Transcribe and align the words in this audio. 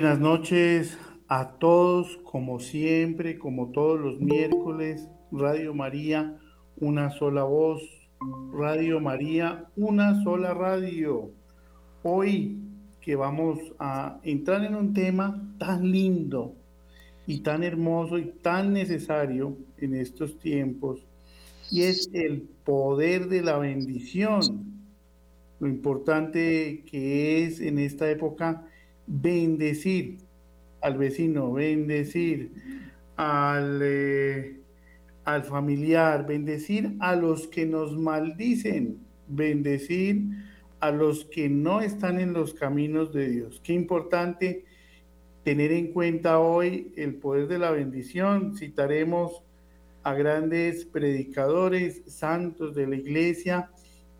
Buenas 0.00 0.20
noches 0.20 0.96
a 1.26 1.58
todos, 1.58 2.18
como 2.18 2.60
siempre, 2.60 3.36
como 3.36 3.72
todos 3.72 3.98
los 3.98 4.20
miércoles, 4.20 5.08
Radio 5.32 5.74
María, 5.74 6.38
una 6.76 7.10
sola 7.10 7.42
voz, 7.42 7.82
Radio 8.52 9.00
María, 9.00 9.64
una 9.74 10.22
sola 10.22 10.54
radio. 10.54 11.32
Hoy 12.04 12.60
que 13.00 13.16
vamos 13.16 13.58
a 13.80 14.20
entrar 14.22 14.64
en 14.64 14.76
un 14.76 14.94
tema 14.94 15.52
tan 15.58 15.90
lindo 15.90 16.54
y 17.26 17.40
tan 17.40 17.64
hermoso 17.64 18.18
y 18.18 18.26
tan 18.40 18.72
necesario 18.72 19.56
en 19.78 19.96
estos 19.96 20.38
tiempos, 20.38 21.04
y 21.72 21.82
es 21.82 22.08
el 22.12 22.42
poder 22.64 23.26
de 23.26 23.42
la 23.42 23.58
bendición. 23.58 24.84
Lo 25.58 25.66
importante 25.66 26.84
que 26.88 27.42
es 27.42 27.60
en 27.60 27.80
esta 27.80 28.08
época 28.08 28.67
bendecir 29.08 30.18
al 30.80 30.98
vecino, 30.98 31.52
bendecir 31.52 32.52
al, 33.16 33.80
eh, 33.82 34.60
al 35.24 35.44
familiar, 35.44 36.26
bendecir 36.26 36.94
a 37.00 37.16
los 37.16 37.48
que 37.48 37.66
nos 37.66 37.96
maldicen, 37.96 38.98
bendecir 39.26 40.22
a 40.80 40.90
los 40.90 41.24
que 41.24 41.48
no 41.48 41.80
están 41.80 42.20
en 42.20 42.32
los 42.32 42.54
caminos 42.54 43.12
de 43.12 43.28
Dios. 43.28 43.60
Qué 43.64 43.72
importante 43.72 44.64
tener 45.42 45.72
en 45.72 45.92
cuenta 45.92 46.38
hoy 46.38 46.92
el 46.96 47.14
poder 47.14 47.48
de 47.48 47.58
la 47.58 47.70
bendición. 47.70 48.56
Citaremos 48.56 49.42
a 50.02 50.14
grandes 50.14 50.84
predicadores, 50.84 52.02
santos 52.06 52.74
de 52.74 52.86
la 52.86 52.96
iglesia, 52.96 53.70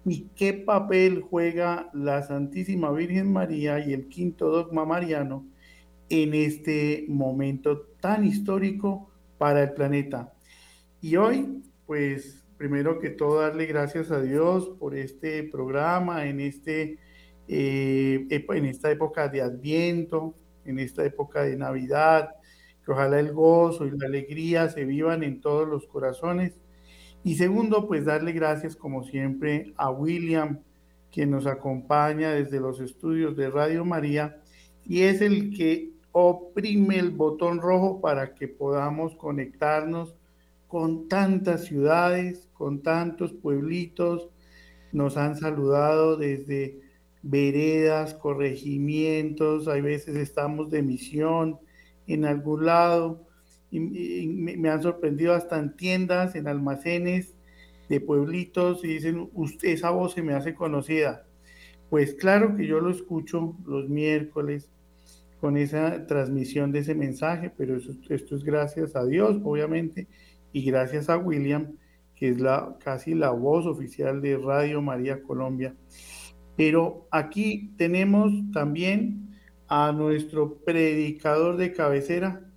y 0.08 0.28
qué 0.34 0.52
papel 0.54 1.20
juega 1.20 1.90
la 1.92 2.22
Santísima 2.22 2.90
Virgen 2.92 3.32
María 3.32 3.78
y 3.78 3.92
el 3.92 4.08
quinto 4.08 4.48
dogma 4.48 4.84
mariano 4.84 5.46
en 6.08 6.34
este 6.34 7.04
momento 7.08 7.82
tan 8.00 8.24
histórico 8.24 9.10
para 9.36 9.62
el 9.62 9.72
planeta. 9.72 10.32
Y 11.00 11.16
hoy, 11.16 11.62
pues, 11.86 12.46
primero 12.56 12.98
que 12.98 13.10
todo, 13.10 13.40
darle 13.40 13.66
gracias 13.66 14.10
a 14.10 14.20
Dios 14.20 14.70
por 14.78 14.94
este 14.94 15.44
programa, 15.44 16.26
en, 16.26 16.40
este, 16.40 16.98
eh, 17.46 18.26
en 18.30 18.64
esta 18.64 18.90
época 18.90 19.28
de 19.28 19.42
Adviento, 19.42 20.34
en 20.64 20.78
esta 20.78 21.04
época 21.04 21.42
de 21.42 21.56
Navidad, 21.56 22.30
que 22.84 22.92
ojalá 22.92 23.20
el 23.20 23.32
gozo 23.32 23.86
y 23.86 23.90
la 23.90 24.06
alegría 24.06 24.68
se 24.68 24.84
vivan 24.84 25.22
en 25.22 25.40
todos 25.40 25.68
los 25.68 25.86
corazones 25.86 26.58
y 27.28 27.34
segundo, 27.34 27.86
pues 27.86 28.06
darle 28.06 28.32
gracias 28.32 28.74
como 28.74 29.04
siempre 29.04 29.74
a 29.76 29.90
William, 29.90 30.60
que 31.10 31.26
nos 31.26 31.46
acompaña 31.46 32.30
desde 32.30 32.58
los 32.58 32.80
estudios 32.80 33.36
de 33.36 33.50
Radio 33.50 33.84
María 33.84 34.40
y 34.86 35.02
es 35.02 35.20
el 35.20 35.54
que 35.54 35.90
oprime 36.12 36.98
el 36.98 37.10
botón 37.10 37.60
rojo 37.60 38.00
para 38.00 38.34
que 38.34 38.48
podamos 38.48 39.14
conectarnos 39.16 40.14
con 40.68 41.06
tantas 41.06 41.66
ciudades, 41.66 42.48
con 42.54 42.80
tantos 42.80 43.34
pueblitos. 43.34 44.30
Nos 44.92 45.18
han 45.18 45.36
saludado 45.36 46.16
desde 46.16 46.80
veredas, 47.20 48.14
corregimientos, 48.14 49.68
hay 49.68 49.82
veces 49.82 50.16
estamos 50.16 50.70
de 50.70 50.82
misión 50.82 51.58
en 52.06 52.24
algún 52.24 52.64
lado 52.64 53.27
y, 53.70 53.80
me, 53.80 54.68
han 54.70 54.82
sorprendido 54.82 55.34
hasta 55.34 55.58
en 55.58 55.76
tiendas, 55.76 56.34
en 56.34 56.48
almacenes 56.48 57.34
de 57.88 58.00
pueblitos 58.00 58.84
y 58.84 58.88
dicen, 58.88 59.28
usted, 59.34 59.68
esa 59.68 59.90
voz 59.90 60.12
se 60.12 60.22
me 60.22 60.34
hace 60.34 60.54
conocida. 60.54 61.26
Pues 61.90 62.14
claro 62.14 62.54
que 62.54 62.66
yo 62.66 62.80
lo 62.80 62.90
escucho 62.90 63.56
los 63.66 63.88
miércoles 63.88 64.70
con 65.40 65.56
esa 65.56 66.06
transmisión 66.06 66.72
de 66.72 66.80
ese 66.80 66.94
mensaje, 66.94 67.50
pero 67.56 67.76
esto 67.76 68.36
es 68.36 68.44
gracias 68.44 68.96
a 68.96 69.04
Dios, 69.04 69.40
obviamente, 69.44 70.08
y 70.52 70.64
gracias 70.64 71.08
a 71.08 71.16
William, 71.16 71.76
que 72.14 72.30
es 72.30 72.40
la, 72.40 72.76
casi 72.82 73.14
la 73.14 73.30
voz 73.30 73.66
oficial 73.66 74.20
de 74.20 74.36
Radio 74.36 74.82
María 74.82 75.22
Colombia. 75.22 75.74
Pero 76.56 77.06
aquí 77.12 77.72
tenemos 77.78 78.32
también 78.52 79.28
a 79.68 79.92
nuestro 79.92 80.56
predicador 80.64 81.56
de 81.56 81.72
cabecera, 81.72 82.47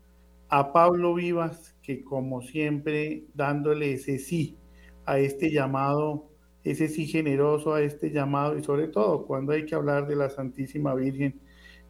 a 0.51 0.73
Pablo 0.73 1.15
Vivas, 1.15 1.77
que 1.81 2.03
como 2.03 2.41
siempre 2.41 3.23
dándole 3.33 3.93
ese 3.93 4.19
sí 4.19 4.57
a 5.05 5.17
este 5.17 5.49
llamado, 5.49 6.29
ese 6.65 6.89
sí 6.89 7.07
generoso 7.07 7.73
a 7.73 7.81
este 7.81 8.11
llamado 8.11 8.57
y 8.57 8.63
sobre 8.63 8.89
todo 8.89 9.25
cuando 9.25 9.53
hay 9.53 9.65
que 9.65 9.75
hablar 9.75 10.07
de 10.07 10.17
la 10.17 10.29
Santísima 10.29 10.93
Virgen. 10.93 11.39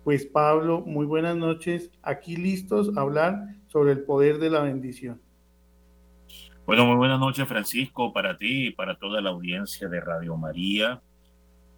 Pues 0.03 0.27
Pablo, 0.27 0.81
muy 0.81 1.07
buenas 1.07 1.35
noches, 1.35 1.91
aquí 2.03 2.35
listos 2.35 2.95
a 2.95 3.01
hablar 3.01 3.39
sobre 3.67 3.93
el 3.93 4.03
poder 4.03 4.37
de 4.37 4.51
la 4.51 4.61
bendición. 4.61 5.19
Bueno, 6.67 6.85
muy 6.85 6.97
buenas 6.97 7.19
noches 7.19 7.47
Francisco, 7.47 8.13
para 8.13 8.37
ti 8.37 8.67
y 8.67 8.71
para 8.71 8.95
toda 8.95 9.21
la 9.21 9.31
audiencia 9.31 9.89
de 9.89 9.99
Radio 10.01 10.37
María, 10.37 11.01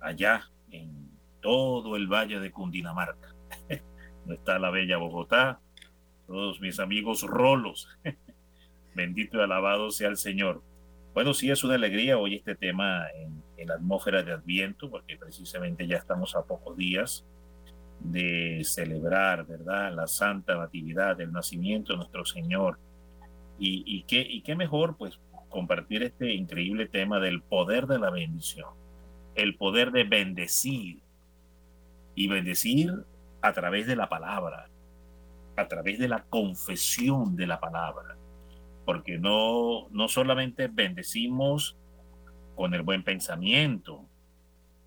allá 0.02 0.52
en 0.70 1.10
todo 1.42 1.96
el 1.96 2.08
valle 2.08 2.42
de 2.42 2.52
Cundinamarca. 2.52 3.34
No 4.26 4.36
está 4.36 4.58
la 4.58 4.70
bella 4.70 4.96
Bogotá, 4.96 5.60
todos 6.28 6.62
mis 6.62 6.80
amigos 6.80 7.24
rolos. 7.24 7.88
Bendito 8.96 9.38
y 9.38 9.42
alabado 9.42 9.92
sea 9.92 10.10
el 10.10 10.18
Señor. 10.18 10.62
Bueno, 11.14 11.34
sí 11.34 11.52
es 11.52 11.64
una 11.64 11.76
alegría 11.76 12.18
hoy 12.18 12.36
este 12.36 12.56
tema 12.56 13.06
en, 13.16 13.44
la 13.68 13.76
atmósfera 13.76 14.24
de 14.24 14.34
Adviento, 14.34 14.90
porque 14.90 15.16
precisamente 15.16 15.88
ya 15.88 15.96
estamos 15.96 16.36
a 16.36 16.44
pocos 16.44 16.76
días 16.76 17.26
de 18.02 18.62
celebrar, 18.66 19.46
¿verdad?, 19.46 19.94
la 19.94 20.06
santa 20.06 20.58
natividad 20.58 21.16
del 21.16 21.32
nacimiento 21.32 21.94
de 21.94 21.98
nuestro 21.98 22.26
Señor. 22.26 22.78
Y, 23.58 24.04
qué, 24.04 24.20
y 24.20 24.42
qué 24.42 24.58
mejor, 24.58 24.98
pues, 24.98 25.22
compartir 25.48 26.04
este 26.04 26.34
increíble 26.34 26.88
tema 26.88 27.22
del 27.22 27.42
poder 27.42 27.88
de 27.88 28.00
la 28.00 28.10
bendición, 28.10 28.72
el 29.36 29.56
poder 29.56 29.92
de 29.92 30.04
bendecir 30.04 31.00
y 32.16 32.28
bendecir 32.28 32.92
a 33.42 33.54
través 33.54 33.88
de 33.88 33.96
la 33.96 34.10
palabra, 34.10 34.68
a 35.56 35.68
través 35.68 36.00
de 36.00 36.08
la 36.08 36.24
confesión 36.24 37.36
de 37.36 37.48
la 37.48 37.60
palabra, 37.60 38.18
porque 38.86 39.18
no, 39.18 39.88
no 39.92 40.08
solamente 40.08 40.68
bendecimos 40.68 41.78
con 42.56 42.74
el 42.74 42.82
buen 42.82 43.04
pensamiento, 43.04 44.06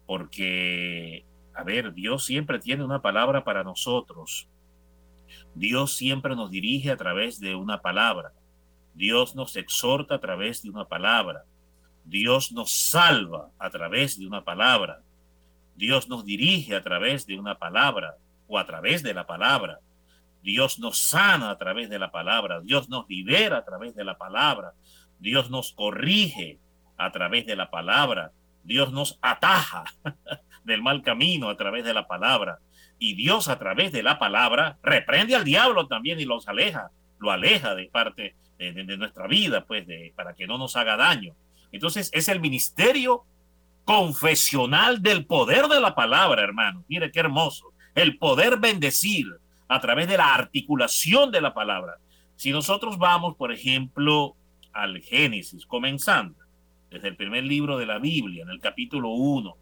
porque, 0.07 1.25
a 1.55 1.65
ver, 1.65 1.93
Dios 1.93 2.25
siempre 2.25 2.59
tiene 2.59 2.85
una 2.85 3.03
palabra 3.03 3.45
para 3.45 3.65
nosotros. 3.65 4.49
Dios 5.55 5.97
siempre 5.97 6.37
nos 6.37 6.51
dirige 6.51 6.91
a 6.91 6.97
través 6.97 7.41
de 7.41 7.55
una 7.55 7.83
palabra. 7.83 8.33
Dios 8.95 9.35
nos 9.35 9.57
exhorta 9.57 10.15
a 10.15 10.21
través 10.21 10.63
de 10.63 10.71
una 10.71 10.87
palabra. 10.87 11.45
Dios 12.05 12.53
nos 12.53 12.71
salva 12.71 13.51
a 13.59 13.69
través 13.71 14.19
de 14.19 14.27
una 14.27 14.45
palabra. 14.45 15.03
Dios 15.75 16.09
nos 16.09 16.25
dirige 16.25 16.75
a 16.75 16.83
través 16.83 17.27
de 17.27 17.39
una 17.39 17.59
palabra 17.59 18.17
o 18.47 18.59
a 18.59 18.65
través 18.65 19.03
de 19.03 19.13
la 19.13 19.27
palabra. 19.27 19.81
Dios 20.43 20.79
nos 20.79 21.09
sana 21.09 21.51
a 21.51 21.59
través 21.59 21.91
de 21.91 21.99
la 21.99 22.11
palabra, 22.11 22.61
Dios 22.61 22.89
nos 22.89 23.09
libera 23.09 23.59
a 23.59 23.65
través 23.65 23.95
de 23.95 24.05
la 24.05 24.17
palabra, 24.17 24.73
Dios 25.19 25.51
nos 25.51 25.73
corrige 25.73 26.59
a 26.97 27.11
través 27.11 27.47
de 27.47 27.57
la 27.57 27.71
palabra, 27.71 28.33
Dios 28.63 28.93
nos 28.93 29.19
ataja 29.23 29.85
del 30.65 30.83
mal 30.83 31.03
camino 31.03 31.49
a 31.49 31.57
través 31.57 31.85
de 31.85 31.95
la 31.95 32.07
palabra. 32.07 32.59
Y 32.99 33.15
Dios 33.15 33.49
a 33.49 33.59
través 33.59 33.93
de 33.93 34.03
la 34.03 34.19
palabra 34.19 34.79
reprende 34.83 35.35
al 35.35 35.45
diablo 35.45 35.87
también 35.87 36.19
y 36.19 36.25
los 36.25 36.49
aleja, 36.49 36.91
lo 37.19 37.31
aleja 37.31 37.75
de 37.75 37.87
parte 37.87 38.37
de, 38.59 38.97
nuestra 38.97 39.27
vida, 39.27 39.65
pues, 39.67 39.87
de, 39.87 40.13
para 40.17 40.35
que 40.35 40.47
no 40.47 40.59
nos 40.59 40.77
haga 40.77 40.97
daño. 40.97 41.35
Entonces 41.73 42.11
es 42.13 42.29
el 42.29 42.41
ministerio 42.41 43.25
confesional 43.85 45.03
del 45.03 45.27
poder 45.27 45.67
de 45.69 45.81
la 45.81 45.95
palabra, 45.95 46.43
hermano. 46.43 46.85
Mire 46.89 47.13
qué 47.13 47.21
hermoso. 47.21 47.73
El 47.95 48.19
poder 48.19 48.59
bendecir, 48.59 49.27
a 49.69 49.81
través 49.81 50.09
de 50.09 50.17
la 50.17 50.35
articulación 50.35 51.31
de 51.31 51.41
la 51.41 51.55
palabra. 51.55 51.99
Si 52.37 52.53
nosotros 52.53 52.99
vamos, 52.99 53.37
por 53.37 53.53
ejemplo, 53.53 54.37
al 54.73 55.01
Génesis, 55.01 55.67
comenzando 55.67 56.37
desde 56.91 57.09
el 57.09 57.17
primer 57.17 57.45
libro 57.45 57.79
de 57.79 57.87
la 57.87 57.99
Biblia, 57.99 58.43
en 58.43 58.51
el 58.51 58.61
capítulo 58.61 59.11
1, 59.11 59.57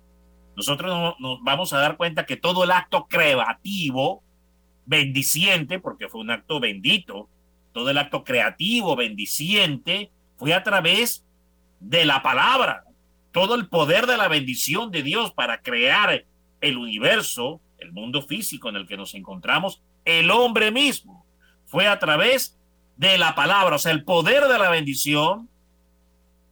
nosotros 0.57 1.15
nos 1.19 1.43
vamos 1.43 1.73
a 1.73 1.79
dar 1.79 1.97
cuenta 1.97 2.27
que 2.27 2.37
todo 2.37 2.65
el 2.65 2.71
acto 2.71 3.07
creativo, 3.07 4.23
bendiciente, 4.87 5.79
porque 5.81 6.09
fue 6.09 6.21
un 6.21 6.31
acto 6.31 6.61
bendito, 6.61 7.29
todo 7.73 7.91
el 7.91 7.99
acto 7.99 8.23
creativo, 8.23 8.95
bendiciente, 8.95 10.13
fue 10.37 10.55
a 10.55 10.63
través 10.63 11.25
de 11.81 12.05
la 12.05 12.23
palabra. 12.23 12.85
Todo 13.33 13.57
el 13.57 13.69
poder 13.69 14.07
de 14.07 14.17
la 14.17 14.29
bendición 14.29 14.91
de 14.93 15.03
Dios 15.03 15.33
para 15.33 15.61
crear 15.61 16.25
el 16.61 16.77
universo, 16.79 17.61
el 17.85 17.93
mundo 17.93 18.23
físico 18.23 18.69
en 18.69 18.77
el 18.77 18.87
que 18.87 18.97
nos 18.97 19.15
encontramos, 19.15 19.83
el 20.05 20.31
hombre 20.31 20.71
mismo. 20.71 21.25
Fue 21.67 21.87
a 21.87 21.99
través 21.99 22.59
de 22.97 23.19
la 23.19 23.35
palabra, 23.35 23.77
o 23.77 23.79
sea, 23.79 23.93
el 23.93 24.05
poder 24.05 24.45
de 24.45 24.59
la 24.59 24.71
bendición 24.71 25.49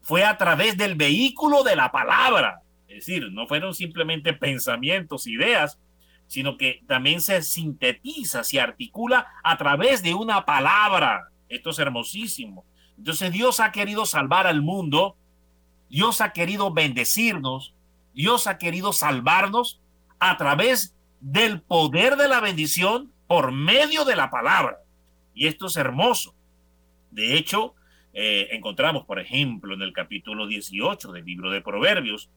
fue 0.02 0.24
a 0.24 0.36
través 0.36 0.76
del 0.76 0.96
vehículo 0.96 1.62
de 1.62 1.76
la 1.76 1.92
palabra. 1.92 2.60
Es 2.88 3.06
decir, 3.06 3.30
no 3.32 3.46
fueron 3.46 3.74
simplemente 3.74 4.32
pensamientos, 4.32 5.26
ideas, 5.26 5.78
sino 6.26 6.56
que 6.56 6.82
también 6.86 7.20
se 7.20 7.42
sintetiza, 7.42 8.42
se 8.42 8.60
articula 8.60 9.26
a 9.44 9.56
través 9.56 10.02
de 10.02 10.14
una 10.14 10.44
palabra. 10.44 11.28
Esto 11.48 11.70
es 11.70 11.78
hermosísimo. 11.78 12.64
Entonces 12.98 13.32
Dios 13.32 13.60
ha 13.60 13.72
querido 13.72 14.06
salvar 14.06 14.46
al 14.46 14.62
mundo, 14.62 15.16
Dios 15.88 16.20
ha 16.20 16.32
querido 16.32 16.72
bendecirnos, 16.72 17.74
Dios 18.14 18.46
ha 18.46 18.58
querido 18.58 18.92
salvarnos 18.92 19.80
a 20.18 20.36
través 20.36 20.96
del 21.22 21.62
poder 21.62 22.16
de 22.16 22.28
la 22.28 22.40
bendición 22.40 23.12
por 23.28 23.52
medio 23.52 24.04
de 24.04 24.16
la 24.16 24.28
palabra. 24.28 24.78
Y 25.34 25.46
esto 25.46 25.66
es 25.66 25.76
hermoso. 25.76 26.34
De 27.10 27.36
hecho, 27.36 27.74
eh, 28.12 28.48
encontramos, 28.50 29.06
por 29.06 29.20
ejemplo, 29.20 29.72
en 29.72 29.82
el 29.82 29.92
capítulo 29.92 30.46
18 30.46 31.12
del 31.12 31.24
libro 31.24 31.50
de 31.50 31.62
Proverbios, 31.62 32.28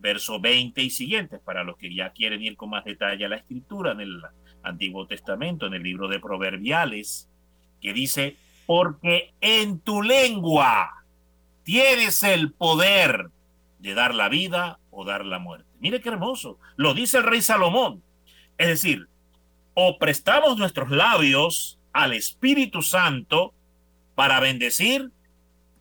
verso 0.00 0.40
20 0.40 0.82
y 0.82 0.90
siguientes, 0.90 1.40
para 1.40 1.64
los 1.64 1.76
que 1.76 1.94
ya 1.94 2.10
quieren 2.10 2.42
ir 2.42 2.56
con 2.56 2.70
más 2.70 2.84
detalle 2.84 3.24
a 3.24 3.28
la 3.28 3.36
escritura 3.36 3.92
en 3.92 4.00
el 4.00 4.20
Antiguo 4.64 5.06
Testamento, 5.06 5.66
en 5.66 5.74
el 5.74 5.82
libro 5.82 6.08
de 6.08 6.18
Proverbiales, 6.18 7.30
que 7.80 7.92
dice, 7.92 8.36
porque 8.66 9.32
en 9.40 9.78
tu 9.78 10.02
lengua 10.02 11.04
tienes 11.62 12.22
el 12.24 12.52
poder 12.52 13.30
de 13.78 13.94
dar 13.94 14.14
la 14.14 14.28
vida 14.28 14.80
o 14.90 15.04
dar 15.04 15.24
la 15.24 15.38
muerte. 15.38 15.68
Mire 15.78 16.00
qué 16.00 16.08
hermoso. 16.08 16.58
Lo 16.76 16.94
dice 16.94 17.18
el 17.18 17.24
rey 17.24 17.42
Salomón. 17.42 18.02
Es 18.58 18.68
decir, 18.68 19.08
o 19.74 19.98
prestamos 19.98 20.56
nuestros 20.56 20.90
labios 20.90 21.78
al 21.92 22.12
Espíritu 22.12 22.82
Santo 22.82 23.52
para 24.14 24.40
bendecir 24.40 25.10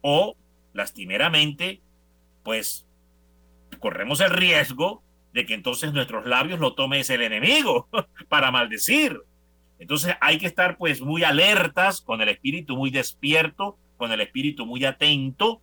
o 0.01 0.35
lastimeramente, 0.73 1.81
pues 2.43 2.85
corremos 3.79 4.21
el 4.21 4.31
riesgo 4.31 5.03
de 5.33 5.45
que 5.45 5.53
entonces 5.53 5.93
nuestros 5.93 6.25
labios 6.25 6.59
lo 6.59 6.73
tome 6.73 7.01
el 7.01 7.21
enemigo 7.21 7.87
para 8.29 8.51
maldecir. 8.51 9.19
Entonces 9.79 10.15
hay 10.21 10.37
que 10.37 10.45
estar 10.45 10.77
pues 10.77 11.01
muy 11.01 11.23
alertas, 11.23 12.01
con 12.01 12.21
el 12.21 12.29
espíritu 12.29 12.75
muy 12.75 12.89
despierto, 12.89 13.77
con 13.97 14.11
el 14.11 14.21
espíritu 14.21 14.65
muy 14.65 14.85
atento, 14.85 15.61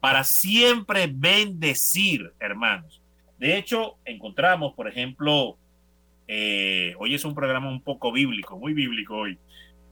para 0.00 0.24
siempre 0.24 1.08
bendecir, 1.12 2.32
hermanos. 2.40 3.00
De 3.38 3.56
hecho, 3.56 3.98
encontramos, 4.04 4.74
por 4.74 4.88
ejemplo, 4.88 5.58
eh, 6.34 6.94
hoy 6.98 7.14
es 7.14 7.26
un 7.26 7.34
programa 7.34 7.68
un 7.68 7.82
poco 7.82 8.10
bíblico, 8.10 8.58
muy 8.58 8.72
bíblico 8.72 9.16
hoy. 9.16 9.38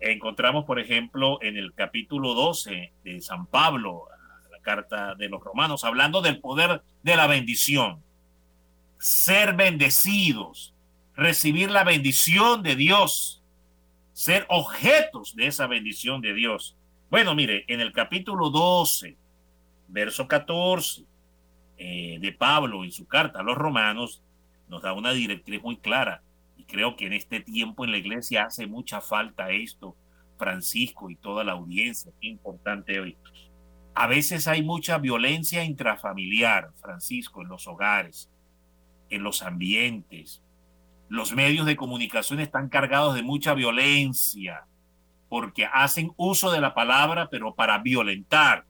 Encontramos, 0.00 0.64
por 0.64 0.81
ejemplo, 0.81 1.38
en 1.42 1.58
el 1.58 1.75
capítulo 1.75 2.32
12 2.32 2.94
de 3.04 3.20
San 3.20 3.44
Pablo, 3.44 4.04
la 4.50 4.58
carta 4.60 5.14
de 5.16 5.28
los 5.28 5.44
romanos, 5.44 5.84
hablando 5.84 6.22
del 6.22 6.40
poder 6.40 6.81
de 7.02 7.16
la 7.16 7.26
bendición. 7.26 8.02
Ser 8.98 9.54
bendecidos, 9.54 10.72
recibir 11.14 11.70
la 11.70 11.84
bendición 11.84 12.62
de 12.62 12.75
Dios, 12.75 13.42
ser 14.14 14.46
objetos 14.48 15.37
de 15.37 15.46
esa 15.46 15.66
bendición 15.66 16.22
de 16.22 16.32
Dios. 16.32 16.75
Bueno, 17.10 17.34
mire, 17.34 17.66
en 17.69 17.82
el 17.82 17.92
capítulo 17.92 18.48
12, 18.48 19.14
verso 19.88 20.26
14 20.26 21.04
eh, 21.76 22.16
de 22.19 22.32
Pablo 22.32 22.82
en 22.82 22.92
su 22.92 23.06
carta 23.06 23.40
a 23.40 23.42
los 23.42 23.58
romanos, 23.58 24.22
nos 24.70 24.81
da 24.81 24.94
una 24.94 25.12
directriz 25.12 25.62
muy 25.62 25.76
clara. 25.76 26.22
Y 26.60 26.64
creo 26.64 26.94
que 26.94 27.06
en 27.06 27.14
este 27.14 27.40
tiempo 27.40 27.86
en 27.86 27.90
la 27.90 27.96
iglesia 27.96 28.44
hace 28.44 28.66
mucha 28.66 29.00
falta 29.00 29.50
esto, 29.50 29.96
Francisco 30.36 31.08
y 31.08 31.16
toda 31.16 31.42
la 31.42 31.52
audiencia. 31.52 32.12
Qué 32.20 32.28
importante 32.28 33.00
hoy. 33.00 33.16
A 33.94 34.06
veces 34.06 34.46
hay 34.46 34.62
mucha 34.62 34.98
violencia 34.98 35.64
intrafamiliar, 35.64 36.70
Francisco, 36.76 37.40
en 37.40 37.48
los 37.48 37.66
hogares, 37.66 38.30
en 39.08 39.22
los 39.22 39.42
ambientes. 39.42 40.42
Los 41.08 41.32
medios 41.32 41.64
de 41.64 41.76
comunicación 41.76 42.40
están 42.40 42.68
cargados 42.68 43.14
de 43.14 43.22
mucha 43.22 43.54
violencia 43.54 44.66
porque 45.30 45.64
hacen 45.64 46.12
uso 46.18 46.50
de 46.50 46.60
la 46.60 46.74
palabra, 46.74 47.28
pero 47.30 47.54
para 47.54 47.78
violentar, 47.78 48.66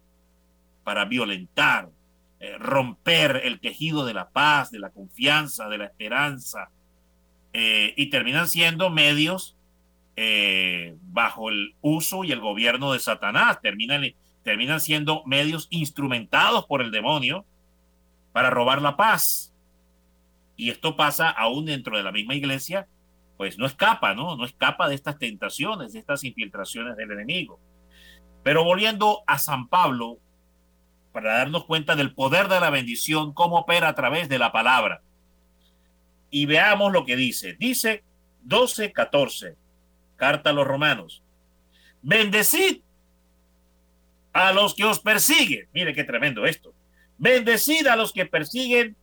para 0.85 1.07
violentar, 1.07 1.91
eh, 2.39 2.57
romper 2.57 3.41
el 3.43 3.59
tejido 3.59 4.05
de 4.05 4.15
la 4.15 4.31
paz, 4.31 4.71
de 4.71 4.79
la 4.79 4.91
confianza, 4.91 5.69
de 5.69 5.79
la 5.79 5.87
esperanza, 5.87 6.71
eh, 7.53 7.95
y 7.97 8.11
terminan 8.11 8.49
siendo 8.49 8.91
medios 8.91 9.57
eh, 10.17 10.97
bajo 11.03 11.49
el 11.49 11.75
uso 11.81 12.25
y 12.25 12.33
el 12.33 12.41
gobierno 12.41 12.93
de 12.93 12.99
Satanás, 12.99 13.61
terminan, 13.61 14.05
terminan 14.43 14.81
siendo 14.81 15.23
medios 15.25 15.67
instrumentados 15.71 16.67
por 16.67 16.83
el 16.83 16.91
demonio 16.91 17.45
para 18.33 18.51
robar 18.51 18.83
la 18.83 18.97
paz. 18.97 19.55
Y 20.57 20.71
esto 20.71 20.97
pasa 20.97 21.31
aún 21.31 21.65
dentro 21.65 21.97
de 21.97 22.03
la 22.03 22.13
misma 22.13 22.35
iglesia, 22.35 22.87
pues 23.37 23.59
no 23.59 23.65
escapa, 23.65 24.15
¿no? 24.15 24.37
No 24.37 24.45
escapa 24.45 24.89
de 24.89 24.95
estas 24.95 25.19
tentaciones, 25.19 25.95
de 25.95 26.01
estas 26.01 26.23
infiltraciones 26.25 26.97
del 26.97 27.13
enemigo. 27.13 27.59
Pero 28.43 28.63
volviendo 28.65 29.23
a 29.27 29.39
San 29.39 29.69
Pablo, 29.69 30.19
para 31.13 31.39
darnos 31.39 31.65
cuenta 31.65 31.97
del 31.97 32.15
poder 32.15 32.49
de 32.49 32.61
la 32.61 32.71
bendición, 32.71 33.33
cómo 33.33 33.59
opera 33.59 33.89
a 33.89 33.95
través 33.95 34.29
de 34.29 34.39
la 34.39 34.53
palabra. 34.53 35.03
Y 36.31 36.47
veamos 36.47 36.93
lo 36.93 37.05
que 37.05 37.17
dice. 37.17 37.55
Dice 37.59 38.05
12, 38.43 38.93
14, 38.93 39.57
carta 40.17 40.51
a 40.51 40.53
los 40.53 40.67
romanos. 40.67 41.23
Bendecid 42.03 42.81
a 44.33 44.53
los 44.53 44.75
que 44.75 44.85
os 44.85 45.01
persiguen. 45.01 45.69
Mire 45.73 45.95
qué 45.95 46.05
tremendo 46.05 46.47
esto. 46.47 46.73
Bendecid 47.19 47.87
a 47.87 47.97
los 47.97 48.13
que 48.13 48.27
persiguen 48.27 48.97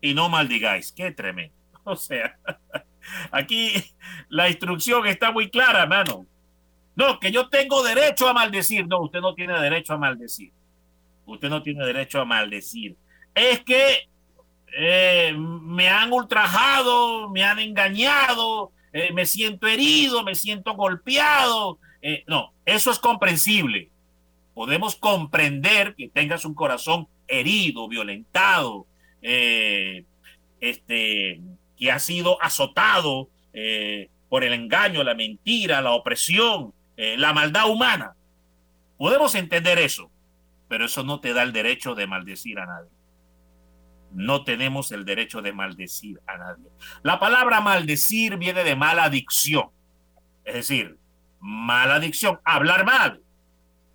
y 0.00 0.14
no 0.14 0.28
maldigáis. 0.28 0.92
Qué 0.92 1.12
tremendo. 1.12 1.54
O 1.84 1.96
sea, 1.96 2.38
aquí 3.32 3.72
la 4.28 4.48
instrucción 4.48 5.04
está 5.08 5.32
muy 5.32 5.50
clara, 5.50 5.82
hermano. 5.82 6.26
No, 6.94 7.18
que 7.18 7.32
yo 7.32 7.48
tengo 7.48 7.82
derecho 7.82 8.28
a 8.28 8.32
maldecir. 8.32 8.86
No, 8.86 9.00
usted 9.00 9.20
no 9.20 9.34
tiene 9.34 9.58
derecho 9.58 9.94
a 9.94 9.98
maldecir. 9.98 10.52
Usted 11.26 11.48
no 11.48 11.60
tiene 11.60 11.84
derecho 11.84 12.20
a 12.20 12.24
maldecir. 12.24 12.96
Es 13.34 13.64
que 13.64 14.08
eh, 14.76 15.34
me 15.36 15.88
han 15.88 16.12
ultrajado, 16.12 17.28
me 17.30 17.44
han 17.44 17.58
engañado, 17.58 18.72
eh, 18.92 19.12
me 19.12 19.26
siento 19.26 19.66
herido, 19.66 20.22
me 20.24 20.34
siento 20.34 20.74
golpeado. 20.74 21.78
Eh, 22.00 22.24
no, 22.26 22.52
eso 22.64 22.90
es 22.90 22.98
comprensible. 22.98 23.90
Podemos 24.54 24.96
comprender 24.96 25.94
que 25.94 26.08
tengas 26.08 26.44
un 26.44 26.54
corazón 26.54 27.08
herido, 27.26 27.88
violentado, 27.88 28.86
este, 30.60 31.40
que 31.78 31.90
ha 31.90 31.98
sido 31.98 32.42
azotado 32.42 33.28
por 34.28 34.44
el 34.44 34.52
engaño, 34.52 35.04
la 35.04 35.14
mentira, 35.14 35.80
la 35.80 35.92
opresión, 35.92 36.74
la 36.96 37.32
maldad 37.32 37.70
humana. 37.70 38.14
Podemos 38.98 39.34
entender 39.34 39.78
eso 39.78 40.10
pero 40.72 40.86
eso 40.86 41.02
no 41.02 41.20
te 41.20 41.34
da 41.34 41.42
el 41.42 41.52
derecho 41.52 41.94
de 41.94 42.06
maldecir 42.06 42.58
a 42.58 42.64
nadie. 42.64 42.88
No 44.14 44.44
tenemos 44.44 44.92
el 44.92 45.04
derecho 45.04 45.42
de 45.42 45.52
maldecir 45.52 46.20
a 46.26 46.36
nadie. 46.36 46.68
La 47.02 47.18
palabra 47.18 47.60
maldecir 47.60 48.36
viene 48.36 48.64
de 48.64 48.76
mala 48.76 49.04
adicción. 49.04 49.70
Es 50.44 50.54
decir, 50.54 50.98
mala 51.40 51.96
adicción, 51.96 52.40
hablar 52.44 52.84
mal, 52.84 53.22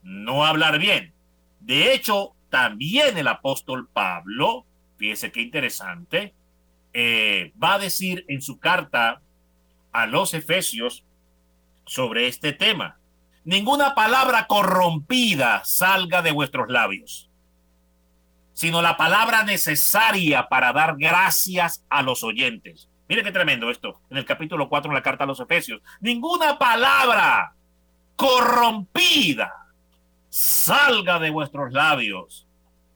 no 0.04 0.46
hablar 0.46 0.80
bien. 0.80 1.14
De 1.60 1.94
hecho, 1.94 2.34
también 2.50 3.18
el 3.18 3.28
apóstol 3.28 3.88
Pablo, 3.92 4.66
fíjese 4.98 5.32
qué 5.32 5.42
interesante, 5.42 6.34
eh, 6.94 7.54
va 7.62 7.76
a 7.76 7.80
decir 7.80 8.26
en 8.28 8.42
su 8.42 8.60
carta 8.60 9.22
a 9.92 10.08
los 10.08 10.34
Efesios 10.34 11.04
sobre 11.86 12.28
este 12.28 12.54
tema 12.54 12.98
ninguna 13.48 13.96
palabra 13.96 14.46
corrompida 14.46 15.64
salga 15.64 16.22
de 16.22 16.34
vuestros 16.34 16.70
labios, 16.70 17.27
sino 18.58 18.82
la 18.82 18.98
palabra 18.98 19.44
necesaria 19.44 20.50
para 20.50 20.74
dar 20.74 20.96
gracias 20.98 21.86
a 21.92 22.02
los 22.02 22.24
oyentes. 22.24 22.90
Mire 23.08 23.24
qué 23.24 23.32
tremendo 23.32 23.70
esto, 23.70 24.02
en 24.10 24.18
el 24.18 24.26
capítulo 24.26 24.68
4 24.68 24.90
de 24.90 24.96
la 24.96 25.04
carta 25.04 25.26
a 25.26 25.28
los 25.28 25.40
Efesios. 25.40 25.80
Ninguna 26.00 26.58
palabra 26.58 27.54
corrompida 28.16 29.54
salga 30.28 31.20
de 31.20 31.30
vuestros 31.30 31.72
labios, 31.72 32.48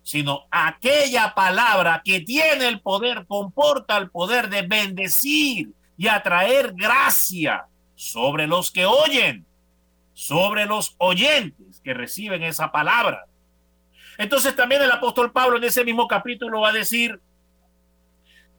sino 0.01 0.46
aquella 0.50 1.36
palabra 1.36 2.01
que 2.03 2.22
tiene 2.22 2.68
el 2.68 2.82
poder, 2.82 3.27
comporta 3.27 3.98
el 3.98 4.10
poder 4.10 4.50
de 4.50 4.63
bendecir 4.63 5.74
y 5.96 6.08
atraer 6.08 6.74
gracia 6.74 7.68
sobre 7.94 8.48
los 8.48 8.72
que 8.72 8.88
oyen 8.88 9.46
sobre 10.13 10.65
los 10.65 10.96
oyentes 10.98 11.82
que 11.84 11.94
reciben 11.94 12.41
esa 12.41 12.72
palabra. 12.72 13.25
Entonces 14.22 14.56
también 14.56 14.84
el 14.84 14.92
apóstol 14.92 15.32
Pablo 15.32 15.58
en 15.58 15.63
ese 15.63 15.84
mismo 15.84 16.08
capítulo 16.08 16.62
va 16.62 16.70
a 16.70 16.74
decir, 16.74 17.20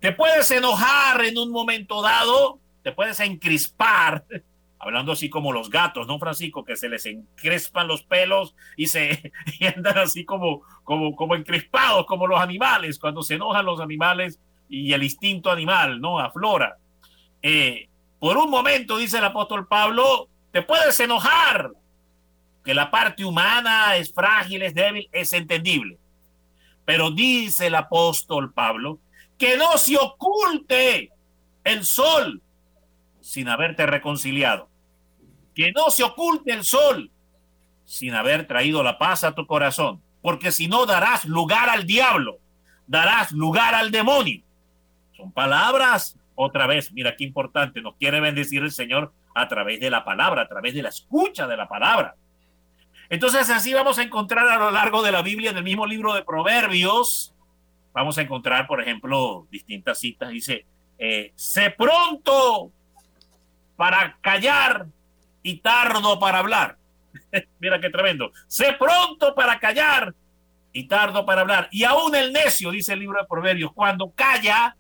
te 0.01 0.11
puedes 0.11 0.51
enojar 0.51 1.25
en 1.25 1.39
un 1.39 1.53
momento 1.53 2.03
dado, 2.03 2.59
te 2.83 2.91
puedes 2.91 3.21
encrispar, 3.21 4.25
hablando 4.81 5.13
así 5.13 5.31
como 5.31 5.53
los 5.53 5.71
gatos, 5.71 6.09
¿no, 6.09 6.19
Francisco? 6.19 6.65
Que 6.65 6.75
se 6.75 6.89
les 6.89 7.07
encrespan 7.07 7.87
los 7.87 8.03
pelos 8.03 8.57
y 8.77 8.89
se 8.89 9.31
andan 9.77 9.99
así 9.99 10.25
como, 10.25 10.63
como, 10.83 11.15
como 11.15 11.37
encrespados, 11.37 12.07
como 12.07 12.27
los 12.27 12.41
animales, 12.41 12.99
cuando 12.99 13.23
se 13.23 13.35
enojan 13.35 13.65
los 13.65 13.79
animales 13.79 14.41
y 14.69 14.93
el 14.93 15.05
instinto 15.05 15.49
animal, 15.49 16.01
¿no? 16.01 16.19
Aflora. 16.19 16.77
eh, 17.41 17.89
por 18.19 18.37
un 18.37 18.51
momento, 18.51 18.99
dice 18.99 19.19
el 19.19 19.25
apóstol 19.25 19.69
Pablo, 19.69 20.29
te 20.51 20.63
puedes 20.63 20.99
enojar, 20.99 21.71
que 22.65 22.75
la 22.75 22.91
parte 22.91 23.25
humana 23.25 23.97
es 23.97 24.13
frágil, 24.13 24.63
es 24.63 24.75
débil, 24.75 25.09
es 25.13 25.33
entendible. 25.33 25.99
Pero 26.85 27.11
dice 27.11 27.67
el 27.69 27.75
apóstol 27.75 28.53
Pablo 28.53 28.99
que 29.39 29.57
no 29.57 29.77
se 29.79 29.97
oculte 29.97 31.11
el 31.65 31.85
sol 31.85 32.41
sin 33.21 33.49
haberte 33.49 33.87
reconciliado. 33.87 34.69
Que 35.55 35.73
no 35.73 35.91
se 35.91 36.03
oculte 36.03 36.53
el 36.53 36.65
sol 36.65 37.11
sin 37.85 38.15
haber 38.15 38.47
traído 38.47 38.83
la 38.83 38.99
paz 38.99 39.25
a 39.25 39.35
tu 39.35 39.47
corazón. 39.47 40.01
Porque 40.21 40.53
si 40.53 40.69
no 40.69 40.87
darás 40.87 41.25
lugar 41.25 41.69
al 41.69 41.87
diablo, 41.87 42.39
darás 42.87 43.33
lugar 43.33 43.75
al 43.75 43.91
demonio. 43.91 44.43
Son 45.17 45.33
palabras 45.33 46.17
otra 46.35 46.67
vez, 46.67 46.93
mira 46.93 47.17
qué 47.17 47.25
importante, 47.25 47.83
nos 47.83 47.97
quiere 47.97 48.21
bendecir 48.21 48.63
el 48.63 48.71
Señor 48.71 49.13
a 49.35 49.49
través 49.49 49.81
de 49.81 49.91
la 49.91 50.05
palabra, 50.05 50.43
a 50.43 50.49
través 50.49 50.75
de 50.75 50.83
la 50.83 50.89
escucha 50.89 51.47
de 51.47 51.57
la 51.57 51.69
palabra. 51.69 52.17
Entonces 53.13 53.51
así 53.51 53.75
vamos 53.75 53.99
a 53.99 54.03
encontrar 54.05 54.49
a 54.49 54.57
lo 54.57 54.71
largo 54.71 55.03
de 55.03 55.13
la 55.13 55.21
Biblia, 55.21 55.51
en 55.51 55.59
el 55.59 55.65
mismo 55.65 55.85
libro 55.85 56.15
de 56.15 56.25
Proverbios, 56.25 57.35
vamos 57.93 58.17
a 58.17 58.23
encontrar, 58.23 58.67
por 58.67 58.81
ejemplo, 58.81 59.47
distintas 59.51 59.99
citas. 59.99 60.31
Dice, 60.31 60.65
eh, 60.99 61.31
sé 61.35 61.69
pronto 61.77 62.73
para 63.77 64.17
callar 64.23 64.87
y 65.43 65.59
tardo 65.59 66.19
para 66.19 66.39
hablar. 66.39 66.79
Mira 67.61 67.79
qué 67.83 67.91
tremendo. 67.91 68.33
Sé 68.47 68.77
pronto 68.79 69.35
para 69.35 69.59
callar 69.59 70.15
y 70.73 70.89
tardo 70.89 71.27
para 71.27 71.43
hablar. 71.43 71.69
Y 71.71 71.85
aún 71.85 72.15
el 72.15 72.33
necio, 72.33 72.71
dice 72.71 72.95
el 72.95 73.01
libro 73.01 73.21
de 73.21 73.27
Proverbios, 73.27 73.75
cuando 73.75 74.11
calla, 74.13 74.75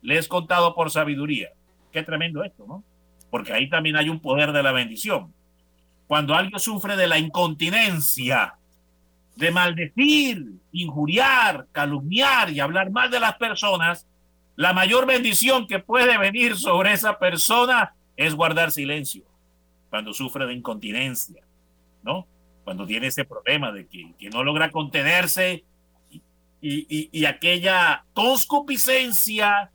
le 0.00 0.16
es 0.16 0.28
contado 0.28 0.74
por 0.74 0.90
sabiduría. 0.90 1.50
Qué 1.92 2.02
tremendo 2.02 2.42
esto, 2.42 2.64
¿no? 2.66 2.82
Porque 3.30 3.52
ahí 3.52 3.68
también 3.68 3.96
hay 3.96 4.08
un 4.08 4.20
poder 4.20 4.52
de 4.52 4.62
la 4.62 4.72
bendición. 4.72 5.35
Cuando 6.06 6.34
alguien 6.34 6.60
sufre 6.60 6.96
de 6.96 7.08
la 7.08 7.18
incontinencia, 7.18 8.54
de 9.36 9.50
maldecir, 9.50 10.44
injuriar, 10.72 11.66
calumniar 11.72 12.50
y 12.50 12.60
hablar 12.60 12.90
mal 12.90 13.10
de 13.10 13.20
las 13.20 13.36
personas, 13.36 14.06
la 14.56 14.72
mayor 14.72 15.06
bendición 15.06 15.66
que 15.66 15.78
puede 15.78 16.16
venir 16.16 16.56
sobre 16.56 16.92
esa 16.92 17.18
persona 17.18 17.94
es 18.16 18.34
guardar 18.34 18.72
silencio 18.72 19.24
cuando 19.90 20.12
sufre 20.12 20.46
de 20.46 20.54
incontinencia, 20.54 21.42
¿no? 22.02 22.26
Cuando 22.64 22.86
tiene 22.86 23.08
ese 23.08 23.24
problema 23.24 23.70
de 23.72 23.86
que, 23.86 24.30
no 24.30 24.42
logra 24.42 24.70
contenerse 24.70 25.64
y, 26.60 27.08
y 27.12 27.24
aquella 27.26 28.04
conscupiscencia 28.12 29.70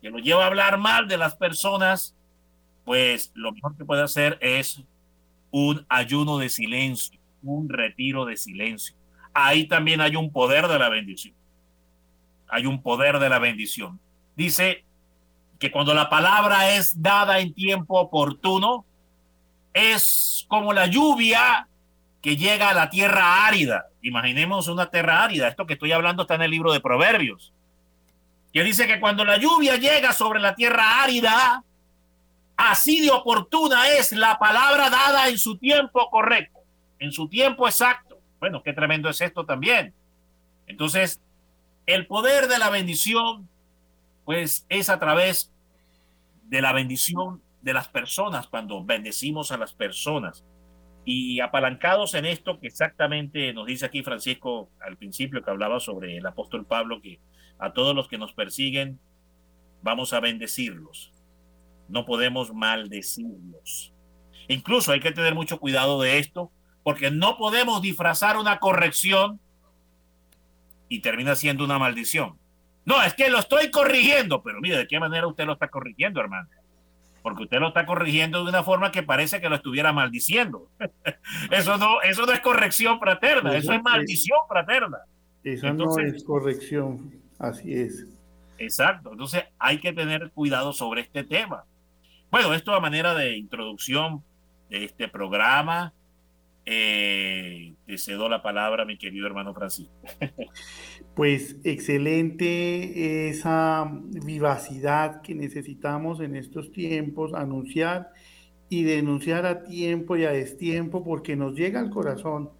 que 0.00 0.10
lo 0.10 0.18
lleva 0.18 0.44
a 0.44 0.46
hablar 0.46 0.78
mal 0.78 1.08
de 1.08 1.18
las 1.18 1.34
personas, 1.36 2.16
pues 2.84 3.32
lo 3.34 3.52
mejor 3.52 3.76
que 3.76 3.84
puede 3.84 4.02
hacer 4.02 4.38
es 4.40 4.82
un 5.50 5.84
ayuno 5.88 6.38
de 6.38 6.48
silencio, 6.48 7.18
un 7.42 7.68
retiro 7.68 8.24
de 8.24 8.36
silencio. 8.36 8.96
Ahí 9.32 9.66
también 9.66 10.00
hay 10.00 10.16
un 10.16 10.32
poder 10.32 10.68
de 10.68 10.78
la 10.78 10.88
bendición. 10.88 11.34
Hay 12.48 12.66
un 12.66 12.82
poder 12.82 13.18
de 13.18 13.28
la 13.28 13.38
bendición. 13.38 14.00
Dice 14.36 14.84
que 15.58 15.70
cuando 15.70 15.94
la 15.94 16.08
palabra 16.08 16.74
es 16.74 17.00
dada 17.00 17.38
en 17.40 17.54
tiempo 17.54 18.00
oportuno, 18.00 18.84
es 19.72 20.44
como 20.48 20.72
la 20.72 20.86
lluvia 20.86 21.68
que 22.22 22.36
llega 22.36 22.70
a 22.70 22.74
la 22.74 22.90
tierra 22.90 23.46
árida. 23.46 23.86
Imaginemos 24.02 24.68
una 24.68 24.90
tierra 24.90 25.22
árida. 25.22 25.48
Esto 25.48 25.66
que 25.66 25.74
estoy 25.74 25.92
hablando 25.92 26.22
está 26.22 26.34
en 26.34 26.42
el 26.42 26.50
libro 26.50 26.72
de 26.72 26.80
Proverbios 26.80 27.52
que 28.52 28.64
dice 28.64 28.86
que 28.86 29.00
cuando 29.00 29.24
la 29.24 29.38
lluvia 29.38 29.76
llega 29.76 30.12
sobre 30.12 30.40
la 30.40 30.54
tierra 30.54 31.02
árida, 31.02 31.62
así 32.60 33.00
de 33.00 33.10
oportuna 33.10 33.88
es 33.88 34.12
la 34.12 34.38
palabra 34.38 34.90
dada 34.90 35.28
en 35.28 35.38
su 35.38 35.56
tiempo 35.56 36.10
correcto, 36.10 36.60
en 36.98 37.10
su 37.10 37.28
tiempo 37.28 37.66
exacto. 37.66 38.18
Bueno, 38.38 38.62
qué 38.62 38.72
tremendo 38.72 39.08
es 39.08 39.20
esto 39.20 39.46
también. 39.46 39.94
Entonces, 40.66 41.22
el 41.86 42.06
poder 42.06 42.48
de 42.48 42.58
la 42.58 42.68
bendición, 42.68 43.48
pues 44.24 44.66
es 44.68 44.90
a 44.90 44.98
través 44.98 45.50
de 46.44 46.60
la 46.60 46.72
bendición 46.72 47.42
de 47.62 47.72
las 47.72 47.88
personas, 47.88 48.46
cuando 48.46 48.84
bendecimos 48.84 49.52
a 49.52 49.56
las 49.56 49.72
personas. 49.72 50.44
Y 51.04 51.40
apalancados 51.40 52.14
en 52.14 52.26
esto 52.26 52.60
que 52.60 52.66
exactamente 52.66 53.54
nos 53.54 53.66
dice 53.66 53.86
aquí 53.86 54.02
Francisco 54.02 54.68
al 54.80 54.96
principio 54.98 55.42
que 55.42 55.50
hablaba 55.50 55.80
sobre 55.80 56.18
el 56.18 56.26
apóstol 56.26 56.66
Pablo, 56.66 57.00
que 57.00 57.20
a 57.58 57.72
todos 57.72 57.94
los 57.94 58.06
que 58.06 58.18
nos 58.18 58.32
persiguen, 58.34 59.00
vamos 59.82 60.12
a 60.12 60.20
bendecirlos. 60.20 61.12
No 61.90 62.06
podemos 62.06 62.52
maldecirlos. 62.54 63.92
Incluso 64.48 64.92
hay 64.92 65.00
que 65.00 65.12
tener 65.12 65.34
mucho 65.34 65.58
cuidado 65.58 66.00
de 66.00 66.18
esto, 66.18 66.50
porque 66.82 67.10
no 67.10 67.36
podemos 67.36 67.82
disfrazar 67.82 68.36
una 68.36 68.58
corrección 68.58 69.40
y 70.88 71.00
termina 71.00 71.36
siendo 71.36 71.64
una 71.64 71.78
maldición. 71.78 72.38
No, 72.84 73.02
es 73.02 73.14
que 73.14 73.30
lo 73.30 73.38
estoy 73.38 73.70
corrigiendo, 73.70 74.42
pero 74.42 74.60
mire, 74.60 74.78
¿de 74.78 74.86
qué 74.86 74.98
manera 74.98 75.26
usted 75.26 75.44
lo 75.44 75.52
está 75.52 75.68
corrigiendo, 75.68 76.20
hermano? 76.20 76.48
Porque 77.22 77.42
usted 77.42 77.58
lo 77.58 77.68
está 77.68 77.84
corrigiendo 77.84 78.42
de 78.42 78.50
una 78.50 78.62
forma 78.62 78.90
que 78.90 79.02
parece 79.02 79.40
que 79.40 79.48
lo 79.48 79.56
estuviera 79.56 79.92
maldiciendo. 79.92 80.68
eso 81.50 81.76
no, 81.76 82.00
eso 82.02 82.24
no 82.24 82.32
es 82.32 82.40
corrección 82.40 82.98
fraterna, 82.98 83.56
eso, 83.56 83.72
es 83.72 83.82
maldición 83.82 84.38
fraterna. 84.48 84.98
Eso 85.44 85.72
no 85.72 85.98
es 85.98 86.24
corrección 86.24 87.20
Así 87.38 87.74
es. 87.74 88.06
Exacto. 88.58 89.12
Entonces 89.12 89.44
hay 89.58 89.78
que 89.78 89.92
tener 89.92 90.30
cuidado 90.32 90.72
sobre 90.72 91.00
este 91.02 91.24
tema. 91.24 91.64
Bueno, 92.30 92.54
esto 92.54 92.72
a 92.72 92.80
manera 92.80 93.12
de 93.16 93.36
introducción 93.36 94.22
de 94.68 94.84
este 94.84 95.08
programa. 95.08 95.92
Eh, 96.64 97.74
te 97.86 97.98
cedo 97.98 98.28
la 98.28 98.40
palabra, 98.40 98.84
mi 98.84 98.96
querido 98.96 99.26
hermano 99.26 99.52
Francisco. 99.52 99.94
Pues 101.16 101.56
excelente 101.64 103.28
esa 103.28 103.90
vivacidad 103.90 105.22
que 105.22 105.34
necesitamos 105.34 106.20
en 106.20 106.36
estos 106.36 106.70
tiempos, 106.70 107.34
anunciar 107.34 108.12
y 108.68 108.84
denunciar 108.84 109.44
a 109.44 109.64
tiempo 109.64 110.16
y 110.16 110.24
a 110.24 110.30
destiempo, 110.30 111.04
porque 111.04 111.34
nos 111.34 111.54
llega 111.54 111.80
al 111.80 111.90
corazón 111.90 112.50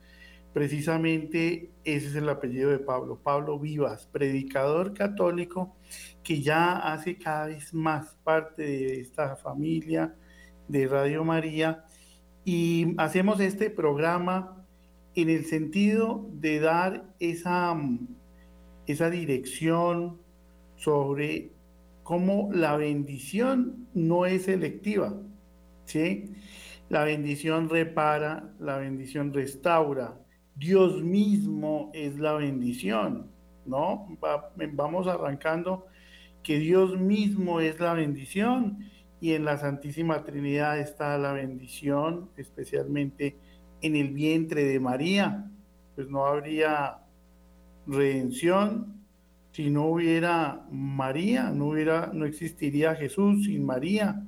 Precisamente 0.52 1.70
ese 1.84 2.08
es 2.08 2.14
el 2.16 2.28
apellido 2.28 2.70
de 2.70 2.80
Pablo, 2.80 3.20
Pablo 3.22 3.58
Vivas, 3.58 4.06
predicador 4.06 4.94
católico 4.94 5.76
que 6.24 6.42
ya 6.42 6.76
hace 6.76 7.16
cada 7.16 7.46
vez 7.46 7.72
más 7.72 8.16
parte 8.24 8.62
de 8.62 9.00
esta 9.00 9.36
familia 9.36 10.14
de 10.66 10.88
Radio 10.88 11.24
María 11.24 11.84
y 12.44 12.94
hacemos 12.98 13.38
este 13.40 13.70
programa 13.70 14.66
en 15.14 15.28
el 15.28 15.44
sentido 15.44 16.28
de 16.32 16.60
dar 16.60 17.04
esa, 17.20 17.76
esa 18.86 19.10
dirección 19.10 20.20
sobre 20.76 21.52
cómo 22.02 22.50
la 22.52 22.76
bendición 22.76 23.86
no 23.94 24.26
es 24.26 24.44
selectiva, 24.44 25.14
¿sí? 25.84 26.32
La 26.88 27.04
bendición 27.04 27.68
repara, 27.68 28.52
la 28.58 28.78
bendición 28.78 29.32
restaura, 29.32 30.18
Dios 30.54 31.02
mismo 31.02 31.90
es 31.94 32.18
la 32.18 32.34
bendición, 32.34 33.30
¿no? 33.66 34.08
vamos 34.72 35.06
arrancando 35.06 35.86
que 36.42 36.58
Dios 36.58 36.98
mismo 36.98 37.60
es 37.60 37.80
la 37.80 37.94
bendición 37.94 38.90
y 39.20 39.32
en 39.32 39.44
la 39.44 39.58
Santísima 39.58 40.24
Trinidad 40.24 40.78
está 40.78 41.16
la 41.18 41.32
bendición, 41.32 42.30
especialmente 42.36 43.36
en 43.82 43.96
el 43.96 44.12
vientre 44.12 44.64
de 44.64 44.80
María, 44.80 45.50
pues 45.94 46.08
no 46.08 46.26
habría 46.26 46.98
redención 47.86 49.00
si 49.52 49.68
no 49.68 49.86
hubiera 49.86 50.66
María, 50.70 51.50
no 51.50 51.68
hubiera 51.70 52.10
no 52.12 52.24
existiría 52.24 52.94
Jesús 52.94 53.44
sin 53.46 53.66
María 53.66 54.22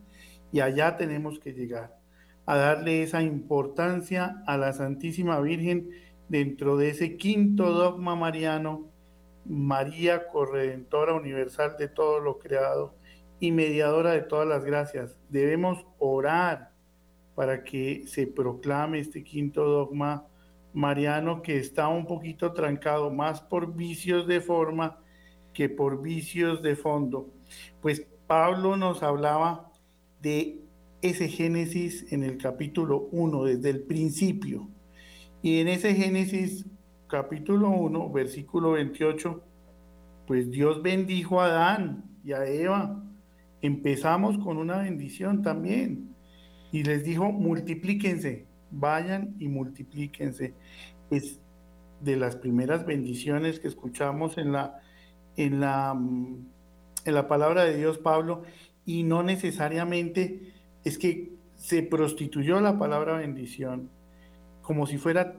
y 0.50 0.60
allá 0.60 0.96
tenemos 0.96 1.38
que 1.38 1.52
llegar 1.52 1.96
a 2.44 2.56
darle 2.56 3.02
esa 3.02 3.22
importancia 3.22 4.42
a 4.46 4.56
la 4.56 4.72
Santísima 4.72 5.40
Virgen 5.40 5.90
dentro 6.32 6.78
de 6.78 6.88
ese 6.88 7.18
quinto 7.18 7.72
dogma 7.72 8.16
mariano, 8.16 8.88
María, 9.44 10.28
corredentora 10.28 11.12
universal 11.12 11.76
de 11.78 11.88
todo 11.88 12.20
lo 12.20 12.38
creado 12.38 12.94
y 13.38 13.52
mediadora 13.52 14.12
de 14.12 14.22
todas 14.22 14.48
las 14.48 14.64
gracias. 14.64 15.14
Debemos 15.28 15.84
orar 15.98 16.72
para 17.34 17.64
que 17.64 18.06
se 18.06 18.26
proclame 18.26 19.00
este 19.00 19.22
quinto 19.22 19.62
dogma 19.64 20.26
mariano 20.72 21.42
que 21.42 21.58
está 21.58 21.88
un 21.88 22.06
poquito 22.06 22.54
trancado 22.54 23.10
más 23.10 23.42
por 23.42 23.74
vicios 23.74 24.26
de 24.26 24.40
forma 24.40 25.00
que 25.52 25.68
por 25.68 26.00
vicios 26.00 26.62
de 26.62 26.76
fondo. 26.76 27.28
Pues 27.82 28.06
Pablo 28.26 28.78
nos 28.78 29.02
hablaba 29.02 29.70
de 30.22 30.62
ese 31.02 31.28
Génesis 31.28 32.10
en 32.10 32.22
el 32.22 32.38
capítulo 32.38 33.08
1, 33.12 33.44
desde 33.44 33.68
el 33.68 33.82
principio 33.82 34.71
y 35.42 35.58
en 35.58 35.68
ese 35.68 35.94
Génesis 35.94 36.64
capítulo 37.08 37.68
1, 37.68 38.10
versículo 38.10 38.72
28, 38.72 39.42
pues 40.26 40.50
Dios 40.50 40.82
bendijo 40.82 41.40
a 41.40 41.46
Adán 41.46 42.04
y 42.24 42.32
a 42.32 42.46
Eva 42.46 43.02
empezamos 43.60 44.38
con 44.38 44.56
una 44.56 44.78
bendición 44.78 45.42
también. 45.42 46.14
Y 46.70 46.84
les 46.84 47.04
dijo, 47.04 47.32
multiplíquense, 47.32 48.46
vayan 48.70 49.34
y 49.40 49.48
multiplíquense. 49.48 50.54
Es 51.10 51.40
de 52.00 52.16
las 52.16 52.36
primeras 52.36 52.86
bendiciones 52.86 53.58
que 53.58 53.68
escuchamos 53.68 54.38
en 54.38 54.52
la, 54.52 54.80
en 55.36 55.60
la, 55.60 55.92
mm, 55.92 56.46
en 57.04 57.14
la 57.14 57.26
palabra 57.26 57.64
de 57.64 57.76
Dios, 57.76 57.98
Pablo, 57.98 58.42
y 58.86 59.02
no 59.02 59.22
necesariamente 59.22 60.52
es 60.84 60.98
que 60.98 61.32
se 61.56 61.82
prostituyó 61.82 62.60
la 62.60 62.78
palabra 62.78 63.18
bendición 63.18 63.90
como 64.62 64.86
si 64.86 64.98
fuera 64.98 65.36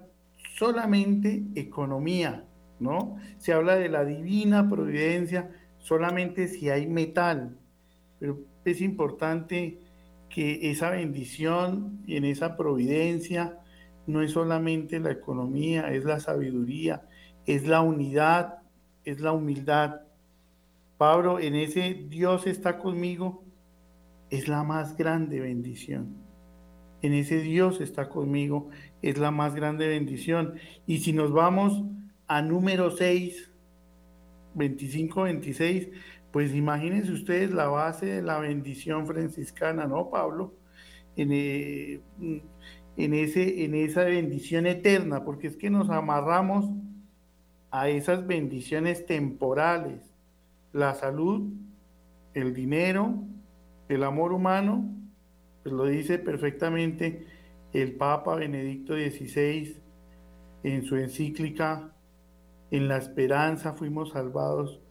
solamente 0.56 1.44
economía, 1.56 2.46
¿no? 2.80 3.18
Se 3.38 3.54
habla 3.54 3.76
de 3.76 3.90
la 3.90 4.06
divina 4.06 4.70
providencia 4.70 5.50
solamente 5.80 6.48
si 6.48 6.70
hay 6.70 6.88
metal, 6.88 7.58
pero 8.20 8.40
es 8.64 8.82
importante 8.82 9.80
que 10.30 10.72
esa 10.72 10.90
bendición 10.92 12.02
y 12.08 12.18
en 12.18 12.26
esa 12.26 12.56
providencia 12.56 13.60
no 14.08 14.22
es 14.22 14.32
solamente 14.32 15.00
la 15.00 15.12
economía, 15.12 15.94
es 15.94 16.06
la 16.06 16.20
sabiduría, 16.20 17.08
es 17.46 17.68
la 17.68 17.82
unidad, 17.82 18.60
es 19.06 19.20
la 19.20 19.32
humildad. 19.32 20.02
Pablo, 20.98 21.40
en 21.40 21.56
ese 21.56 22.06
Dios 22.10 22.48
está 22.48 22.80
conmigo, 22.80 23.44
es 24.30 24.48
la 24.48 24.64
más 24.64 24.96
grande 24.98 25.40
bendición. 25.40 26.23
En 27.04 27.14
ese 27.14 27.42
Dios 27.42 27.82
está 27.82 28.08
conmigo, 28.08 28.70
es 29.02 29.18
la 29.18 29.30
más 29.30 29.56
grande 29.56 29.90
bendición. 29.90 30.56
Y 30.88 31.00
si 31.00 31.12
nos 31.12 31.34
vamos 31.34 31.84
a 32.28 32.42
número 32.42 32.92
6, 32.92 33.52
25, 34.56 35.24
26, 35.24 35.90
pues 36.32 36.56
imagínense 36.56 37.12
ustedes 37.12 37.52
la 37.52 37.68
base 37.68 38.06
de 38.06 38.22
la 38.22 38.40
bendición 38.40 39.06
franciscana, 39.06 39.86
¿no, 39.86 40.10
Pablo? 40.10 40.56
Eh, 41.18 42.00
en, 42.96 43.14
ese, 43.14 43.66
en 43.66 43.76
esa 43.76 44.06
bendición 44.06 44.66
eterna, 44.66 45.26
porque 45.26 45.48
es 45.48 45.58
que 45.58 45.70
nos 45.70 45.90
amarramos 45.90 46.70
a 47.70 47.90
esas 47.90 48.26
bendiciones 48.26 49.06
temporales, 49.06 50.02
la 50.72 50.96
salud, 50.96 51.52
el 52.34 52.54
dinero, 52.54 53.16
el 53.90 54.04
amor 54.06 54.32
humano, 54.32 55.03
pues 55.64 55.74
lo 55.74 55.86
dice 55.86 56.20
perfectamente 56.20 57.26
el 57.72 57.96
Papa 57.96 58.36
Benedicto 58.36 58.94
XVI 58.94 59.78
en 60.64 60.84
su 60.84 60.96
encíclica 60.98 61.92
En 62.72 62.88
la 62.88 62.98
esperanza 62.98 63.74
fuimos 63.74 64.12
salvados, 64.12 64.82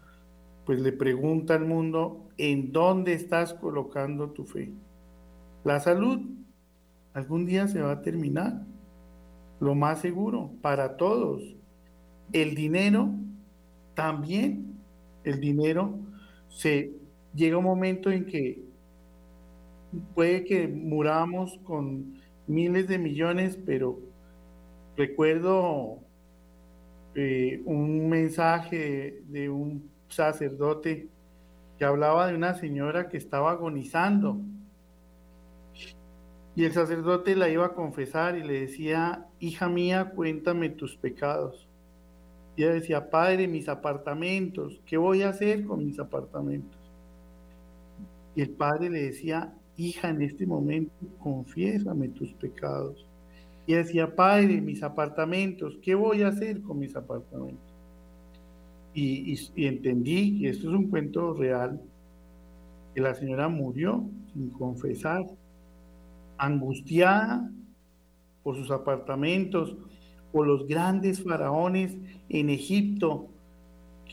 pues 0.64 0.80
le 0.80 0.92
pregunta 0.92 1.54
al 1.54 1.64
mundo, 1.64 2.28
¿en 2.38 2.72
dónde 2.72 3.12
estás 3.12 3.54
colocando 3.54 4.30
tu 4.30 4.44
fe? 4.44 4.72
La 5.64 5.80
salud 5.80 6.20
algún 7.12 7.44
día 7.44 7.68
se 7.68 7.82
va 7.82 7.92
a 7.92 8.02
terminar, 8.02 8.64
lo 9.60 9.74
más 9.74 10.00
seguro, 10.00 10.52
para 10.62 10.96
todos. 10.96 11.42
El 12.32 12.54
dinero 12.54 13.10
también, 13.94 14.80
el 15.24 15.40
dinero 15.40 15.98
se 16.48 16.92
llega 17.34 17.58
un 17.58 17.64
momento 17.64 18.10
en 18.10 18.26
que 18.26 18.71
puede 20.14 20.44
que 20.44 20.68
muramos 20.68 21.58
con 21.64 22.14
miles 22.46 22.88
de 22.88 22.98
millones, 22.98 23.58
pero 23.64 23.98
recuerdo 24.96 25.98
eh, 27.14 27.62
un 27.64 28.08
mensaje 28.08 29.22
de 29.28 29.50
un 29.50 29.90
sacerdote 30.08 31.08
que 31.78 31.84
hablaba 31.84 32.26
de 32.26 32.34
una 32.34 32.54
señora 32.54 33.08
que 33.08 33.16
estaba 33.16 33.52
agonizando. 33.52 34.38
Y 36.54 36.64
el 36.64 36.72
sacerdote 36.72 37.34
la 37.34 37.48
iba 37.48 37.66
a 37.66 37.74
confesar 37.74 38.36
y 38.36 38.42
le 38.42 38.60
decía, 38.60 39.26
hija 39.40 39.68
mía, 39.68 40.12
cuéntame 40.14 40.68
tus 40.68 40.96
pecados. 40.96 41.66
Y 42.56 42.64
ella 42.64 42.74
decía, 42.74 43.08
padre, 43.08 43.48
mis 43.48 43.68
apartamentos, 43.68 44.82
¿qué 44.84 44.98
voy 44.98 45.22
a 45.22 45.30
hacer 45.30 45.64
con 45.64 45.84
mis 45.86 45.98
apartamentos? 45.98 46.78
Y 48.34 48.42
el 48.42 48.50
padre 48.50 48.90
le 48.90 49.02
decía, 49.04 49.54
hija, 49.88 50.10
en 50.10 50.22
este 50.22 50.46
momento, 50.46 50.92
confiésame 51.18 52.08
tus 52.08 52.32
pecados. 52.34 53.06
Y 53.66 53.74
decía, 53.74 54.14
padre, 54.14 54.60
mis 54.60 54.82
apartamentos, 54.82 55.78
¿qué 55.82 55.94
voy 55.94 56.22
a 56.22 56.28
hacer 56.28 56.62
con 56.62 56.78
mis 56.78 56.96
apartamentos? 56.96 57.72
Y, 58.94 59.38
entendí, 59.56 60.38
y 60.38 60.48
esto 60.48 60.68
es 60.68 60.74
un 60.74 60.90
cuento 60.90 61.32
real, 61.34 61.80
que 62.94 63.00
la 63.00 63.14
señora 63.14 63.48
murió 63.48 64.04
sin 64.32 64.50
confesar, 64.50 65.26
angustiada 66.36 67.50
por 68.42 68.56
sus 68.56 68.70
apartamentos, 68.70 69.76
por 70.32 70.46
los 70.46 70.66
grandes 70.66 71.22
faraones 71.22 71.96
en 72.28 72.50
Egipto, 72.50 73.28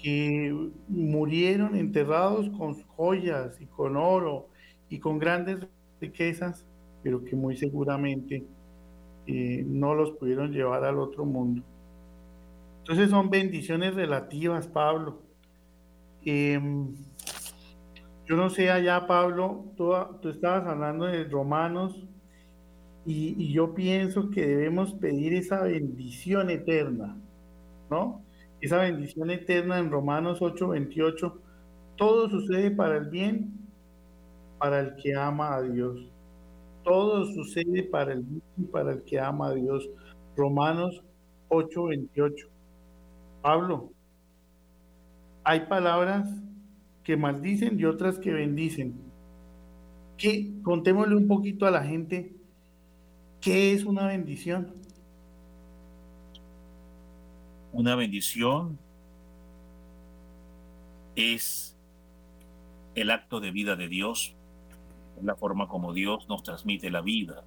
que 0.01 0.69
murieron 0.87 1.75
enterrados 1.75 2.49
con 2.51 2.73
joyas 2.83 3.59
y 3.59 3.65
con 3.65 3.97
oro 3.97 4.48
y 4.89 4.99
con 4.99 5.19
grandes 5.19 5.67
riquezas, 6.01 6.65
pero 7.03 7.23
que 7.23 7.35
muy 7.35 7.57
seguramente 7.57 8.43
eh, 9.27 9.63
no 9.65 9.93
los 9.93 10.11
pudieron 10.11 10.51
llevar 10.51 10.83
al 10.83 10.99
otro 10.99 11.25
mundo. 11.25 11.63
Entonces 12.79 13.09
son 13.11 13.29
bendiciones 13.29 13.93
relativas, 13.93 14.67
Pablo. 14.67 15.21
Em, 16.25 16.95
yo 18.25 18.35
no 18.35 18.49
sé 18.49 18.71
allá, 18.71 19.05
Pablo, 19.05 19.65
tú, 19.77 19.93
estabas 20.27 20.65
hablando 20.67 21.05
de 21.05 21.23
Romanos 21.25 22.03
y, 23.05 23.35
y, 23.37 23.53
yo 23.53 23.73
pienso 23.73 24.29
que 24.29 24.45
debemos 24.45 24.93
pedir 24.93 25.33
esa 25.33 25.63
bendición 25.63 26.49
eterna, 26.49 27.17
¿no? 27.89 28.23
Esa 28.61 28.79
bendición 28.79 29.31
eterna 29.31 29.79
en 29.79 29.89
Romanos 29.89 30.41
8:28. 30.41 31.39
Todo 31.95 32.29
sucede 32.29 32.71
para 32.71 32.97
el 32.97 33.09
bien 33.09 33.58
para 34.59 34.81
el 34.81 34.95
que 34.95 35.15
ama 35.15 35.55
a 35.55 35.61
Dios. 35.61 36.11
Todo 36.83 37.25
sucede 37.25 37.83
para 37.83 38.13
el 38.13 38.21
bien 38.21 38.67
para 38.71 38.91
el 38.93 39.03
que 39.03 39.19
ama 39.19 39.47
a 39.47 39.53
Dios. 39.53 39.89
Romanos 40.35 41.01
8:28. 41.49 42.47
Pablo, 43.41 43.91
hay 45.43 45.61
palabras 45.61 46.29
que 47.03 47.17
maldicen 47.17 47.79
y 47.79 47.85
otras 47.85 48.19
que 48.19 48.31
bendicen. 48.31 48.99
Que 50.17 50.51
contémosle 50.63 51.15
un 51.15 51.27
poquito 51.27 51.65
a 51.65 51.71
la 51.71 51.83
gente 51.83 52.35
qué 53.39 53.73
es 53.73 53.85
una 53.85 54.07
bendición. 54.07 54.73
Una 57.71 57.95
bendición 57.95 58.77
es 61.15 61.77
el 62.95 63.11
acto 63.11 63.39
de 63.39 63.51
vida 63.51 63.75
de 63.75 63.87
Dios 63.87 64.35
la 65.23 65.35
forma 65.35 65.67
como 65.67 65.93
Dios 65.93 66.27
nos 66.29 66.43
transmite 66.43 66.89
la 66.89 67.01
vida. 67.01 67.43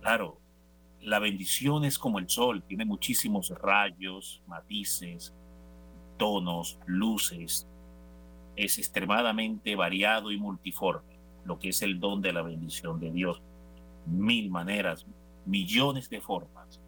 Claro, 0.00 0.38
la 1.00 1.18
bendición 1.18 1.84
es 1.84 1.98
como 1.98 2.18
el 2.18 2.28
sol, 2.28 2.62
tiene 2.62 2.84
muchísimos 2.84 3.50
rayos, 3.50 4.42
matices, 4.46 5.34
tonos, 6.16 6.78
luces. 6.86 7.68
Es 8.56 8.78
extremadamente 8.78 9.74
variado 9.74 10.30
y 10.30 10.38
multiforme, 10.38 11.18
lo 11.44 11.58
que 11.58 11.70
es 11.70 11.82
el 11.82 11.98
don 11.98 12.20
de 12.20 12.32
la 12.32 12.42
bendición 12.42 13.00
de 13.00 13.10
Dios. 13.10 13.42
Mil 14.06 14.50
maneras, 14.50 15.06
millones 15.46 16.08
de 16.08 16.20
formas. 16.20 16.80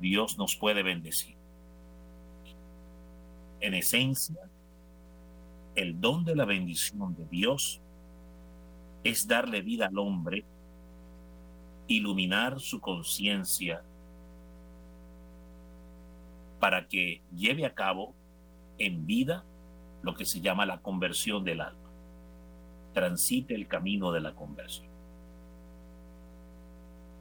Dios 0.00 0.36
nos 0.38 0.56
puede 0.56 0.82
bendecir. 0.82 1.36
En 3.60 3.74
esencia, 3.74 4.50
el 5.74 6.00
don 6.00 6.24
de 6.24 6.36
la 6.36 6.44
bendición 6.44 7.14
de 7.14 7.26
Dios 7.26 7.80
es 9.04 9.28
darle 9.28 9.60
vida 9.60 9.86
al 9.86 9.98
hombre, 9.98 10.44
iluminar 11.86 12.58
su 12.58 12.80
conciencia 12.80 13.82
para 16.58 16.88
que 16.88 17.20
lleve 17.36 17.66
a 17.66 17.74
cabo 17.74 18.14
en 18.78 19.06
vida 19.06 19.44
lo 20.02 20.14
que 20.14 20.24
se 20.24 20.40
llama 20.40 20.64
la 20.64 20.80
conversión 20.80 21.44
del 21.44 21.60
alma. 21.60 21.90
Transite 22.94 23.54
el 23.54 23.68
camino 23.68 24.12
de 24.12 24.20
la 24.20 24.34
conversión. 24.34 24.88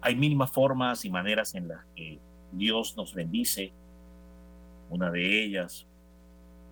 Hay 0.02 0.16
mil 0.16 0.38
formas 0.48 1.04
y 1.04 1.10
maneras 1.10 1.56
en 1.56 1.68
las 1.68 1.86
que 1.96 2.20
Dios 2.54 2.96
nos 2.96 3.14
bendice. 3.14 3.74
Una 4.90 5.10
de 5.10 5.44
ellas, 5.44 5.88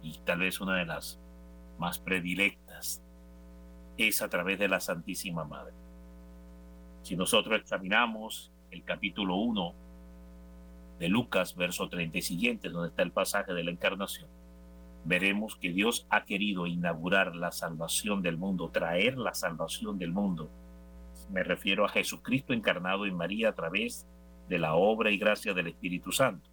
y 0.03 0.17
tal 0.19 0.39
vez 0.39 0.61
una 0.61 0.77
de 0.77 0.85
las 0.85 1.19
más 1.77 1.99
predilectas, 1.99 2.70
es 4.07 4.21
a 4.21 4.29
través 4.29 4.59
de 4.59 4.67
la 4.67 4.79
Santísima 4.79 5.43
Madre. 5.43 5.73
Si 7.03 7.15
nosotros 7.15 7.59
examinamos 7.59 8.51
el 8.69 8.83
capítulo 8.83 9.35
1 9.35 9.73
de 10.99 11.09
Lucas, 11.09 11.55
verso 11.55 11.89
30 11.89 12.17
y 12.17 12.21
siguiente, 12.21 12.69
donde 12.69 12.89
está 12.89 13.01
el 13.01 13.11
pasaje 13.11 13.53
de 13.53 13.63
la 13.63 13.71
encarnación, 13.71 14.29
veremos 15.03 15.55
que 15.55 15.71
Dios 15.71 16.05
ha 16.09 16.25
querido 16.25 16.67
inaugurar 16.67 17.35
la 17.35 17.51
salvación 17.51 18.21
del 18.21 18.37
mundo, 18.37 18.69
traer 18.69 19.17
la 19.17 19.33
salvación 19.33 19.97
del 19.97 20.11
mundo. 20.11 20.49
Me 21.31 21.43
refiero 21.43 21.85
a 21.85 21.89
Jesucristo 21.89 22.53
encarnado 22.53 23.05
en 23.05 23.15
María 23.15 23.49
a 23.49 23.55
través 23.55 24.07
de 24.47 24.59
la 24.59 24.75
obra 24.75 25.11
y 25.11 25.17
gracia 25.17 25.53
del 25.53 25.67
Espíritu 25.67 26.11
Santo. 26.11 26.49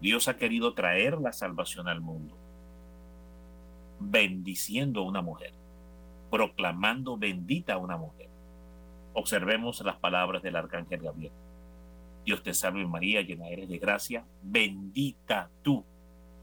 Dios 0.00 0.28
ha 0.28 0.36
querido 0.36 0.74
traer 0.74 1.18
la 1.18 1.32
salvación 1.32 1.88
al 1.88 2.00
mundo, 2.00 2.36
bendiciendo 3.98 5.00
a 5.00 5.04
una 5.04 5.22
mujer, 5.22 5.52
proclamando 6.30 7.16
bendita 7.16 7.74
a 7.74 7.78
una 7.78 7.96
mujer. 7.96 8.28
Observemos 9.14 9.80
las 9.80 9.96
palabras 9.96 10.42
del 10.42 10.56
arcángel 10.56 11.00
Gabriel. 11.00 11.32
Dios 12.24 12.42
te 12.42 12.52
salve 12.52 12.84
María, 12.86 13.22
llena 13.22 13.48
eres 13.48 13.68
de 13.68 13.78
gracia, 13.78 14.24
bendita 14.42 15.48
tú 15.62 15.84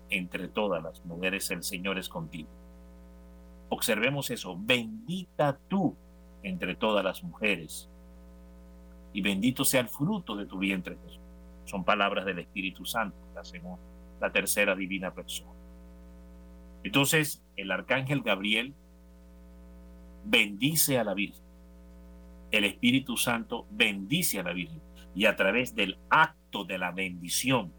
entre 0.09 0.47
todas 0.47 0.81
las 0.81 1.03
mujeres, 1.05 1.49
el 1.51 1.63
Señor 1.63 1.97
es 1.97 2.07
contigo. 2.07 2.49
Observemos 3.69 4.29
eso, 4.29 4.55
bendita 4.57 5.59
tú 5.67 5.95
entre 6.41 6.75
todas 6.75 7.03
las 7.03 7.23
mujeres, 7.23 7.89
y 9.13 9.21
bendito 9.21 9.63
sea 9.63 9.81
el 9.81 9.89
fruto 9.89 10.35
de 10.35 10.45
tu 10.45 10.57
vientre, 10.57 10.97
Jesús. 11.03 11.19
Son 11.65 11.83
palabras 11.83 12.25
del 12.25 12.39
Espíritu 12.39 12.85
Santo, 12.85 13.17
la 13.35 13.43
segunda, 13.43 13.81
la 14.19 14.31
tercera 14.31 14.75
divina 14.75 15.13
persona. 15.13 15.51
Entonces, 16.83 17.41
el 17.55 17.71
arcángel 17.71 18.21
Gabriel 18.21 18.73
bendice 20.23 20.97
a 20.97 21.03
la 21.03 21.13
Virgen. 21.13 21.43
El 22.51 22.65
Espíritu 22.65 23.17
Santo 23.17 23.67
bendice 23.71 24.39
a 24.39 24.43
la 24.43 24.53
Virgen. 24.53 24.81
Y 25.15 25.25
a 25.25 25.35
través 25.35 25.75
del 25.75 25.97
acto 26.09 26.63
de 26.63 26.77
la 26.77 26.91
bendición, 26.91 27.71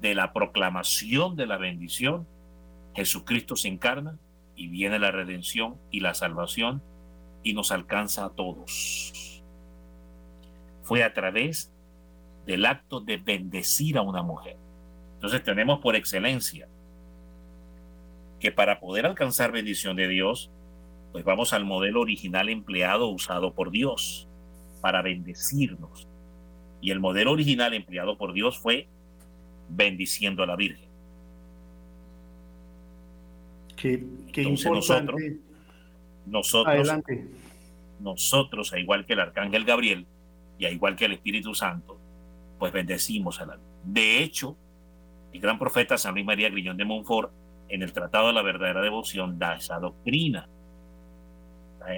de 0.00 0.14
la 0.14 0.32
proclamación 0.32 1.36
de 1.36 1.46
la 1.46 1.58
bendición, 1.58 2.26
Jesucristo 2.94 3.56
se 3.56 3.68
encarna 3.68 4.18
y 4.56 4.68
viene 4.68 4.98
la 4.98 5.10
redención 5.10 5.76
y 5.90 6.00
la 6.00 6.14
salvación 6.14 6.82
y 7.42 7.54
nos 7.54 7.72
alcanza 7.72 8.24
a 8.24 8.30
todos. 8.30 9.42
Fue 10.82 11.02
a 11.02 11.12
través 11.12 11.72
del 12.46 12.66
acto 12.66 13.00
de 13.00 13.16
bendecir 13.16 13.96
a 13.96 14.02
una 14.02 14.22
mujer. 14.22 14.56
Entonces 15.14 15.42
tenemos 15.42 15.80
por 15.80 15.96
excelencia 15.96 16.68
que 18.40 18.50
para 18.50 18.80
poder 18.80 19.06
alcanzar 19.06 19.52
bendición 19.52 19.96
de 19.96 20.08
Dios, 20.08 20.50
pues 21.12 21.24
vamos 21.24 21.52
al 21.52 21.64
modelo 21.64 22.00
original 22.00 22.48
empleado 22.48 23.08
usado 23.08 23.52
por 23.54 23.70
Dios 23.70 24.28
para 24.80 25.02
bendecirnos. 25.02 26.06
Y 26.80 26.90
el 26.90 27.00
modelo 27.00 27.32
original 27.32 27.74
empleado 27.74 28.16
por 28.16 28.32
Dios 28.32 28.58
fue 28.58 28.88
bendiciendo 29.68 30.42
a 30.42 30.46
la 30.46 30.56
Virgen. 30.56 30.88
Qué, 33.76 34.04
qué 34.32 34.44
nosotros, 34.44 35.16
nosotros, 36.26 36.88
nosotros, 37.98 38.72
a 38.72 38.78
igual 38.78 39.06
que 39.06 39.14
el 39.14 39.20
arcángel 39.20 39.64
Gabriel 39.64 40.06
y 40.58 40.66
a 40.66 40.70
igual 40.70 40.96
que 40.96 41.06
el 41.06 41.12
Espíritu 41.12 41.54
Santo, 41.54 41.98
pues 42.58 42.72
bendecimos 42.72 43.40
a 43.40 43.46
la 43.46 43.56
Virgen. 43.56 43.70
De 43.84 44.22
hecho, 44.22 44.56
el 45.32 45.40
gran 45.40 45.58
profeta 45.58 45.96
San 45.96 46.14
Luis 46.14 46.26
María 46.26 46.50
Grillón 46.50 46.76
de 46.76 46.84
Montfort, 46.84 47.32
en 47.68 47.82
el 47.82 47.92
Tratado 47.92 48.28
de 48.28 48.32
la 48.34 48.42
Verdadera 48.42 48.82
Devoción, 48.82 49.38
da 49.38 49.56
esa 49.56 49.78
doctrina, 49.78 50.48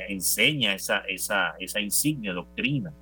enseña 0.08 0.74
esa, 0.74 0.98
esa, 1.08 1.54
esa 1.58 1.80
insignia 1.80 2.32
doctrina 2.32 2.92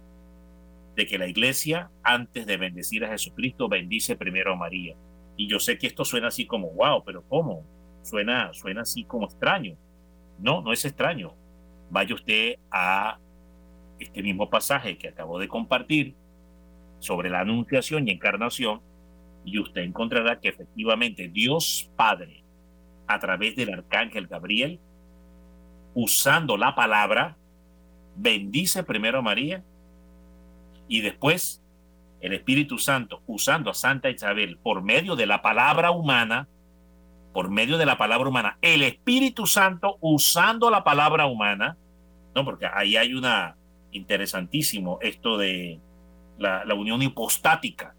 de 0.97 1.07
que 1.07 1.19
la 1.19 1.27
iglesia, 1.27 1.91
antes 2.03 2.47
de 2.47 2.57
bendecir 2.57 3.05
a 3.05 3.09
Jesucristo, 3.09 3.69
bendice 3.69 4.17
primero 4.17 4.53
a 4.53 4.57
María. 4.57 4.97
Y 5.37 5.49
yo 5.49 5.59
sé 5.59 5.79
que 5.79 5.87
esto 5.87 6.05
suena 6.05 6.29
así 6.29 6.47
como, 6.47 6.71
wow, 6.73 7.03
pero 7.05 7.23
¿cómo? 7.29 7.65
Suena, 8.03 8.53
suena 8.53 8.83
así 8.83 9.05
como 9.05 9.27
extraño. 9.27 9.77
No, 10.39 10.63
no 10.63 10.73
es 10.73 10.85
extraño. 10.85 11.35
Vaya 11.91 12.15
usted 12.15 12.57
a 12.71 13.19
este 13.99 14.23
mismo 14.23 14.49
pasaje 14.49 14.99
que 14.99 15.09
acabo 15.09 15.39
de 15.39 15.49
compartir 15.49 16.15
sobre 16.99 17.31
la 17.31 17.41
anunciación 17.41 18.07
y 18.07 18.13
encarnación 18.13 18.81
y 19.45 19.59
usted 19.59 19.83
encontrará 19.83 20.39
que 20.39 20.49
efectivamente 20.49 21.29
Dios 21.29 21.91
Padre, 21.97 22.43
a 23.07 23.19
través 23.19 23.57
del 23.57 23.73
arcángel 23.73 24.27
Gabriel, 24.27 24.79
usando 26.03 26.57
la 26.57 26.75
palabra, 26.75 27.37
bendice 28.17 28.83
primero 28.83 29.19
a 29.19 29.23
María 29.23 29.63
y 30.89 31.03
después 31.03 31.63
el 32.21 32.33
Espíritu 32.33 32.79
Santo 32.79 33.23
usando 33.27 33.71
a 33.71 33.75
Santa 33.75 34.09
Isabel 34.09 34.59
por 34.63 34.83
medio 34.83 35.15
de 35.15 35.27
la 35.27 35.43
palabra 35.43 35.91
humana, 35.91 36.49
por 37.35 37.51
medio 37.51 37.77
de 37.77 37.87
la 37.87 37.99
palabra 37.99 38.29
humana, 38.29 38.59
el 38.63 38.83
Espíritu 38.83 39.47
Santo 39.47 39.99
usando 40.01 40.71
la 40.71 40.85
palabra 40.85 41.27
humana, 41.27 41.77
no, 42.35 42.45
porque 42.45 42.67
ahí 42.67 42.97
hay 42.97 43.15
una 43.15 43.57
interesantísimo 43.93 44.99
esto 45.03 45.37
de 45.37 45.81
la, 46.39 46.65
la 46.65 46.75
unión 46.75 47.03
hipostática, 47.03 47.95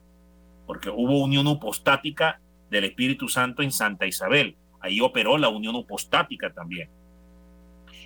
porque 0.65 0.89
hubo 0.89 1.23
unión 1.23 1.47
hipostática 1.47 2.41
del 2.69 2.85
Espíritu 2.85 3.27
Santo 3.27 3.61
en 3.61 3.71
Santa 3.71 4.07
Isabel, 4.07 4.57
ahí 4.79 5.01
operó 5.01 5.37
la 5.37 5.49
unión 5.49 5.75
hipostática 5.75 6.51
también. 6.51 6.89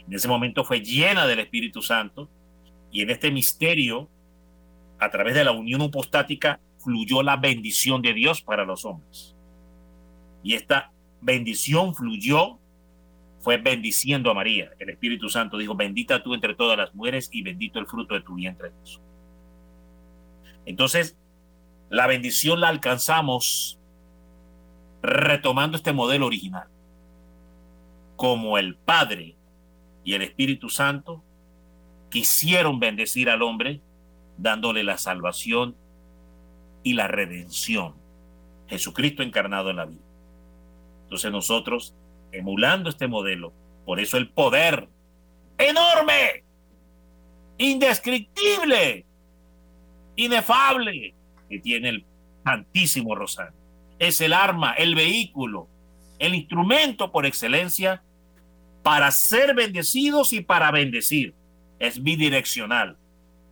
En 0.07 0.13
ese 0.13 0.27
momento 0.27 0.63
fue 0.63 0.81
llena 0.81 1.25
del 1.25 1.39
Espíritu 1.39 1.81
Santo 1.81 2.29
y 2.91 3.01
en 3.01 3.09
este 3.09 3.31
misterio 3.31 4.09
a 4.99 5.09
través 5.09 5.33
de 5.33 5.43
la 5.43 5.51
unión 5.51 5.81
hipostática 5.81 6.59
fluyó 6.77 7.23
la 7.23 7.37
bendición 7.37 8.01
de 8.01 8.13
Dios 8.13 8.41
para 8.41 8.65
los 8.65 8.85
hombres. 8.85 9.35
Y 10.43 10.53
esta 10.53 10.91
bendición 11.21 11.95
fluyó, 11.95 12.59
fue 13.39 13.57
bendiciendo 13.57 14.29
a 14.29 14.35
María. 14.35 14.71
El 14.79 14.91
Espíritu 14.91 15.27
Santo 15.29 15.57
dijo, 15.57 15.75
bendita 15.75 16.21
tú 16.21 16.33
entre 16.33 16.53
todas 16.53 16.77
las 16.77 16.93
mujeres 16.93 17.29
y 17.31 17.41
bendito 17.41 17.79
el 17.79 17.87
fruto 17.87 18.13
de 18.13 18.21
tu 18.21 18.35
vientre 18.35 18.71
Jesús. 18.79 19.01
Entonces, 20.65 21.17
la 21.89 22.07
bendición 22.07 22.59
la 22.61 22.69
alcanzamos 22.69 23.79
retomando 25.01 25.77
este 25.77 25.93
modelo 25.93 26.25
original. 26.25 26.67
Como 28.15 28.57
el 28.57 28.75
Padre 28.75 29.34
y 30.05 30.13
el 30.13 30.21
Espíritu 30.21 30.69
Santo 30.69 31.23
quisieron 32.09 32.79
bendecir 32.79 33.29
al 33.29 33.41
hombre, 33.41 33.81
dándole 34.37 34.83
la 34.83 34.97
salvación 34.97 35.75
y 36.83 36.93
la 36.93 37.07
redención. 37.07 37.95
Jesucristo 38.67 39.23
encarnado 39.23 39.71
en 39.71 39.77
la 39.77 39.85
vida. 39.85 40.03
Entonces 41.03 41.31
nosotros, 41.31 41.95
emulando 42.31 42.89
este 42.89 43.07
modelo, 43.07 43.51
por 43.83 43.99
eso 43.99 44.17
el 44.17 44.29
poder 44.29 44.87
enorme, 45.57 46.43
indescriptible, 47.57 49.05
inefable 50.15 51.15
que 51.49 51.59
tiene 51.59 51.89
el 51.89 52.05
Santísimo 52.43 53.15
Rosario. 53.15 53.57
Es 53.97 54.21
el 54.21 54.33
arma, 54.33 54.73
el 54.73 54.93
vehículo, 54.93 55.67
el 56.19 56.35
instrumento 56.35 57.11
por 57.11 57.25
excelencia 57.25 58.03
para 58.85 59.09
ser 59.09 59.55
bendecidos 59.55 60.31
y 60.31 60.41
para 60.41 60.69
bendecir. 60.69 61.33
Es 61.79 62.03
bidireccional 62.03 62.97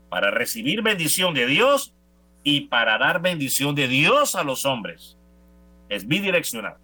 para 0.07 0.29
recibir 0.29 0.83
bendición 0.83 1.33
de 1.33 1.47
Dios 1.47 1.95
y 2.43 2.67
para 2.67 2.99
dar 2.99 3.19
bendición 3.19 3.73
de 3.73 3.87
Dios 3.87 4.35
a 4.35 4.43
los 4.43 4.63
hombres. 4.63 5.17
Es 5.89 6.07
bidireccional. 6.07 6.75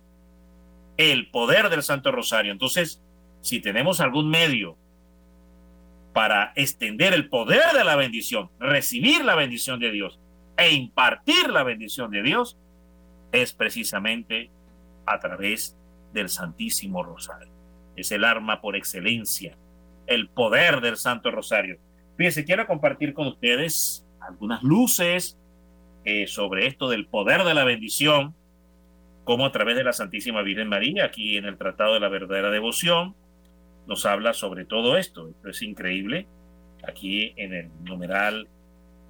El 0.98 1.30
poder 1.30 1.70
del 1.70 1.84
Santo 1.84 2.12
Rosario. 2.12 2.52
Entonces, 2.52 3.04
si 3.42 3.60
tenemos 3.60 4.00
algún 4.00 4.32
medio 4.32 4.80
para 6.12 6.52
extender 6.56 7.14
el 7.14 7.30
poder 7.30 7.72
de 7.76 7.84
la 7.84 7.96
bendición, 7.98 8.50
recibir 8.60 9.24
la 9.24 9.36
bendición 9.36 9.80
de 9.80 9.92
Dios 9.92 10.20
e 10.58 10.74
impartir 10.74 11.52
la 11.52 11.62
bendición 11.62 12.10
de 12.10 12.24
Dios, 12.24 12.58
es 13.32 13.54
precisamente 13.54 14.50
a 15.06 15.20
través 15.20 15.78
del 16.14 16.30
Santísimo 16.30 17.04
Rosario. 17.04 17.59
Es 18.00 18.12
el 18.12 18.24
arma 18.24 18.62
por 18.62 18.76
excelencia, 18.76 19.58
el 20.08 20.30
poder 20.30 20.82
del 20.82 20.98
Santo 20.98 21.32
Rosario. 21.32 21.78
Fíjense, 22.18 22.46
quiero 22.46 22.68
compartir 22.68 23.14
con 23.14 23.28
ustedes 23.28 24.06
algunas 24.20 24.62
luces 24.64 25.38
eh, 26.06 26.28
sobre 26.28 26.68
esto 26.68 26.90
del 26.90 27.08
poder 27.08 27.44
de 27.44 27.54
la 27.54 27.64
bendición, 27.64 28.36
como 29.24 29.46
a 29.46 29.52
través 29.52 29.76
de 29.76 29.84
la 29.84 29.94
Santísima 29.94 30.42
Virgen 30.42 30.70
María, 30.70 31.06
aquí 31.06 31.38
en 31.38 31.46
el 31.46 31.58
Tratado 31.58 31.94
de 31.94 32.00
la 32.00 32.10
Verdadera 32.10 32.50
Devoción, 32.50 33.16
nos 33.86 34.06
habla 34.06 34.34
sobre 34.34 34.66
todo 34.66 34.98
esto. 34.98 35.30
Esto 35.30 35.50
es 35.50 35.62
increíble. 35.62 36.28
Aquí 36.88 37.34
en 37.36 37.54
el 37.54 37.70
numeral 37.84 38.48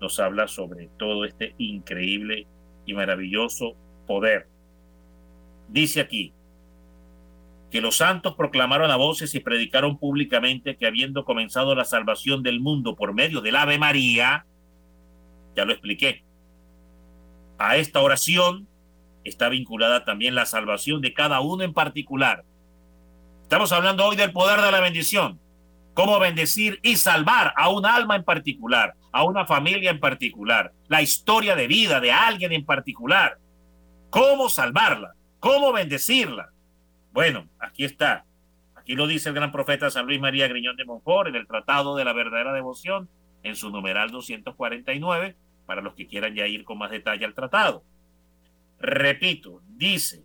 nos 0.00 0.20
habla 0.20 0.46
sobre 0.48 0.88
todo 0.96 1.24
este 1.24 1.54
increíble 1.58 2.46
y 2.88 2.94
maravilloso 2.94 3.74
poder. 4.06 4.48
Dice 5.68 6.00
aquí, 6.00 6.32
que 7.70 7.80
los 7.80 7.98
santos 7.98 8.34
proclamaron 8.34 8.90
a 8.90 8.96
voces 8.96 9.34
y 9.34 9.40
predicaron 9.40 9.98
públicamente 9.98 10.76
que 10.76 10.86
habiendo 10.86 11.24
comenzado 11.24 11.74
la 11.74 11.84
salvación 11.84 12.42
del 12.42 12.60
mundo 12.60 12.96
por 12.96 13.12
medio 13.12 13.40
del 13.40 13.56
Ave 13.56 13.78
María, 13.78 14.46
Ya 15.54 15.64
lo 15.64 15.72
expliqué. 15.72 16.24
A 17.58 17.76
esta 17.76 18.00
oración 18.00 18.68
está 19.24 19.48
vinculada 19.48 20.04
también 20.04 20.34
la 20.36 20.46
salvación 20.46 21.00
de 21.02 21.12
cada 21.12 21.40
uno 21.40 21.64
en 21.64 21.74
particular. 21.74 22.44
Estamos 23.42 23.72
hablando 23.72 24.06
hoy 24.06 24.14
del 24.14 24.32
poder 24.32 24.60
de 24.60 24.70
la 24.70 24.80
bendición. 24.80 25.40
Cómo 25.94 26.20
bendecir 26.20 26.78
y 26.82 26.96
salvar 26.96 27.52
a 27.56 27.70
un 27.70 27.84
alma 27.84 28.14
en 28.14 28.22
particular, 28.22 28.94
a 29.12 29.24
una 29.24 29.46
familia 29.46 29.90
en 29.90 30.00
particular, 30.00 30.72
la 30.88 31.02
historia 31.02 31.56
de 31.56 31.66
vida 31.66 32.00
de 32.00 32.12
alguien 32.12 32.52
en 32.52 32.64
particular. 32.64 33.38
Cómo 34.10 34.48
salvarla, 34.48 35.14
cómo 35.38 35.72
bendecirla. 35.72 36.50
Bueno, 37.12 37.48
aquí 37.58 37.84
está. 37.84 38.24
Aquí 38.74 38.94
lo 38.94 39.06
dice 39.06 39.28
el 39.28 39.34
gran 39.34 39.52
profeta 39.52 39.90
San 39.90 40.06
Luis 40.06 40.20
María 40.20 40.48
Griñón 40.48 40.76
de 40.76 40.84
Montfort 40.84 41.28
en 41.28 41.36
el 41.36 41.46
Tratado 41.46 41.96
de 41.96 42.04
la 42.04 42.12
Verdadera 42.12 42.52
Devoción, 42.52 43.08
en 43.42 43.54
su 43.54 43.70
numeral 43.70 44.10
249, 44.10 45.36
para 45.66 45.82
los 45.82 45.94
que 45.94 46.06
quieran 46.06 46.34
ya 46.34 46.46
ir 46.46 46.64
con 46.64 46.78
más 46.78 46.90
detalle 46.90 47.24
al 47.24 47.34
tratado. 47.34 47.84
Repito, 48.80 49.60
dice, 49.68 50.24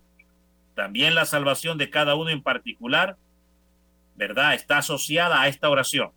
también 0.76 1.16
la 1.16 1.26
salvación 1.26 1.78
de 1.78 1.90
cada 1.90 2.16
uno 2.16 2.30
en 2.30 2.42
particular, 2.42 3.18
¿verdad? 4.16 4.54
Está 4.54 4.78
asociada 4.78 5.42
a 5.42 5.48
esta 5.48 5.70
oración. 5.70 6.12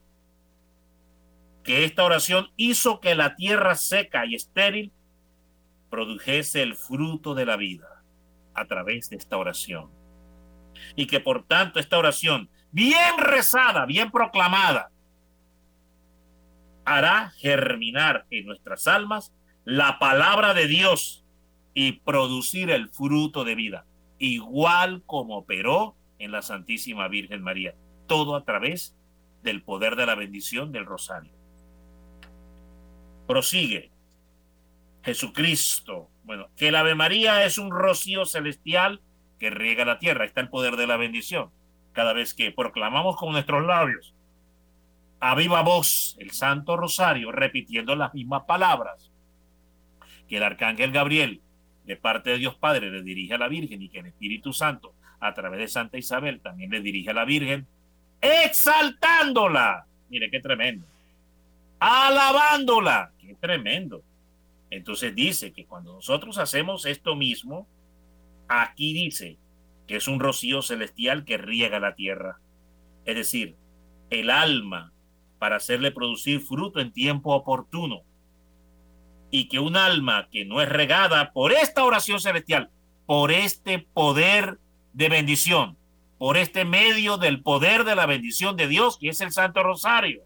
Que 1.67 1.85
esta 1.85 2.05
oración 2.05 2.49
hizo 2.57 3.01
que 3.01 3.15
la 3.15 3.35
tierra 3.35 3.75
seca 3.75 4.25
y 4.25 4.37
estéril 4.37 4.93
produjese 5.91 6.63
el 6.63 6.77
fruto 6.77 7.35
de 7.35 7.45
la 7.45 7.57
vida 7.57 8.05
a 8.55 8.67
través 8.67 9.11
de 9.11 9.17
esta 9.17 9.37
oración. 9.37 9.91
Y 10.95 11.07
que 11.07 11.21
por 11.21 11.45
tanto 11.45 11.81
esta 11.81 11.99
oración, 11.99 12.49
bien 12.71 13.19
rezada, 13.19 13.85
bien 13.85 14.11
proclamada, 14.11 14.91
hará 16.85 17.31
germinar 17.31 18.27
en 18.31 18.47
nuestras 18.47 18.87
almas 18.87 19.33
la 19.65 19.99
palabra 19.99 20.55
de 20.55 20.69
Dios 20.69 21.25
y 21.75 21.93
producir 21.93 22.71
el 22.71 22.89
fruto 22.91 23.45
de 23.45 23.57
vida, 23.57 23.87
igual 24.19 25.03
como 25.05 25.37
operó 25.37 25.97
en 26.19 26.31
la 26.31 26.43
Santísima 26.43 27.09
Virgen 27.09 27.43
María, 27.43 27.75
todo 28.07 28.37
a 28.37 28.45
través 28.45 28.97
del 29.43 29.63
poder 29.63 29.97
de 29.97 30.07
la 30.07 30.15
bendición 30.15 30.71
del 30.71 30.87
rosario. 30.87 31.33
Prosigue 33.27 33.91
Jesucristo. 35.05 36.11
Bueno, 36.25 36.49
que 36.57 36.69
el 36.69 36.77
Ave 36.77 36.95
María 36.95 37.45
es 37.45 37.59
un 37.59 37.71
rocío 37.71 38.25
celestial 38.25 39.01
que 39.39 39.51
riega 39.51 39.85
la 39.85 39.99
tierra. 39.99 40.25
Está 40.25 40.41
el 40.41 40.49
poder 40.49 40.77
de 40.77 40.87
la 40.87 40.97
bendición. 40.97 41.51
Cada 41.93 42.12
vez 42.12 42.35
que 42.35 42.51
proclamamos 42.51 43.17
con 43.17 43.33
nuestros 43.33 43.65
labios 43.65 44.15
a 45.21 45.35
viva 45.35 45.62
voz 45.62 46.17
el 46.19 46.31
Santo 46.33 46.77
Rosario, 46.77 47.33
repitiendo 47.33 47.97
las 47.97 48.12
mismas 48.12 48.43
palabras 48.45 49.11
que 50.29 50.37
el 50.37 50.43
Arcángel 50.43 50.93
Gabriel 50.93 51.41
de 51.85 51.97
parte 51.97 52.31
de 52.31 52.39
Dios 52.39 52.57
Padre 52.57 52.91
le 52.91 53.03
dirige 53.03 53.35
a 53.35 53.39
la 53.39 53.49
Virgen 53.49 53.81
y 53.81 53.89
que 53.89 54.01
el 54.01 54.07
Espíritu 54.07 54.53
Santo 54.53 54.93
a 55.21 55.33
través 55.33 55.61
de 55.61 55.69
Santa 55.69 55.99
Isabel 55.99 56.41
también 56.41 56.71
le 56.71 56.81
dirige 56.81 57.11
a 57.11 57.15
la 57.15 57.25
Virgen, 57.25 57.67
exaltándola. 58.21 59.87
Mire 60.11 60.31
qué 60.31 60.41
tremendo. 60.41 60.87
Alabándola. 61.79 63.12
Qué 63.27 63.35
tremendo. 63.35 64.05
Entonces 64.71 65.15
dice 65.15 65.53
que 65.53 65.67
cuando 65.67 65.95
nosotros 65.95 66.39
hacemos 66.39 66.87
esto 66.87 67.17
mismo, 67.17 67.67
aquí 68.49 68.93
dice 68.93 69.39
que 69.87 69.97
es 69.97 70.07
un 70.07 70.21
rocío 70.21 70.62
celestial 70.62 71.25
que 71.25 71.39
riega 71.39 71.81
la 71.81 71.95
tierra. 71.95 72.39
Es 73.05 73.17
decir, 73.17 73.57
el 74.11 74.31
alma 74.31 74.93
para 75.39 75.57
hacerle 75.57 75.91
producir 75.91 76.41
fruto 76.41 76.81
en 76.81 76.93
tiempo 76.93 77.35
oportuno 77.35 78.03
y 79.31 79.49
que 79.49 79.59
un 79.59 79.77
alma 79.77 80.29
que 80.31 80.45
no 80.45 80.61
es 80.61 80.69
regada 80.69 81.33
por 81.33 81.53
esta 81.53 81.85
oración 81.85 82.21
celestial, 82.21 82.71
por 83.07 83.33
este 83.33 83.81
poder 83.81 84.59
de 84.93 85.09
bendición, 85.09 85.77
por 86.19 86.37
este 86.37 86.65
medio 86.65 87.19
del 87.19 87.43
poder 87.43 87.85
de 87.85 87.97
la 87.97 88.07
bendición 88.07 88.57
de 88.57 88.69
Dios, 88.69 88.99
que 88.99 89.09
es 89.09 89.21
el 89.21 89.33
Santo 89.33 89.62
Rosario, 89.62 90.26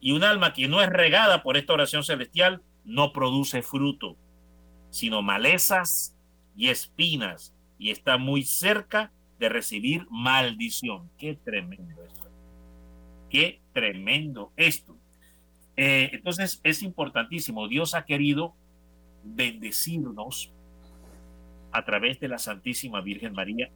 y 0.00 0.12
un 0.12 0.24
alma 0.24 0.52
que 0.52 0.68
no 0.68 0.80
es 0.80 0.88
regada 0.88 1.42
por 1.42 1.56
esta 1.56 1.74
oración 1.74 2.04
celestial, 2.04 2.62
no 2.84 3.12
produce 3.12 3.62
fruto, 3.62 4.16
sino 4.90 5.22
malezas 5.22 6.16
y 6.56 6.68
espinas, 6.68 7.54
y 7.78 7.90
está 7.90 8.18
muy 8.18 8.44
cerca 8.44 9.12
de 9.38 9.48
recibir 9.48 10.06
maldición. 10.10 11.10
Qué 11.18 11.34
tremendo 11.34 12.02
esto. 12.04 12.28
Qué 13.28 13.60
tremendo 13.72 14.52
esto. 14.56 14.96
Eh, 15.76 16.10
entonces 16.12 16.60
es 16.62 16.82
importantísimo. 16.82 17.68
Dios 17.68 17.94
ha 17.94 18.04
querido 18.04 18.54
bendecirnos 19.24 20.52
a 21.72 21.84
través 21.84 22.20
de 22.20 22.28
la 22.28 22.38
Santísima 22.38 23.00
Virgen 23.00 23.32
María 23.32 23.70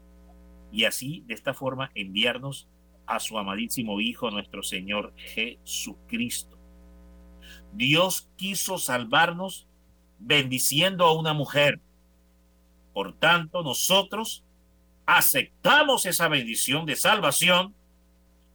y 0.72 0.84
así, 0.84 1.22
de 1.26 1.34
esta 1.34 1.54
forma, 1.54 1.90
enviarnos 1.94 2.68
a 3.06 3.20
su 3.20 3.38
amadísimo 3.38 4.00
Hijo, 4.00 4.30
nuestro 4.30 4.62
Señor 4.62 5.12
Jesucristo. 5.16 6.58
Dios 7.72 8.28
quiso 8.36 8.78
salvarnos 8.78 9.66
bendiciendo 10.18 11.04
a 11.04 11.12
una 11.18 11.34
mujer. 11.34 11.80
Por 12.92 13.18
tanto, 13.18 13.62
nosotros 13.62 14.44
aceptamos 15.06 16.06
esa 16.06 16.28
bendición 16.28 16.86
de 16.86 16.96
salvación 16.96 17.74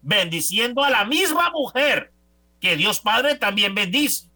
bendiciendo 0.01 0.83
a 0.83 0.89
la 0.89 1.05
misma 1.05 1.51
mujer 1.51 2.11
que 2.59 2.75
Dios 2.75 2.99
Padre 3.01 3.35
también 3.35 3.75
bendice. 3.75 4.29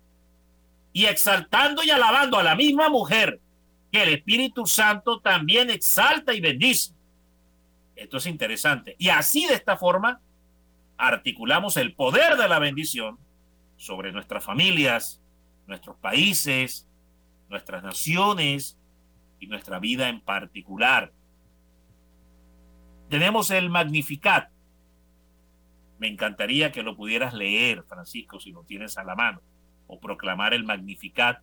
Y 0.92 1.06
exaltando 1.06 1.84
y 1.84 1.90
alabando 1.90 2.38
a 2.38 2.44
la 2.44 2.56
misma 2.56 2.90
mujer 2.90 3.40
que 3.92 4.04
el 4.04 4.10
Espíritu 4.10 4.66
Santo 4.66 5.20
también 5.20 5.70
exalta 5.70 6.34
y 6.34 6.42
bendice. 6.42 6.94
Esto 8.04 8.18
es 8.18 8.26
interesante. 8.26 8.98
Y 9.00 9.10
así 9.10 9.46
de 9.48 9.54
esta 9.54 9.78
forma 9.78 10.20
articulamos 10.98 11.78
el 11.78 11.96
poder 11.96 12.36
de 12.36 12.50
la 12.50 12.60
bendición 12.60 13.18
sobre 13.78 14.12
nuestras 14.12 14.44
familias, 14.44 15.22
nuestros 15.68 15.96
países, 15.98 16.86
nuestras 17.48 17.82
naciones 17.82 18.78
y 19.40 19.48
nuestra 19.48 19.80
vida 19.80 20.10
en 20.10 20.20
particular. 20.20 21.14
Tenemos 23.10 23.52
el 23.52 23.70
Magnificat, 23.70 24.50
me 25.98 26.10
encantaría 26.10 26.74
que 26.74 26.84
lo 26.84 26.98
pudieras 26.98 27.34
leer, 27.34 27.84
Francisco, 27.84 28.38
si 28.38 28.52
lo 28.52 28.64
tienes 28.64 28.98
a 28.98 29.06
la 29.06 29.16
mano, 29.16 29.42
o 29.88 29.98
proclamar 30.02 30.54
el 30.54 30.66
Magnificat, 30.66 31.42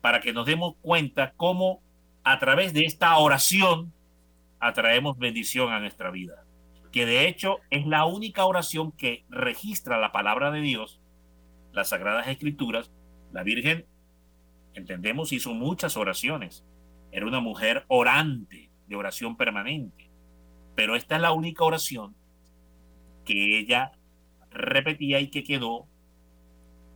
para 0.00 0.20
que 0.20 0.32
nos 0.32 0.46
demos 0.46 0.76
cuenta 0.82 1.32
cómo 1.36 1.82
a 2.22 2.38
través 2.38 2.72
de 2.72 2.84
esta 2.84 3.16
oración 3.18 3.92
atraemos 4.60 5.18
bendición 5.18 5.72
a 5.72 5.80
nuestra 5.80 6.10
vida. 6.10 6.44
Que 6.92 7.06
de 7.06 7.28
hecho 7.28 7.58
es 7.70 7.86
la 7.86 8.06
única 8.06 8.44
oración 8.44 8.92
que 8.92 9.24
registra 9.28 9.98
la 9.98 10.12
palabra 10.12 10.50
de 10.50 10.60
Dios, 10.60 11.00
las 11.72 11.90
Sagradas 11.90 12.28
Escrituras. 12.28 12.90
La 13.32 13.42
Virgen, 13.42 13.86
entendemos, 14.74 15.32
hizo 15.32 15.52
muchas 15.52 15.96
oraciones. 15.96 16.64
Era 17.12 17.26
una 17.26 17.40
mujer 17.40 17.84
orante, 17.88 18.70
de 18.86 18.96
oración 18.96 19.36
permanente. 19.36 20.10
Pero 20.74 20.96
esta 20.96 21.16
es 21.16 21.22
la 21.22 21.32
única 21.32 21.64
oración 21.64 22.14
que 23.24 23.58
ella 23.58 23.92
repetía 24.50 25.20
y 25.20 25.28
que 25.28 25.42
quedó 25.42 25.86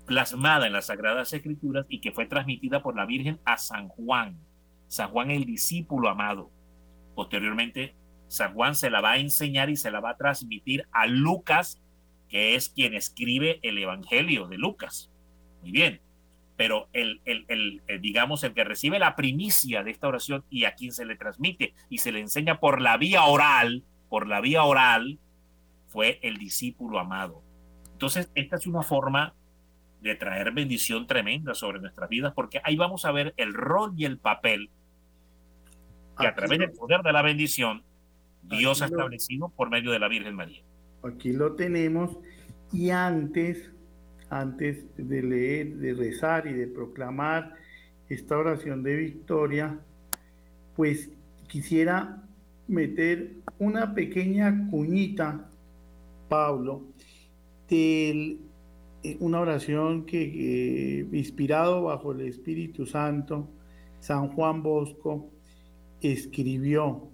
plasmada 0.07 0.67
en 0.67 0.73
las 0.73 0.87
Sagradas 0.87 1.33
Escrituras 1.33 1.87
y 1.89 2.01
que 2.01 2.13
fue 2.13 2.27
transmitida 2.27 2.83
por 2.83 2.97
la 2.97 3.07
Virgen 3.07 3.41
a 3.45 3.57
San 3.59 3.89
Juan. 3.89 4.39
San 4.89 5.11
Juan 5.11 5.31
el 5.31 5.45
discípulo 5.45 6.09
amado. 6.09 6.51
Posteriormente, 7.15 7.95
San 8.29 8.55
Juan 8.55 8.75
se 8.75 8.91
la 8.91 9.01
va 9.01 9.13
a 9.13 9.19
enseñar 9.19 9.71
y 9.71 9.77
se 9.77 9.91
la 9.91 10.01
va 10.01 10.11
a 10.11 10.17
transmitir 10.17 10.87
a 10.93 11.07
Lucas, 11.07 11.83
que 12.29 12.55
es 12.55 12.69
quien 12.69 12.95
escribe 12.95 13.59
el 13.63 13.79
Evangelio 13.79 14.47
de 14.47 14.59
Lucas. 14.59 15.11
Muy 15.63 15.73
bien. 15.73 16.01
Pero 16.57 16.89
el, 16.93 17.21
el, 17.25 17.47
el, 17.49 17.83
el, 17.87 18.01
digamos, 18.01 18.45
el 18.45 18.53
que 18.53 18.65
recibe 18.65 18.99
la 18.99 19.17
primicia 19.17 19.83
de 19.83 19.91
esta 19.91 20.09
oración 20.09 20.45
y 20.51 20.65
a 20.65 20.75
quien 20.75 20.93
se 20.93 21.07
le 21.07 21.17
transmite 21.17 21.75
y 21.89 21.99
se 21.99 22.13
le 22.13 22.21
enseña 22.21 22.61
por 22.61 22.81
la 22.81 22.99
vía 22.99 23.25
oral, 23.25 23.83
por 24.09 24.27
la 24.27 24.41
vía 24.41 24.63
oral, 24.65 25.19
fue 25.89 26.21
el 26.23 26.37
discípulo 26.37 26.99
amado. 26.99 27.43
Entonces, 27.93 28.31
esta 28.35 28.57
es 28.57 28.67
una 28.67 28.83
forma 28.83 29.35
de 30.01 30.15
traer 30.15 30.53
bendición 30.53 31.07
tremenda 31.07 31.55
sobre 31.55 31.81
nuestras 31.81 32.09
vidas, 32.09 32.33
porque 32.35 32.61
ahí 32.65 32.77
vamos 32.77 33.05
a 33.05 33.13
ver 33.13 33.35
el 33.37 33.55
rol 33.55 33.93
y 33.97 34.05
el 34.05 34.19
papel 34.19 34.71
que 36.21 36.27
a 36.27 36.35
través 36.35 36.59
del 36.59 36.73
poder 36.73 37.03
de 37.03 37.13
la 37.13 37.23
bendición 37.23 37.83
Dios 38.43 38.83
ha 38.83 38.87
establecido 38.87 39.49
por 39.51 39.71
medio 39.71 39.91
de 39.91 39.99
la 39.99 40.09
Virgen 40.09 40.35
María. 40.35 40.63
Aquí 41.03 41.33
lo 41.33 41.55
tenemos 41.55 42.19
y 42.73 42.91
antes, 42.91 43.71
antes 44.29 44.85
de 44.97 45.23
leer, 45.23 45.77
de 45.77 45.95
rezar 45.95 46.47
y 46.47 46.53
de 46.53 46.67
proclamar 46.67 47.55
esta 48.09 48.37
oración 48.37 48.83
de 48.83 48.97
victoria, 48.97 49.79
pues 50.77 51.11
quisiera 51.49 52.23
meter 52.69 53.33
una 53.59 53.95
pequeña 53.95 54.69
cuñita 54.71 55.49
Pablo 56.29 56.85
del 57.69 58.41
eh, 59.03 59.17
una 59.21 59.41
oración 59.41 60.05
que, 60.05 61.07
inspirado 61.13 61.85
bajo 61.85 62.13
el 62.13 62.21
Espíritu 62.23 62.85
Santo, 62.85 63.49
San 64.01 64.29
Juan 64.29 64.63
Bosco 64.63 65.31
escribió, 66.03 67.09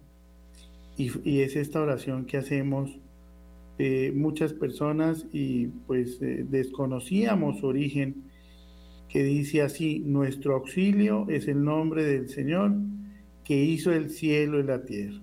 y, 0.96 1.40
es 1.40 1.56
esta 1.56 1.80
oración 1.80 2.24
que 2.24 2.38
hacemos 2.38 2.98
eh, 3.78 4.12
muchas 4.14 4.54
personas 4.54 5.26
y 5.32 5.66
pues 5.86 6.20
eh, 6.22 6.46
desconocíamos 6.48 7.58
su 7.60 7.66
origen, 7.66 8.24
que 9.08 9.22
dice 9.22 9.62
así, 9.62 10.00
nuestro 10.00 10.54
auxilio 10.56 11.26
es 11.28 11.48
el 11.48 11.62
nombre 11.62 12.04
del 12.04 12.28
Señor 12.28 12.72
que 13.44 13.62
hizo 13.62 13.92
el 13.92 14.10
cielo 14.10 14.58
y 14.58 14.64
la 14.64 14.84
tierra. 14.84 15.20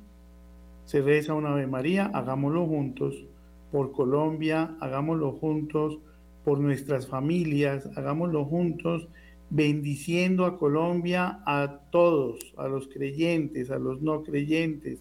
Se 0.85 1.01
reza 1.01 1.33
una 1.33 1.53
Ave 1.53 1.67
María, 1.67 2.05
hagámoslo 2.05 2.65
juntos, 2.65 3.25
por 3.71 3.91
Colombia, 3.91 4.75
hagámoslo 4.79 5.33
juntos, 5.33 5.99
por 6.45 6.59
nuestras 6.59 7.07
familias, 7.07 7.89
hagámoslo 7.95 8.45
juntos, 8.45 9.07
bendiciendo 9.53 10.45
a 10.45 10.57
Colombia, 10.57 11.43
a 11.45 11.81
todos, 11.91 12.39
a 12.57 12.67
los 12.67 12.87
creyentes, 12.87 13.69
a 13.69 13.77
los 13.77 14.01
no 14.01 14.23
creyentes, 14.23 14.99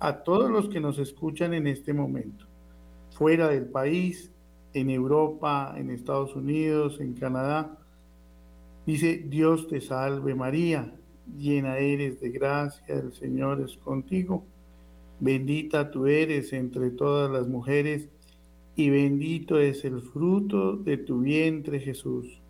a 0.00 0.22
todos 0.22 0.50
los 0.50 0.70
que 0.70 0.80
nos 0.80 0.98
escuchan 0.98 1.52
en 1.52 1.66
este 1.66 1.92
momento, 1.92 2.46
fuera 3.10 3.48
del 3.48 3.66
país, 3.66 4.32
en 4.72 4.88
Europa, 4.88 5.74
en 5.76 5.90
Estados 5.90 6.34
Unidos, 6.34 7.00
en 7.00 7.12
Canadá. 7.12 7.78
Dice, 8.86 9.26
Dios 9.28 9.68
te 9.68 9.82
salve 9.82 10.34
María, 10.34 10.90
llena 11.36 11.76
eres 11.76 12.18
de 12.18 12.30
gracia, 12.30 12.94
el 12.94 13.12
Señor 13.12 13.60
es 13.60 13.76
contigo, 13.76 14.46
bendita 15.20 15.90
tú 15.90 16.06
eres 16.06 16.54
entre 16.54 16.92
todas 16.92 17.30
las 17.30 17.46
mujeres, 17.46 18.08
y 18.74 18.88
bendito 18.88 19.58
es 19.58 19.84
el 19.84 20.00
fruto 20.00 20.76
de 20.76 20.96
tu 20.96 21.20
vientre 21.20 21.78
Jesús. 21.78 22.41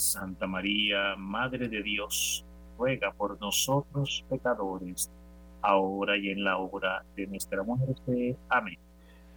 Santa 0.00 0.46
María, 0.46 1.14
Madre 1.16 1.68
de 1.68 1.82
Dios, 1.82 2.44
ruega 2.78 3.12
por 3.12 3.38
nosotros 3.40 4.24
pecadores, 4.30 5.10
ahora 5.60 6.16
y 6.16 6.30
en 6.30 6.42
la 6.42 6.56
hora 6.56 7.04
de 7.16 7.26
nuestra 7.26 7.62
muerte. 7.62 8.36
Amén. 8.48 8.78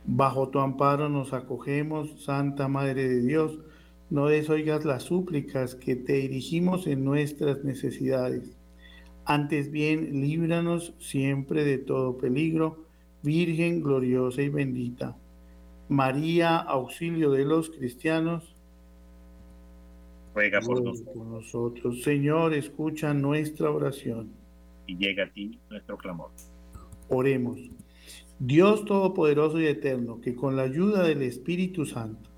Bajo 0.05 0.49
tu 0.49 0.59
amparo 0.59 1.09
nos 1.09 1.33
acogemos, 1.33 2.23
Santa 2.23 2.67
Madre 2.67 3.07
de 3.07 3.21
Dios, 3.21 3.59
no 4.09 4.27
desoigas 4.27 4.85
las 4.85 5.03
súplicas 5.03 5.75
que 5.75 5.95
te 5.95 6.13
dirigimos 6.13 6.87
en 6.87 7.03
nuestras 7.03 7.63
necesidades. 7.63 8.57
Antes 9.25 9.71
bien, 9.71 10.21
líbranos 10.21 10.93
siempre 10.99 11.63
de 11.63 11.77
todo 11.77 12.17
peligro, 12.17 12.85
Virgen 13.21 13.81
gloriosa 13.81 14.41
y 14.41 14.49
bendita. 14.49 15.15
María, 15.87 16.57
auxilio 16.57 17.31
de 17.31 17.45
los 17.45 17.69
cristianos, 17.69 18.52
ruega 20.33 20.59
por 20.61 20.81
nosotros. 20.81 22.01
Señor, 22.01 22.53
escucha 22.53 23.13
nuestra 23.13 23.71
oración. 23.71 24.31
Y 24.87 24.97
llega 24.97 25.25
a 25.25 25.31
ti 25.31 25.59
nuestro 25.69 25.97
clamor. 25.97 26.31
Oremos. 27.09 27.59
Dios 28.39 28.83
Todopoderoso 28.85 29.59
y 29.59 29.67
Eterno, 29.67 30.19
que 30.19 30.35
con 30.35 30.55
la 30.55 30.63
ayuda 30.63 31.03
del 31.03 31.21
Espíritu 31.21 31.85
Santo 31.85 32.29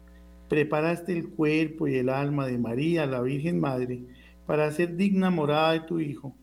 preparaste 0.49 1.17
el 1.17 1.29
cuerpo 1.29 1.87
y 1.87 1.95
el 1.95 2.09
alma 2.09 2.45
de 2.45 2.57
María, 2.57 3.05
la 3.05 3.21
Virgen 3.21 3.59
Madre, 3.59 4.03
para 4.45 4.71
ser 4.71 4.95
digna 4.95 5.31
morada 5.31 5.73
de 5.73 5.79
tu 5.81 5.99
Hijo. 5.99 6.35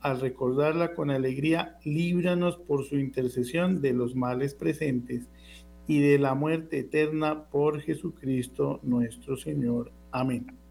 Al 0.00 0.20
recordarla 0.20 0.94
con 0.94 1.10
alegría, 1.10 1.78
líbranos 1.84 2.56
por 2.56 2.84
su 2.84 2.96
intercesión 2.96 3.82
de 3.82 3.92
los 3.92 4.16
males 4.16 4.54
presentes 4.54 5.28
y 5.86 6.00
de 6.00 6.18
la 6.18 6.34
muerte 6.34 6.78
eterna 6.78 7.44
por 7.50 7.80
Jesucristo 7.80 8.80
nuestro 8.82 9.36
Señor. 9.36 9.92
Amén. 10.10 10.61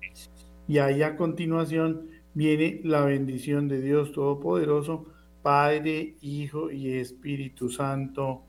Y 0.68 0.78
ahí 0.78 1.02
a 1.04 1.16
continuación 1.16 2.08
viene 2.34 2.82
la 2.84 3.04
bendición 3.04 3.68
de 3.68 3.82
Dios 3.82 4.12
Todopoderoso, 4.14 5.06
Padre, 5.42 6.16
Hijo 6.22 6.72
y 6.72 6.94
Espíritu 6.94 7.70
Santo, 7.70 8.44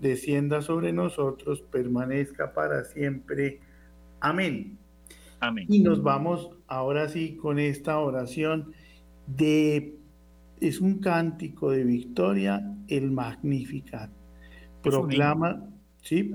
descienda 0.00 0.62
sobre 0.62 0.92
nosotros, 0.92 1.62
permanezca 1.62 2.52
para 2.52 2.84
siempre. 2.84 3.60
Amén. 4.20 4.78
Amén. 5.40 5.66
Y 5.68 5.80
nos 5.80 6.02
vamos 6.02 6.50
ahora 6.66 7.08
sí 7.08 7.36
con 7.36 7.58
esta 7.58 7.98
oración 7.98 8.72
de, 9.26 9.96
es 10.60 10.80
un 10.80 10.98
cántico 10.98 11.70
de 11.70 11.84
victoria, 11.84 12.76
el 12.88 13.10
Magnificat. 13.10 14.10
Proclama, 14.82 15.68
¿sí? 16.02 16.34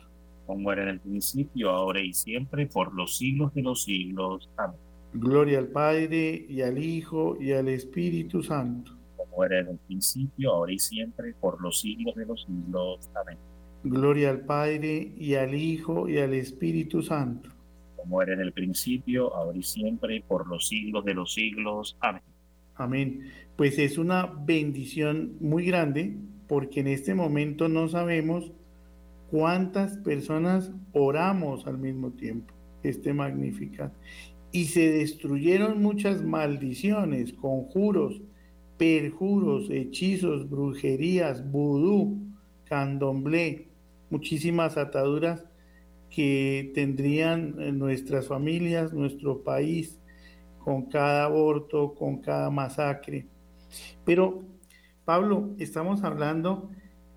Como 0.51 0.69
era 0.73 0.83
en 0.83 0.89
el 0.89 0.99
principio, 0.99 1.69
ahora 1.69 2.01
y 2.01 2.11
siempre, 2.11 2.67
por 2.67 2.93
los 2.93 3.15
siglos 3.15 3.53
de 3.53 3.61
los 3.61 3.83
siglos. 3.83 4.49
Amén. 4.57 4.75
Gloria 5.13 5.59
al 5.59 5.69
Padre 5.69 6.45
y 6.49 6.61
al 6.61 6.77
Hijo 6.77 7.37
y 7.39 7.53
al 7.53 7.69
Espíritu 7.69 8.43
Santo. 8.43 8.91
Como 9.15 9.45
era 9.45 9.61
en 9.61 9.69
el 9.69 9.77
principio, 9.77 10.51
ahora 10.51 10.73
y 10.73 10.79
siempre, 10.79 11.33
por 11.39 11.61
los 11.61 11.79
siglos 11.79 12.15
de 12.15 12.25
los 12.25 12.43
siglos. 12.43 13.09
Amén. 13.15 13.37
Gloria 13.85 14.29
al 14.29 14.41
Padre 14.41 15.13
y 15.17 15.35
al 15.35 15.55
Hijo 15.55 16.09
y 16.09 16.17
al 16.17 16.33
Espíritu 16.33 17.01
Santo. 17.01 17.49
Como 17.95 18.21
era 18.21 18.33
en 18.33 18.41
el 18.41 18.51
principio, 18.51 19.33
ahora 19.33 19.57
y 19.57 19.63
siempre, 19.63 20.21
por 20.27 20.49
los 20.49 20.67
siglos 20.67 21.05
de 21.05 21.13
los 21.13 21.33
siglos. 21.33 21.95
Amén. 22.01 22.23
Amén. 22.75 23.31
Pues 23.55 23.79
es 23.79 23.97
una 23.97 24.25
bendición 24.25 25.37
muy 25.39 25.63
grande 25.63 26.17
porque 26.49 26.81
en 26.81 26.87
este 26.87 27.15
momento 27.15 27.69
no 27.69 27.87
sabemos 27.87 28.51
cuántas 29.31 29.97
personas 29.97 30.71
oramos 30.91 31.65
al 31.65 31.77
mismo 31.77 32.11
tiempo. 32.11 32.53
Este 32.83 33.13
magnífica. 33.13 33.93
Y 34.51 34.65
se 34.65 34.91
destruyeron 34.91 35.81
muchas 35.81 36.21
maldiciones, 36.23 37.31
conjuros, 37.33 38.21
perjuros, 38.77 39.69
hechizos, 39.69 40.49
brujerías, 40.49 41.49
vudú, 41.49 42.19
candomblé, 42.65 43.69
muchísimas 44.09 44.77
ataduras 44.77 45.45
que 46.09 46.71
tendrían 46.75 47.55
nuestras 47.77 48.27
familias, 48.27 48.91
nuestro 48.91 49.43
país, 49.43 50.01
con 50.59 50.87
cada 50.87 51.25
aborto, 51.25 51.95
con 51.95 52.17
cada 52.17 52.49
masacre. 52.49 53.27
Pero, 54.03 54.43
Pablo, 55.05 55.55
estamos 55.57 56.03
hablando 56.03 56.69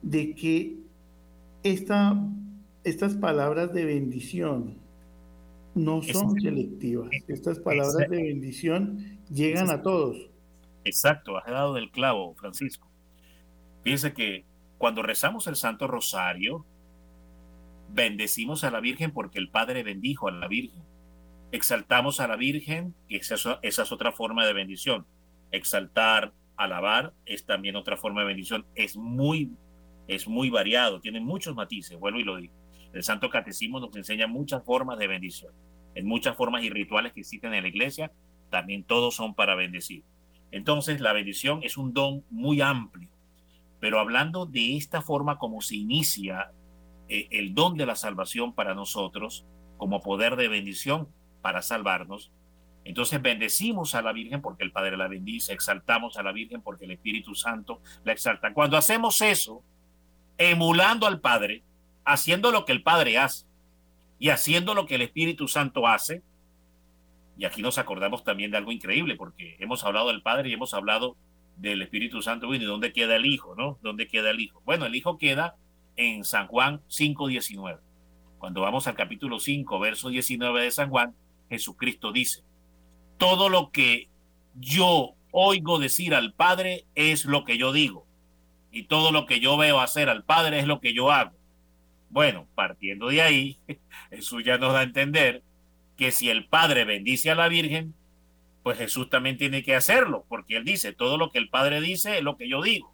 de 0.02 0.34
que 0.34 0.83
esta, 1.64 2.16
estas 2.84 3.14
palabras 3.14 3.72
de 3.72 3.84
bendición 3.84 4.78
no 5.74 6.02
son 6.02 6.40
selectivas. 6.40 7.10
Estas 7.26 7.58
palabras 7.58 8.08
de 8.08 8.22
bendición 8.22 9.18
llegan 9.28 9.70
a 9.70 9.82
todos. 9.82 10.30
Exacto, 10.84 11.38
has 11.38 11.46
dado 11.46 11.74
del 11.74 11.90
clavo, 11.90 12.34
Francisco. 12.34 12.88
Fíjense 13.82 14.12
que 14.12 14.44
cuando 14.78 15.02
rezamos 15.02 15.46
el 15.46 15.56
Santo 15.56 15.88
Rosario, 15.88 16.64
bendecimos 17.92 18.62
a 18.62 18.70
la 18.70 18.80
Virgen 18.80 19.10
porque 19.10 19.38
el 19.38 19.48
Padre 19.48 19.82
bendijo 19.82 20.28
a 20.28 20.32
la 20.32 20.46
Virgen. 20.46 20.82
Exaltamos 21.50 22.20
a 22.20 22.28
la 22.28 22.36
Virgen, 22.36 22.94
que 23.08 23.16
esa, 23.16 23.58
esa 23.62 23.82
es 23.82 23.92
otra 23.92 24.12
forma 24.12 24.46
de 24.46 24.52
bendición. 24.52 25.06
Exaltar, 25.50 26.32
alabar, 26.56 27.14
es 27.24 27.46
también 27.46 27.76
otra 27.76 27.96
forma 27.96 28.20
de 28.20 28.26
bendición. 28.28 28.66
Es 28.74 28.96
muy, 28.96 29.50
es 30.06 30.28
muy 30.28 30.50
variado, 30.50 31.00
tiene 31.00 31.20
muchos 31.20 31.54
matices, 31.54 31.98
vuelvo 31.98 32.20
y 32.20 32.24
lo 32.24 32.36
digo. 32.36 32.54
El 32.92 33.02
Santo 33.02 33.28
Catecismo 33.28 33.80
nos 33.80 33.94
enseña 33.96 34.26
muchas 34.26 34.64
formas 34.64 34.98
de 34.98 35.08
bendición. 35.08 35.52
en 35.96 36.06
muchas 36.06 36.36
formas 36.36 36.64
y 36.64 36.70
rituales 36.70 37.12
que 37.12 37.20
existen 37.20 37.54
en 37.54 37.62
la 37.62 37.68
iglesia, 37.68 38.10
también 38.50 38.82
todos 38.82 39.14
son 39.14 39.32
para 39.34 39.54
bendecir. 39.54 40.02
Entonces, 40.50 41.00
la 41.00 41.12
bendición 41.12 41.60
es 41.62 41.76
un 41.76 41.92
don 41.92 42.24
muy 42.30 42.60
amplio. 42.60 43.08
Pero 43.78 44.00
hablando 44.00 44.44
de 44.44 44.76
esta 44.76 45.02
forma 45.02 45.38
como 45.38 45.60
se 45.60 45.76
inicia 45.76 46.50
eh, 47.08 47.28
el 47.30 47.54
don 47.54 47.76
de 47.76 47.86
la 47.86 47.94
salvación 47.94 48.54
para 48.54 48.74
nosotros, 48.74 49.46
como 49.76 50.00
poder 50.00 50.34
de 50.34 50.48
bendición 50.48 51.08
para 51.42 51.62
salvarnos, 51.62 52.32
entonces 52.84 53.20
bendecimos 53.20 53.94
a 53.94 54.02
la 54.02 54.12
Virgen 54.12 54.42
porque 54.42 54.64
el 54.64 54.72
Padre 54.72 54.96
la 54.96 55.08
bendice, 55.08 55.52
exaltamos 55.52 56.16
a 56.18 56.22
la 56.22 56.32
Virgen 56.32 56.60
porque 56.60 56.84
el 56.84 56.92
Espíritu 56.92 57.34
Santo 57.34 57.80
la 58.04 58.12
exalta. 58.12 58.52
Cuando 58.52 58.76
hacemos 58.76 59.20
eso, 59.22 59.62
emulando 60.38 61.06
al 61.06 61.20
Padre, 61.20 61.62
haciendo 62.04 62.50
lo 62.50 62.64
que 62.64 62.72
el 62.72 62.82
Padre 62.82 63.18
hace 63.18 63.46
y 64.18 64.30
haciendo 64.30 64.74
lo 64.74 64.86
que 64.86 64.96
el 64.96 65.02
Espíritu 65.02 65.48
Santo 65.48 65.86
hace, 65.86 66.22
y 67.36 67.44
aquí 67.44 67.62
nos 67.62 67.78
acordamos 67.78 68.22
también 68.22 68.50
de 68.50 68.56
algo 68.56 68.72
increíble, 68.72 69.16
porque 69.16 69.56
hemos 69.58 69.84
hablado 69.84 70.08
del 70.08 70.22
Padre 70.22 70.48
y 70.48 70.52
hemos 70.52 70.72
hablado 70.72 71.16
del 71.56 71.82
Espíritu 71.82 72.22
Santo, 72.22 72.52
¿y 72.54 72.58
dónde 72.58 72.92
queda 72.92 73.16
el 73.16 73.26
Hijo? 73.26 73.54
¿No? 73.56 73.78
¿Dónde 73.82 74.06
queda 74.06 74.30
el 74.30 74.40
Hijo? 74.40 74.62
Bueno, 74.64 74.86
el 74.86 74.94
Hijo 74.94 75.18
queda 75.18 75.56
en 75.96 76.24
San 76.24 76.46
Juan 76.46 76.80
5.19. 76.88 77.78
Cuando 78.38 78.60
vamos 78.60 78.86
al 78.86 78.94
capítulo 78.94 79.38
5, 79.38 79.78
verso 79.78 80.08
19 80.08 80.62
de 80.62 80.70
San 80.70 80.90
Juan, 80.90 81.14
Jesucristo 81.48 82.12
dice, 82.12 82.42
todo 83.18 83.48
lo 83.48 83.70
que 83.70 84.08
yo 84.54 85.14
oigo 85.32 85.78
decir 85.78 86.14
al 86.14 86.32
Padre 86.32 86.86
es 86.94 87.24
lo 87.24 87.44
que 87.44 87.58
yo 87.58 87.72
digo. 87.72 88.06
Y 88.74 88.82
todo 88.84 89.12
lo 89.12 89.24
que 89.24 89.38
yo 89.38 89.56
veo 89.56 89.80
hacer 89.80 90.08
al 90.08 90.24
Padre 90.24 90.58
es 90.58 90.66
lo 90.66 90.80
que 90.80 90.92
yo 90.92 91.12
hago. 91.12 91.32
Bueno, 92.10 92.48
partiendo 92.56 93.06
de 93.06 93.22
ahí, 93.22 93.56
Jesús 94.10 94.42
ya 94.44 94.58
nos 94.58 94.72
da 94.72 94.80
a 94.80 94.82
entender 94.82 95.42
que 95.96 96.10
si 96.10 96.28
el 96.28 96.46
Padre 96.46 96.84
bendice 96.84 97.30
a 97.30 97.36
la 97.36 97.46
Virgen, 97.46 97.94
pues 98.64 98.76
Jesús 98.78 99.08
también 99.08 99.38
tiene 99.38 99.62
que 99.62 99.76
hacerlo, 99.76 100.24
porque 100.28 100.56
él 100.56 100.64
dice, 100.64 100.92
todo 100.92 101.18
lo 101.18 101.30
que 101.30 101.38
el 101.38 101.50
Padre 101.50 101.80
dice 101.80 102.18
es 102.18 102.24
lo 102.24 102.36
que 102.36 102.48
yo 102.48 102.62
digo. 102.62 102.92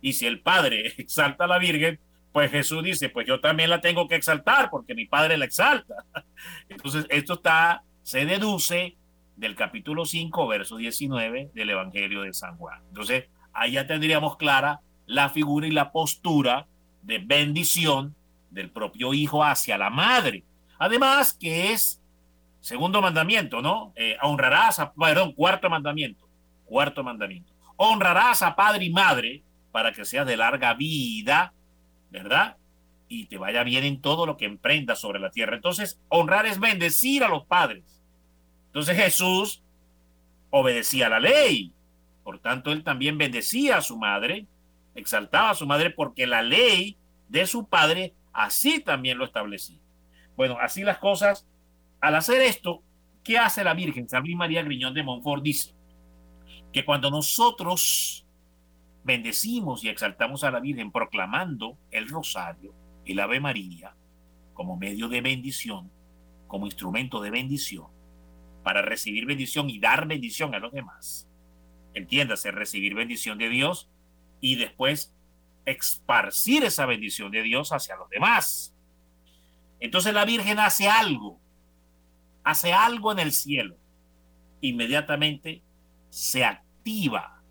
Y 0.00 0.12
si 0.12 0.26
el 0.26 0.40
Padre 0.40 0.94
exalta 0.98 1.44
a 1.44 1.48
la 1.48 1.58
Virgen, 1.58 1.98
pues 2.32 2.52
Jesús 2.52 2.84
dice, 2.84 3.08
pues 3.08 3.26
yo 3.26 3.40
también 3.40 3.68
la 3.68 3.80
tengo 3.80 4.06
que 4.06 4.14
exaltar, 4.14 4.70
porque 4.70 4.94
mi 4.94 5.06
Padre 5.06 5.38
la 5.38 5.46
exalta. 5.46 6.04
Entonces, 6.68 7.04
esto 7.08 7.34
está, 7.34 7.82
se 8.04 8.26
deduce 8.26 8.96
del 9.34 9.56
capítulo 9.56 10.04
5, 10.04 10.46
verso 10.46 10.76
19 10.76 11.50
del 11.52 11.70
Evangelio 11.70 12.22
de 12.22 12.32
San 12.32 12.56
Juan. 12.58 12.80
Entonces, 12.90 13.24
ahí 13.52 13.72
ya 13.72 13.88
tendríamos 13.88 14.36
clara 14.36 14.80
la 15.10 15.30
figura 15.30 15.66
y 15.66 15.70
la 15.70 15.92
postura 15.92 16.66
de 17.02 17.18
bendición 17.18 18.14
del 18.50 18.70
propio 18.70 19.14
hijo 19.14 19.44
hacia 19.44 19.78
la 19.78 19.90
madre. 19.90 20.44
Además, 20.78 21.32
que 21.32 21.72
es 21.72 22.00
segundo 22.60 23.00
mandamiento, 23.00 23.62
¿no? 23.62 23.92
Eh, 23.96 24.16
honrarás 24.22 24.78
a, 24.78 24.92
perdón, 24.92 25.32
cuarto 25.32 25.68
mandamiento, 25.68 26.26
cuarto 26.64 27.02
mandamiento. 27.02 27.52
Honrarás 27.76 28.42
a 28.42 28.54
padre 28.56 28.84
y 28.84 28.90
madre 28.90 29.42
para 29.72 29.92
que 29.92 30.04
seas 30.04 30.26
de 30.26 30.36
larga 30.36 30.74
vida, 30.74 31.52
¿verdad? 32.10 32.56
Y 33.08 33.26
te 33.26 33.38
vaya 33.38 33.62
bien 33.62 33.84
en 33.84 34.00
todo 34.00 34.26
lo 34.26 34.36
que 34.36 34.44
emprendas 34.44 35.00
sobre 35.00 35.20
la 35.20 35.30
tierra. 35.30 35.56
Entonces, 35.56 36.00
honrar 36.08 36.46
es 36.46 36.60
bendecir 36.60 37.24
a 37.24 37.28
los 37.28 37.44
padres 37.44 38.00
entonces 38.70 38.96
Jesús 38.96 39.62
obedecía 40.50 41.08
la 41.08 41.18
ley. 41.18 41.72
Por 42.22 42.38
tanto, 42.38 42.70
él 42.70 42.84
también 42.84 43.18
bendecía 43.18 43.78
a 43.78 43.82
su 43.82 43.98
madre, 43.98 44.46
exaltaba 44.94 45.50
a 45.50 45.54
su 45.54 45.66
madre 45.66 45.90
porque 45.90 46.26
la 46.26 46.42
ley 46.42 46.96
de 47.28 47.46
su 47.46 47.68
padre 47.68 48.14
así 48.32 48.80
también 48.80 49.18
lo 49.18 49.24
establecía. 49.24 49.80
Bueno, 50.36 50.56
así 50.60 50.82
las 50.82 50.98
cosas. 50.98 51.46
Al 52.00 52.14
hacer 52.14 52.40
esto, 52.40 52.82
¿qué 53.22 53.38
hace 53.38 53.62
la 53.62 53.74
Virgen? 53.74 54.08
San 54.08 54.24
María 54.36 54.62
Griñón 54.62 54.94
de 54.94 55.02
Montfort 55.02 55.42
dice 55.42 55.74
que 56.72 56.84
cuando 56.84 57.10
nosotros 57.10 58.26
bendecimos 59.04 59.84
y 59.84 59.88
exaltamos 59.88 60.44
a 60.44 60.50
la 60.50 60.60
Virgen 60.60 60.92
proclamando 60.92 61.76
el 61.90 62.08
rosario 62.08 62.74
la 63.14 63.24
Ave 63.24 63.40
María 63.40 63.94
como 64.54 64.76
medio 64.76 65.08
de 65.08 65.20
bendición, 65.20 65.90
como 66.46 66.66
instrumento 66.66 67.20
de 67.20 67.30
bendición, 67.30 67.86
para 68.62 68.82
recibir 68.82 69.24
bendición 69.24 69.70
y 69.70 69.78
dar 69.78 70.06
bendición 70.06 70.54
a 70.54 70.58
los 70.58 70.72
demás. 70.72 71.28
Entiéndase, 71.94 72.50
recibir 72.50 72.94
bendición 72.94 73.38
de 73.38 73.48
Dios 73.48 73.88
y 74.40 74.56
después 74.56 75.14
esparcir 75.64 76.64
esa 76.64 76.86
bendición 76.86 77.30
de 77.30 77.42
Dios 77.42 77.72
hacia 77.72 77.96
los 77.96 78.08
demás. 78.08 78.74
Entonces 79.78 80.12
la 80.12 80.24
Virgen 80.24 80.58
hace 80.58 80.88
algo, 80.88 81.40
hace 82.44 82.72
algo 82.72 83.12
en 83.12 83.18
el 83.18 83.32
cielo. 83.32 83.76
Inmediatamente 84.60 85.62
se 86.10 86.44
activa 86.44 87.42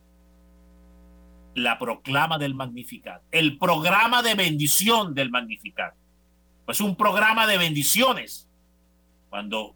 la 1.56 1.78
proclama 1.80 2.38
del 2.38 2.54
Magnificat, 2.54 3.22
el 3.32 3.58
programa 3.58 4.22
de 4.22 4.36
bendición 4.36 5.14
del 5.14 5.30
Magnificat. 5.30 5.96
Pues 6.66 6.82
un 6.82 6.96
programa 6.96 7.48
de 7.48 7.58
bendiciones. 7.58 8.48
Cuando 9.30 9.76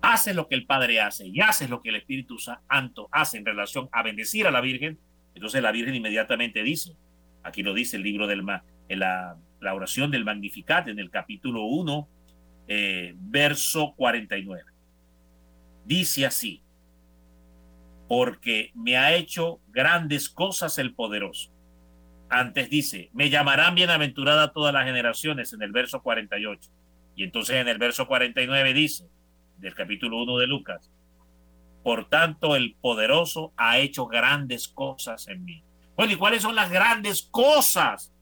haces 0.00 0.34
lo 0.34 0.48
que 0.48 0.54
el 0.54 0.66
Padre 0.66 1.00
hace 1.00 1.26
y 1.26 1.40
haces 1.40 1.68
lo 1.68 1.82
que 1.82 1.88
el 1.90 1.96
Espíritu 1.96 2.38
Santo 2.38 3.08
hace 3.10 3.38
en 3.38 3.44
relación 3.44 3.88
a 3.92 4.02
bendecir 4.02 4.46
a 4.46 4.52
la 4.52 4.60
Virgen, 4.60 4.98
entonces 5.38 5.62
la 5.62 5.70
Virgen 5.70 5.94
inmediatamente 5.94 6.64
dice, 6.64 6.96
aquí 7.44 7.62
lo 7.62 7.72
dice 7.72 7.96
el 7.96 8.02
libro 8.02 8.26
del 8.26 8.44
en 8.88 8.98
la, 8.98 9.36
la 9.60 9.72
oración 9.72 10.10
del 10.10 10.24
Magnificat 10.24 10.88
en 10.88 10.98
el 10.98 11.10
capítulo 11.10 11.62
1, 11.62 12.08
eh, 12.66 13.14
verso 13.16 13.94
49. 13.96 14.64
Dice 15.84 16.26
así, 16.26 16.60
porque 18.08 18.72
me 18.74 18.96
ha 18.96 19.14
hecho 19.14 19.60
grandes 19.68 20.28
cosas 20.28 20.76
el 20.78 20.92
poderoso. 20.92 21.52
Antes 22.28 22.68
dice, 22.68 23.08
me 23.12 23.30
llamarán 23.30 23.76
bienaventurada 23.76 24.52
todas 24.52 24.74
las 24.74 24.86
generaciones 24.86 25.52
en 25.52 25.62
el 25.62 25.70
verso 25.70 26.02
48. 26.02 26.68
Y 27.14 27.22
entonces 27.22 27.54
en 27.54 27.68
el 27.68 27.78
verso 27.78 28.08
49 28.08 28.74
dice, 28.74 29.08
del 29.56 29.74
capítulo 29.74 30.20
1 30.24 30.38
de 30.38 30.46
Lucas. 30.48 30.90
Por 31.88 32.06
tanto, 32.10 32.54
el 32.54 32.76
poderoso 32.82 33.54
ha 33.56 33.78
hecho 33.78 34.04
grandes 34.04 34.68
cosas 34.68 35.26
en 35.26 35.42
mí. 35.46 35.64
Bueno, 35.96 36.12
¿y 36.12 36.16
cuáles 36.16 36.42
son 36.42 36.54
las 36.54 36.70
grandes 36.70 37.22
cosas 37.22 38.12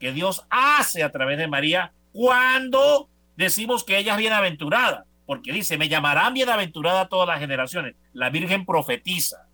que 0.00 0.10
Dios 0.10 0.44
hace 0.50 1.04
a 1.04 1.12
través 1.12 1.38
de 1.38 1.46
María 1.46 1.92
cuando 2.10 3.08
decimos 3.36 3.84
que 3.84 3.96
ella 3.96 4.14
es 4.14 4.18
bienaventurada? 4.18 5.06
Porque 5.24 5.52
dice, 5.52 5.78
me 5.78 5.88
llamarán 5.88 6.34
bienaventurada 6.34 7.06
todas 7.06 7.28
las 7.28 7.38
generaciones. 7.38 7.94
La 8.12 8.28
Virgen 8.28 8.66
profetiza. 8.66 9.46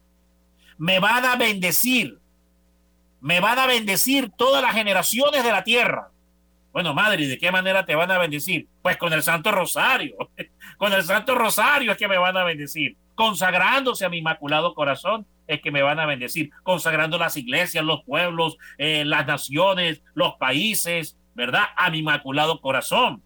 Me 0.78 0.98
van 0.98 1.26
a 1.26 1.36
bendecir. 1.36 2.18
Me 3.20 3.38
van 3.40 3.58
a 3.58 3.66
bendecir 3.66 4.30
todas 4.30 4.62
las 4.62 4.72
generaciones 4.72 5.44
de 5.44 5.52
la 5.52 5.62
tierra. 5.62 6.08
Bueno, 6.72 6.94
madre, 6.94 7.22
¿y 7.22 7.26
de 7.26 7.38
qué 7.38 7.50
manera 7.50 7.84
te 7.84 7.94
van 7.94 8.10
a 8.10 8.18
bendecir? 8.18 8.68
Pues 8.82 8.96
con 8.96 9.12
el 9.12 9.22
Santo 9.22 9.50
Rosario. 9.50 10.16
Con 10.76 10.92
el 10.92 11.02
Santo 11.02 11.34
Rosario 11.34 11.90
es 11.90 11.98
que 11.98 12.06
me 12.06 12.18
van 12.18 12.36
a 12.36 12.44
bendecir. 12.44 12.96
Consagrándose 13.16 14.04
a 14.04 14.08
mi 14.08 14.18
Inmaculado 14.18 14.74
Corazón 14.74 15.26
es 15.48 15.60
que 15.60 15.72
me 15.72 15.82
van 15.82 15.98
a 15.98 16.06
bendecir. 16.06 16.50
Consagrando 16.62 17.18
las 17.18 17.36
iglesias, 17.36 17.84
los 17.84 18.04
pueblos, 18.04 18.58
eh, 18.76 19.04
las 19.04 19.26
naciones, 19.26 20.02
los 20.14 20.34
países, 20.34 21.18
¿verdad? 21.34 21.64
A 21.76 21.90
mi 21.90 21.98
Inmaculado 21.98 22.60
Corazón. 22.60 23.22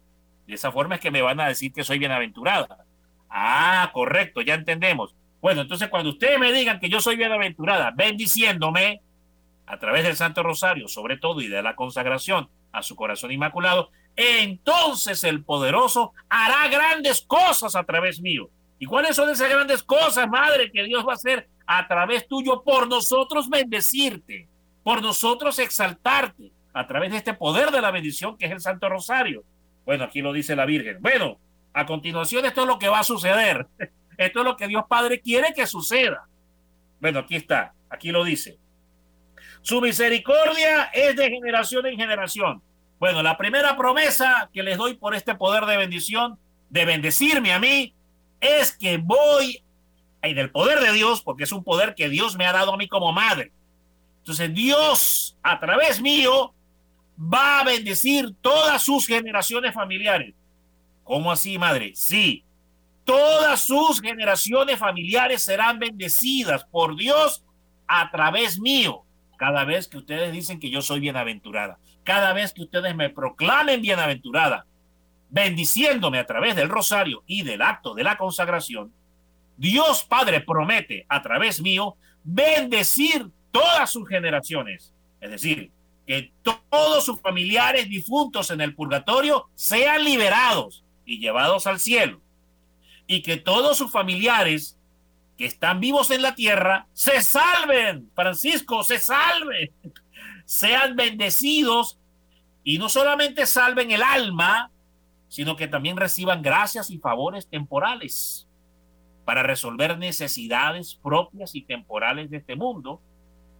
De 0.47 0.55
esa 0.55 0.71
forma 0.71 0.95
es 0.95 1.01
que 1.01 1.11
me 1.11 1.21
van 1.21 1.39
a 1.39 1.47
decir 1.47 1.71
que 1.71 1.83
soy 1.83 1.99
bienaventurada. 1.99 2.85
Ah, 3.29 3.91
correcto, 3.93 4.41
ya 4.41 4.55
entendemos. 4.55 5.15
Bueno, 5.41 5.61
entonces 5.61 5.89
cuando 5.89 6.09
ustedes 6.09 6.39
me 6.39 6.51
digan 6.51 6.79
que 6.79 6.89
yo 6.89 7.01
soy 7.01 7.17
bienaventurada, 7.17 7.91
bendiciéndome 7.91 9.01
a 9.67 9.77
través 9.77 10.03
del 10.03 10.15
Santo 10.15 10.41
Rosario, 10.41 10.87
sobre 10.87 11.17
todo, 11.17 11.41
y 11.41 11.47
de 11.47 11.61
la 11.61 11.75
consagración 11.75 12.49
a 12.73 12.83
su 12.83 12.95
corazón 12.95 13.31
inmaculado, 13.31 13.89
entonces 14.15 15.23
el 15.23 15.43
poderoso 15.43 16.13
hará 16.27 16.67
grandes 16.67 17.21
cosas 17.21 17.75
a 17.75 17.83
través 17.83 18.19
mío. 18.19 18.49
¿Y 18.79 18.85
cuáles 18.85 19.15
son 19.15 19.29
esas 19.29 19.49
grandes 19.49 19.81
cosas, 19.83 20.27
Madre, 20.27 20.71
que 20.71 20.83
Dios 20.83 21.07
va 21.07 21.13
a 21.13 21.15
hacer 21.15 21.47
a 21.65 21.87
través 21.87 22.27
tuyo 22.27 22.63
por 22.63 22.89
nosotros 22.89 23.49
bendecirte, 23.49 24.49
por 24.83 25.01
nosotros 25.01 25.57
exaltarte, 25.59 26.51
a 26.73 26.87
través 26.87 27.11
de 27.11 27.17
este 27.17 27.33
poder 27.33 27.71
de 27.71 27.81
la 27.81 27.91
bendición 27.91 28.37
que 28.37 28.47
es 28.47 28.51
el 28.51 28.59
Santo 28.59 28.89
Rosario? 28.89 29.43
Bueno, 29.85 30.03
aquí 30.03 30.21
lo 30.21 30.33
dice 30.33 30.55
la 30.55 30.65
Virgen. 30.65 30.97
Bueno, 31.01 31.37
a 31.73 31.85
continuación 31.85 32.45
esto 32.45 32.61
es 32.61 32.67
lo 32.67 32.79
que 32.79 32.89
va 32.89 32.99
a 32.99 33.03
suceder. 33.03 33.67
Esto 34.15 34.41
es 34.41 34.45
lo 34.45 34.55
que 34.55 34.67
Dios 34.67 34.83
Padre 34.87 35.21
quiere 35.21 35.53
que 35.55 35.65
suceda. 35.65 36.27
Bueno, 37.01 37.17
aquí 37.17 37.35
está, 37.35 37.73
aquí 37.89 38.11
lo 38.11 38.23
dice. 38.23 38.59
Su 39.63 39.79
misericordia 39.79 40.91
es 40.93 41.15
de 41.15 41.29
generación 41.29 41.85
en 41.85 41.97
generación. 41.97 42.61
Bueno, 42.99 43.23
la 43.23 43.37
primera 43.37 43.77
promesa 43.77 44.49
que 44.53 44.61
les 44.61 44.77
doy 44.77 44.93
por 44.93 45.15
este 45.15 45.35
poder 45.35 45.65
de 45.65 45.77
bendición, 45.77 46.37
de 46.69 46.83
bendecirme 46.83 47.53
a 47.53 47.59
mí, 47.59 47.93
es 48.41 48.73
que 48.73 48.97
voy 48.97 49.63
en 50.21 50.37
el 50.37 50.51
poder 50.51 50.81
de 50.81 50.91
Dios, 50.91 51.21
porque 51.21 51.45
es 51.45 51.51
un 51.53 51.63
poder 51.63 51.95
que 51.95 52.09
Dios 52.09 52.35
me 52.35 52.45
ha 52.45 52.51
dado 52.51 52.73
a 52.73 52.77
mí 52.77 52.89
como 52.89 53.13
madre. 53.13 53.53
Entonces 54.19 54.53
Dios, 54.53 55.37
a 55.41 55.57
través 55.61 56.01
mío, 56.01 56.53
va 57.17 57.61
a 57.61 57.63
bendecir 57.63 58.33
todas 58.41 58.83
sus 58.83 59.07
generaciones 59.07 59.73
familiares. 59.73 60.33
¿Cómo 61.05 61.31
así, 61.31 61.57
madre? 61.57 61.93
Sí, 61.95 62.43
todas 63.05 63.63
sus 63.63 64.01
generaciones 64.01 64.77
familiares 64.77 65.41
serán 65.41 65.79
bendecidas 65.79 66.65
por 66.65 66.97
Dios 66.97 67.45
a 67.87 68.11
través 68.11 68.59
mío. 68.59 69.05
Cada 69.43 69.65
vez 69.65 69.89
que 69.89 69.97
ustedes 69.97 70.31
dicen 70.31 70.57
que 70.57 70.69
yo 70.69 70.81
soy 70.81 71.01
bienaventurada, 71.01 71.77
cada 72.05 72.31
vez 72.31 72.53
que 72.53 72.61
ustedes 72.61 72.95
me 72.95 73.09
proclamen 73.09 73.81
bienaventurada, 73.81 74.65
bendiciéndome 75.31 76.17
a 76.17 76.25
través 76.25 76.55
del 76.55 76.69
rosario 76.69 77.23
y 77.27 77.41
del 77.43 77.61
acto 77.61 77.93
de 77.93 78.05
la 78.05 78.17
consagración, 78.17 78.93
Dios 79.57 80.05
Padre 80.05 80.39
promete 80.39 81.05
a 81.09 81.21
través 81.21 81.59
mío 81.59 81.97
bendecir 82.23 83.31
todas 83.51 83.91
sus 83.91 84.07
generaciones. 84.07 84.93
Es 85.19 85.31
decir, 85.31 85.73
que 86.07 86.31
todos 86.41 87.03
sus 87.03 87.19
familiares 87.19 87.89
difuntos 87.89 88.49
en 88.49 88.61
el 88.61 88.73
purgatorio 88.73 89.49
sean 89.55 90.05
liberados 90.05 90.85
y 91.05 91.19
llevados 91.19 91.67
al 91.67 91.81
cielo. 91.81 92.21
Y 93.07 93.21
que 93.23 93.35
todos 93.35 93.77
sus 93.77 93.91
familiares 93.91 94.79
que 95.37 95.45
están 95.45 95.79
vivos 95.79 96.11
en 96.11 96.21
la 96.21 96.35
tierra 96.35 96.87
se 96.93 97.21
salven, 97.21 98.09
Francisco, 98.15 98.83
se 98.83 98.99
salven, 98.99 99.71
sean 100.45 100.95
bendecidos 100.95 101.99
y 102.63 102.77
no 102.77 102.89
solamente 102.89 103.45
salven 103.45 103.91
el 103.91 104.03
alma, 104.03 104.71
sino 105.27 105.55
que 105.55 105.67
también 105.67 105.97
reciban 105.97 106.41
gracias 106.41 106.89
y 106.89 106.99
favores 106.99 107.47
temporales 107.47 108.47
para 109.25 109.43
resolver 109.43 109.97
necesidades 109.97 110.95
propias 110.95 111.55
y 111.55 111.63
temporales 111.63 112.29
de 112.29 112.37
este 112.37 112.55
mundo, 112.55 113.01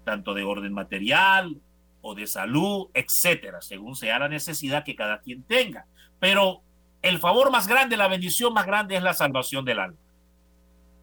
tanto 0.06 0.34
de 0.34 0.44
orden 0.44 0.74
material 0.74 1.60
o 2.02 2.16
de 2.16 2.28
salud, 2.28 2.90
etcétera, 2.94 3.62
según 3.62 3.96
sea 3.96 4.20
la 4.20 4.28
necesidad 4.28 4.84
que 4.84 4.96
cada 4.96 5.22
quien 5.22 5.44
tenga. 5.44 5.86
Pero 6.20 6.62
el 7.02 7.20
favor 7.20 7.50
más 7.52 7.68
grande, 7.68 7.98
la 7.98 8.08
bendición 8.08 8.54
más 8.54 8.66
grande 8.66 8.96
es 8.96 9.04
la 9.04 9.14
salvación 9.14 9.66
del 9.66 9.80
alma. 9.80 10.03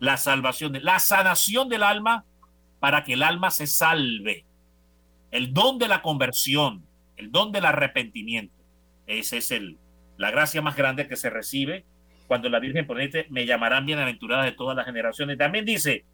La 0.01 0.17
salvación, 0.17 0.77
la 0.83 0.99
sanación 0.99 1.69
del 1.69 1.85
alma 1.85 2.25
para 2.81 3.05
que 3.05 3.13
el 3.13 3.23
alma 3.23 3.51
se 3.51 3.67
salve. 3.67 4.45
El 5.31 5.55
don 5.55 5.79
de 5.79 5.87
la 5.87 6.03
conversión, 6.03 6.85
el 7.17 7.31
don 7.31 7.53
del 7.53 7.67
arrepentimiento. 7.67 8.55
Esa 9.07 9.37
es 9.37 9.53
el, 9.53 9.79
la 10.17 10.31
gracia 10.31 10.63
más 10.63 10.77
grande 10.77 11.07
que 11.07 11.17
se 11.17 11.31
recibe 11.31 11.85
cuando 12.31 12.49
la 12.49 12.61
Virgen 12.61 12.87
promete, 12.87 13.27
me 13.29 13.45
llamarán 13.45 13.87
bienaventurada 13.87 14.45
de 14.45 14.53
todas 14.53 14.77
las 14.77 14.87
generaciones. 14.87 15.37
También 15.37 15.65
dice, 15.65 16.05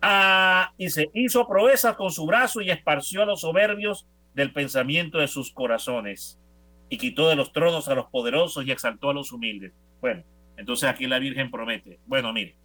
ah, 0.00 0.72
dice, 0.78 1.10
hizo 1.12 1.46
proezas 1.46 1.96
con 1.96 2.10
su 2.10 2.24
brazo 2.24 2.62
y 2.62 2.70
esparció 2.70 3.22
a 3.22 3.26
los 3.26 3.42
soberbios 3.42 4.06
del 4.32 4.54
pensamiento 4.54 5.18
de 5.18 5.28
sus 5.28 5.52
corazones 5.52 6.40
y 6.88 6.96
quitó 6.96 7.28
de 7.28 7.36
los 7.36 7.52
tronos 7.52 7.88
a 7.88 7.94
los 7.94 8.06
poderosos 8.06 8.64
y 8.64 8.70
exaltó 8.70 9.10
a 9.10 9.12
los 9.12 9.32
humildes. 9.32 9.74
Bueno, 10.00 10.24
entonces 10.56 10.88
aquí 10.88 11.06
la 11.06 11.18
Virgen 11.18 11.50
promete, 11.50 11.98
bueno, 12.06 12.32
mire, 12.32 12.56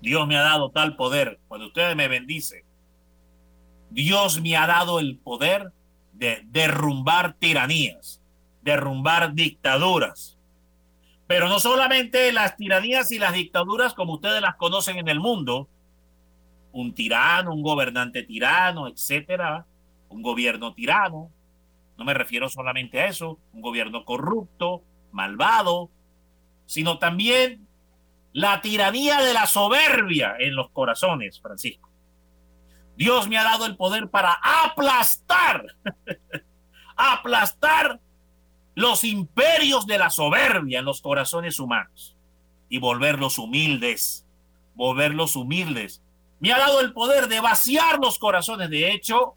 Dios 0.00 0.26
me 0.26 0.36
ha 0.36 0.42
dado 0.42 0.70
tal 0.70 0.96
poder, 0.96 1.38
cuando 1.48 1.66
ustedes 1.66 1.94
me 1.94 2.08
bendicen, 2.08 2.62
Dios 3.90 4.40
me 4.40 4.56
ha 4.56 4.66
dado 4.66 5.00
el 5.00 5.18
poder 5.18 5.72
de 6.12 6.42
derrumbar 6.46 7.34
tiranías, 7.34 8.22
derrumbar 8.62 9.34
dictaduras, 9.34 10.38
pero 11.26 11.48
no 11.48 11.60
solamente 11.60 12.32
las 12.32 12.56
tiranías 12.56 13.12
y 13.12 13.18
las 13.18 13.34
dictaduras 13.34 13.94
como 13.94 14.14
ustedes 14.14 14.40
las 14.40 14.56
conocen 14.56 14.98
en 14.98 15.08
el 15.08 15.20
mundo, 15.20 15.68
un 16.72 16.94
tirano, 16.94 17.54
un 17.54 17.62
gobernante 17.62 18.22
tirano, 18.22 18.88
etcétera, 18.88 19.66
un 20.08 20.22
gobierno 20.22 20.74
tirano. 20.74 21.30
No 21.96 22.04
me 22.04 22.14
refiero 22.14 22.48
solamente 22.48 23.00
a 23.00 23.06
eso, 23.06 23.38
un 23.52 23.60
gobierno 23.60 24.04
corrupto, 24.04 24.82
malvado, 25.12 25.90
sino 26.70 27.00
también 27.00 27.66
la 28.32 28.60
tiranía 28.60 29.20
de 29.22 29.34
la 29.34 29.48
soberbia 29.48 30.36
en 30.38 30.54
los 30.54 30.70
corazones, 30.70 31.40
Francisco. 31.40 31.90
Dios 32.94 33.26
me 33.26 33.38
ha 33.38 33.42
dado 33.42 33.66
el 33.66 33.76
poder 33.76 34.08
para 34.08 34.38
aplastar, 34.40 35.66
aplastar 36.96 37.98
los 38.76 39.02
imperios 39.02 39.84
de 39.88 39.98
la 39.98 40.10
soberbia 40.10 40.78
en 40.78 40.84
los 40.84 41.00
corazones 41.00 41.58
humanos 41.58 42.16
y 42.68 42.78
volverlos 42.78 43.38
humildes, 43.38 44.24
volverlos 44.76 45.34
humildes. 45.34 46.04
Me 46.38 46.52
ha 46.52 46.58
dado 46.58 46.82
el 46.82 46.92
poder 46.92 47.26
de 47.26 47.40
vaciar 47.40 47.98
los 47.98 48.20
corazones. 48.20 48.70
De 48.70 48.92
hecho, 48.92 49.34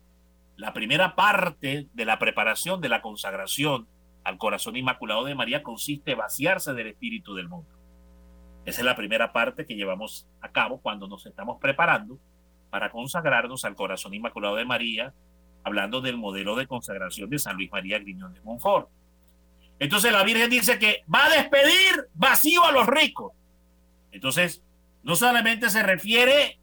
la 0.55 0.71
primera 0.71 1.15
parte 1.15 1.87
de 1.91 2.05
la 2.05 2.19
preparación 2.19 2.79
de 2.79 2.89
la 2.89 3.01
consagración 3.01 3.87
al 4.23 4.37
corazón 4.37 4.75
inmaculado 4.75 5.25
de 5.25 5.35
María 5.35 5.63
consiste 5.63 6.15
vaciarse 6.15 6.73
del 6.73 6.87
espíritu 6.87 7.35
del 7.35 7.49
mundo. 7.49 7.69
Esa 8.65 8.81
es 8.81 8.85
la 8.85 8.95
primera 8.95 9.33
parte 9.33 9.65
que 9.65 9.75
llevamos 9.75 10.27
a 10.41 10.49
cabo 10.51 10.79
cuando 10.79 11.07
nos 11.07 11.25
estamos 11.25 11.59
preparando 11.59 12.17
para 12.69 12.89
consagrarnos 12.89 13.65
al 13.65 13.75
corazón 13.75 14.13
inmaculado 14.13 14.55
de 14.55 14.65
María, 14.65 15.13
hablando 15.63 16.01
del 16.01 16.17
modelo 16.17 16.55
de 16.55 16.67
consagración 16.67 17.29
de 17.29 17.39
San 17.39 17.55
Luis 17.55 17.71
María 17.71 17.99
Griñón 17.99 18.33
de 18.33 18.41
Montfort. 18.41 18.89
Entonces 19.79 20.11
la 20.11 20.23
Virgen 20.23 20.49
dice 20.49 20.79
que 20.79 21.03
va 21.13 21.25
a 21.25 21.29
despedir 21.29 22.07
vacío 22.13 22.63
a 22.63 22.71
los 22.71 22.87
ricos. 22.87 23.33
Entonces, 24.11 24.63
no 25.03 25.15
solamente 25.15 25.69
se 25.69 25.83
refiere 25.83 26.59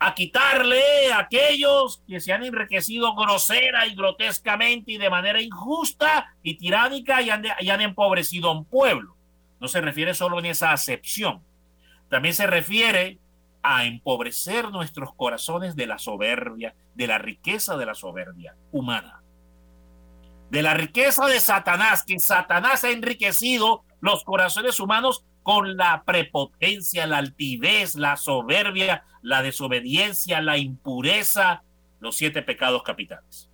a 0.00 0.14
quitarle 0.14 1.12
a 1.12 1.20
aquellos 1.20 2.02
que 2.08 2.20
se 2.20 2.32
han 2.32 2.42
enriquecido 2.42 3.14
grosera 3.14 3.86
y 3.86 3.94
grotescamente 3.94 4.92
y 4.92 4.98
de 4.98 5.10
manera 5.10 5.40
injusta 5.40 6.34
y 6.42 6.56
tiránica 6.56 7.22
y 7.22 7.30
han, 7.30 7.44
y 7.60 7.70
han 7.70 7.82
empobrecido 7.82 8.48
a 8.48 8.52
un 8.52 8.64
pueblo. 8.64 9.14
No 9.60 9.68
se 9.68 9.80
refiere 9.80 10.14
solo 10.14 10.38
en 10.38 10.46
esa 10.46 10.72
acepción. 10.72 11.42
También 12.08 12.34
se 12.34 12.46
refiere 12.46 13.18
a 13.62 13.84
empobrecer 13.84 14.70
nuestros 14.70 15.14
corazones 15.14 15.76
de 15.76 15.86
la 15.86 15.98
soberbia, 15.98 16.74
de 16.94 17.06
la 17.06 17.18
riqueza 17.18 17.76
de 17.76 17.86
la 17.86 17.94
soberbia 17.94 18.56
humana 18.72 19.20
de 20.50 20.62
la 20.62 20.74
riqueza 20.74 21.26
de 21.26 21.40
Satanás, 21.40 22.04
que 22.04 22.18
Satanás 22.18 22.84
ha 22.84 22.90
enriquecido 22.90 23.84
los 24.00 24.24
corazones 24.24 24.80
humanos 24.80 25.24
con 25.42 25.76
la 25.76 26.02
prepotencia, 26.04 27.06
la 27.06 27.18
altivez, 27.18 27.94
la 27.94 28.16
soberbia, 28.16 29.04
la 29.22 29.42
desobediencia, 29.42 30.40
la 30.40 30.58
impureza, 30.58 31.62
los 32.00 32.16
siete 32.16 32.42
pecados 32.42 32.82
capitales. 32.82 33.50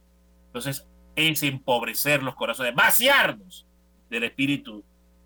Entonces, 0.47 0.87
es 1.17 1.43
empobrecer 1.43 2.23
los 2.23 2.35
corazones, 2.35 2.75
vaciarnos 2.75 3.67
del 4.11 4.25
espíritu 4.25 4.85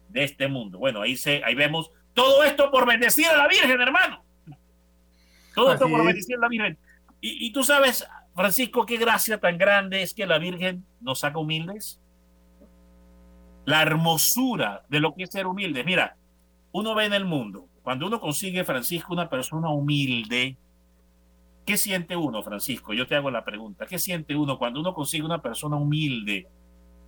de 0.09 0.25
este 0.25 0.49
mundo. 0.49 0.79
Bueno, 0.79 1.03
ahí, 1.03 1.17
se, 1.17 1.43
ahí 1.45 1.55
vemos 1.55 1.91
todo 2.15 2.43
esto 2.45 2.71
por 2.71 2.87
bendecir 2.87 3.27
a 3.27 3.37
la 3.37 3.49
Virgen, 3.49 3.81
hermano. 3.81 4.25
Todo 5.55 5.73
esto 5.73 5.89
por 5.89 6.05
bendecir 6.05 6.37
a 6.37 6.41
la 6.41 6.49
Virgen. 6.49 6.79
Y, 7.21 7.47
y 7.47 7.53
tú 7.53 7.65
sabes, 7.65 8.07
Francisco, 8.35 8.87
qué 8.87 8.97
gracia 8.97 9.39
tan 9.39 9.59
grande 9.59 10.03
es 10.03 10.15
que 10.15 10.27
la 10.27 10.39
Virgen 10.39 10.85
nos 11.01 11.25
haga 11.25 11.39
humildes. 11.39 12.01
La 13.65 13.83
hermosura 13.83 14.85
de 14.89 15.01
lo 15.01 15.15
que 15.15 15.25
es 15.25 15.31
ser 15.31 15.47
humilde. 15.47 15.85
Mira, 15.85 16.17
uno 16.73 16.95
ve 16.95 17.07
en 17.07 17.13
el 17.13 17.25
mundo, 17.25 17.67
cuando 17.83 18.07
uno 18.07 18.21
consigue, 18.21 18.65
Francisco, 18.65 19.13
una 19.13 19.29
persona 19.29 19.71
humilde, 19.71 20.57
¿qué 21.65 21.77
siente 21.77 22.17
uno, 22.17 22.43
Francisco? 22.43 22.93
Yo 22.93 23.07
te 23.07 23.15
hago 23.15 23.31
la 23.31 23.45
pregunta. 23.45 23.87
¿Qué 23.87 23.99
siente 23.99 24.37
uno 24.37 24.59
cuando 24.59 24.81
uno 24.81 24.95
consigue 24.95 25.25
una 25.25 25.41
persona 25.41 25.77
humilde? 25.77 26.49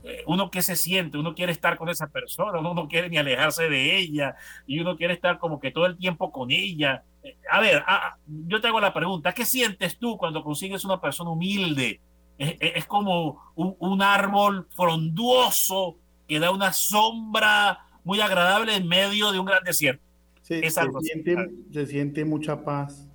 Eh, 0.05 0.25
uno 0.27 0.51
qué 0.51 0.63
se 0.63 0.75
siente, 0.75 1.17
uno 1.17 1.35
quiere 1.35 1.53
estar 1.53 1.79
con 1.79 1.89
esa 1.89 2.09
persona, 2.09 2.59
uno 2.59 2.75
no 2.75 2.89
quiere 2.89 3.09
ni 3.09 3.19
alejarse 3.19 3.69
de 3.69 3.97
ella 3.99 4.35
y 4.67 4.81
uno 4.81 4.97
quiere 4.97 5.15
estar 5.15 5.39
como 5.39 5.61
que 5.61 5.71
todo 5.71 5.87
el 5.87 5.97
tiempo 5.97 6.33
con 6.33 6.51
ella. 6.51 7.05
Eh, 7.23 7.37
a 7.51 7.61
ver, 7.61 7.85
yo 8.27 8.61
te 8.61 8.67
hago 8.67 8.81
la 8.81 8.93
pregunta, 8.93 9.33
¿qué 9.33 9.45
sientes 9.45 9.99
tú 9.99 10.17
cuando 10.17 10.43
consigues 10.43 10.85
una 10.85 11.01
persona 11.01 11.31
humilde? 11.31 12.01
Es, 12.39 12.87
como 12.87 13.53
un, 13.55 14.03
árbol 14.03 14.67
frondoso 14.75 15.99
que 16.27 16.41
da 16.41 16.51
una 16.51 16.73
sombra 16.73 17.87
muy 18.05 18.21
agradable 18.21 18.75
en 18.75 18.89
medio 18.89 19.33
de 19.33 19.39
un 19.39 19.47
gran 19.47 19.63
desierto. 19.65 20.03
se, 20.43 20.71
siente, 20.71 21.37
se 21.73 21.87
siente 21.87 22.25
mucha 22.25 22.65
paz, 22.65 23.09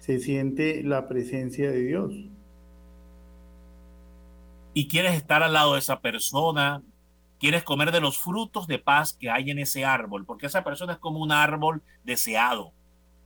se 0.00 0.18
siente 0.18 0.82
la 0.82 1.08
presencia 1.08 1.70
de 1.70 1.80
Dios 1.80 2.14
y 4.74 4.88
quieres 4.88 5.14
estar 5.14 5.42
al 5.42 5.52
lado 5.52 5.74
de 5.74 5.78
esa 5.78 6.00
persona, 6.00 6.82
quieres 7.38 7.62
comer 7.62 7.92
de 7.92 8.00
los 8.00 8.18
frutos 8.18 8.66
de 8.66 8.80
paz 8.80 9.14
que 9.14 9.30
hay 9.30 9.50
en 9.50 9.60
ese 9.60 9.84
árbol, 9.84 10.26
porque 10.26 10.46
esa 10.46 10.64
persona 10.64 10.94
es 10.94 10.98
como 10.98 11.20
un 11.20 11.30
árbol 11.30 11.82
deseado, 12.02 12.72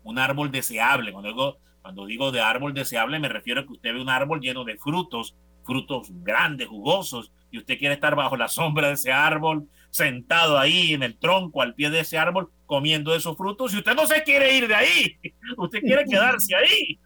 un 0.05 0.19
árbol 0.19 0.53
deseable. 0.53 1.11
Cuando 1.11 1.31
digo, 1.31 1.57
cuando 1.81 2.05
digo 2.05 2.31
de 2.31 2.43
árbol 2.43 2.75
deseable 2.75 3.19
me 3.19 3.31
refiero 3.31 3.63
a 3.63 3.67
que 3.67 3.73
usted 3.73 3.95
ve 3.95 4.01
un 4.01 4.11
árbol 4.11 4.41
lleno 4.41 4.65
de 4.65 4.77
frutos, 4.77 5.35
frutos 5.65 6.09
grandes, 6.23 6.69
jugosos, 6.69 7.33
y 7.51 7.57
usted 7.57 7.79
quiere 7.79 7.95
estar 7.95 8.15
bajo 8.15 8.37
la 8.37 8.49
sombra 8.49 8.89
de 8.89 8.95
ese 8.95 9.11
árbol, 9.11 9.67
sentado 9.91 10.59
ahí 10.59 10.93
en 10.93 11.03
el 11.03 11.17
tronco, 11.17 11.63
al 11.63 11.75
pie 11.75 11.91
de 11.91 12.01
ese 12.01 12.19
árbol, 12.19 12.51
comiendo 12.67 13.15
esos 13.15 13.37
frutos, 13.37 13.73
y 13.75 13.79
usted 13.79 13.95
no 13.95 14.07
se 14.07 14.23
quiere 14.23 14.57
ir 14.57 14.69
de 14.69 14.75
ahí, 14.75 15.17
usted 15.57 15.81
quiere 15.81 16.05
quedarse 16.05 16.55
ahí. 16.55 16.99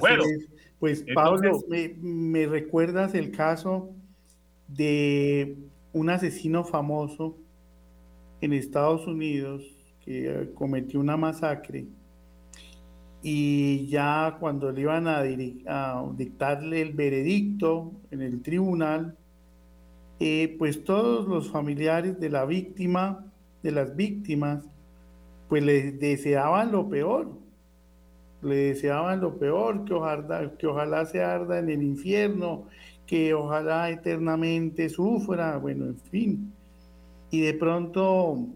bueno, 0.00 0.24
pues 0.78 1.04
Pablo, 1.14 1.60
me, 2.00 2.46
recuerdas 2.46 3.14
el 3.14 3.30
caso 3.30 3.94
de 4.66 5.56
un 5.92 6.10
asesino 6.10 6.64
famoso 6.64 7.38
en 8.40 8.52
Estados 8.52 9.06
Unidos 9.06 9.62
que 10.04 10.50
cometió 10.54 10.98
una 10.98 11.16
masacre 11.16 11.86
y 13.22 13.86
ya 13.86 14.36
cuando 14.40 14.72
le 14.72 14.80
iban 14.80 15.06
a, 15.06 15.22
dictarle 16.16 16.82
el 16.82 16.92
veredicto 16.92 17.92
en 18.10 18.20
el 18.20 18.42
tribunal, 18.42 19.16
eh, 20.24 20.54
pues 20.56 20.84
todos 20.84 21.26
los 21.26 21.50
familiares 21.50 22.20
de 22.20 22.30
la 22.30 22.44
víctima, 22.44 23.26
de 23.64 23.72
las 23.72 23.96
víctimas, 23.96 24.62
pues 25.48 25.64
le 25.64 25.90
deseaban 25.90 26.70
lo 26.70 26.88
peor, 26.88 27.28
le 28.40 28.54
deseaban 28.54 29.20
lo 29.20 29.36
peor, 29.36 29.84
que 29.84 29.94
ojalá, 29.94 30.52
que 30.56 30.68
ojalá 30.68 31.06
se 31.06 31.24
arda 31.24 31.58
en 31.58 31.70
el 31.70 31.82
infierno, 31.82 32.68
que 33.04 33.34
ojalá 33.34 33.90
eternamente 33.90 34.88
sufra, 34.90 35.58
bueno, 35.58 35.86
en 35.86 35.98
fin. 35.98 36.52
Y 37.32 37.40
de 37.40 37.54
pronto 37.54 38.46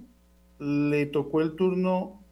le 0.61 1.07
tocó 1.07 1.41
el 1.41 1.57
turno 1.57 2.23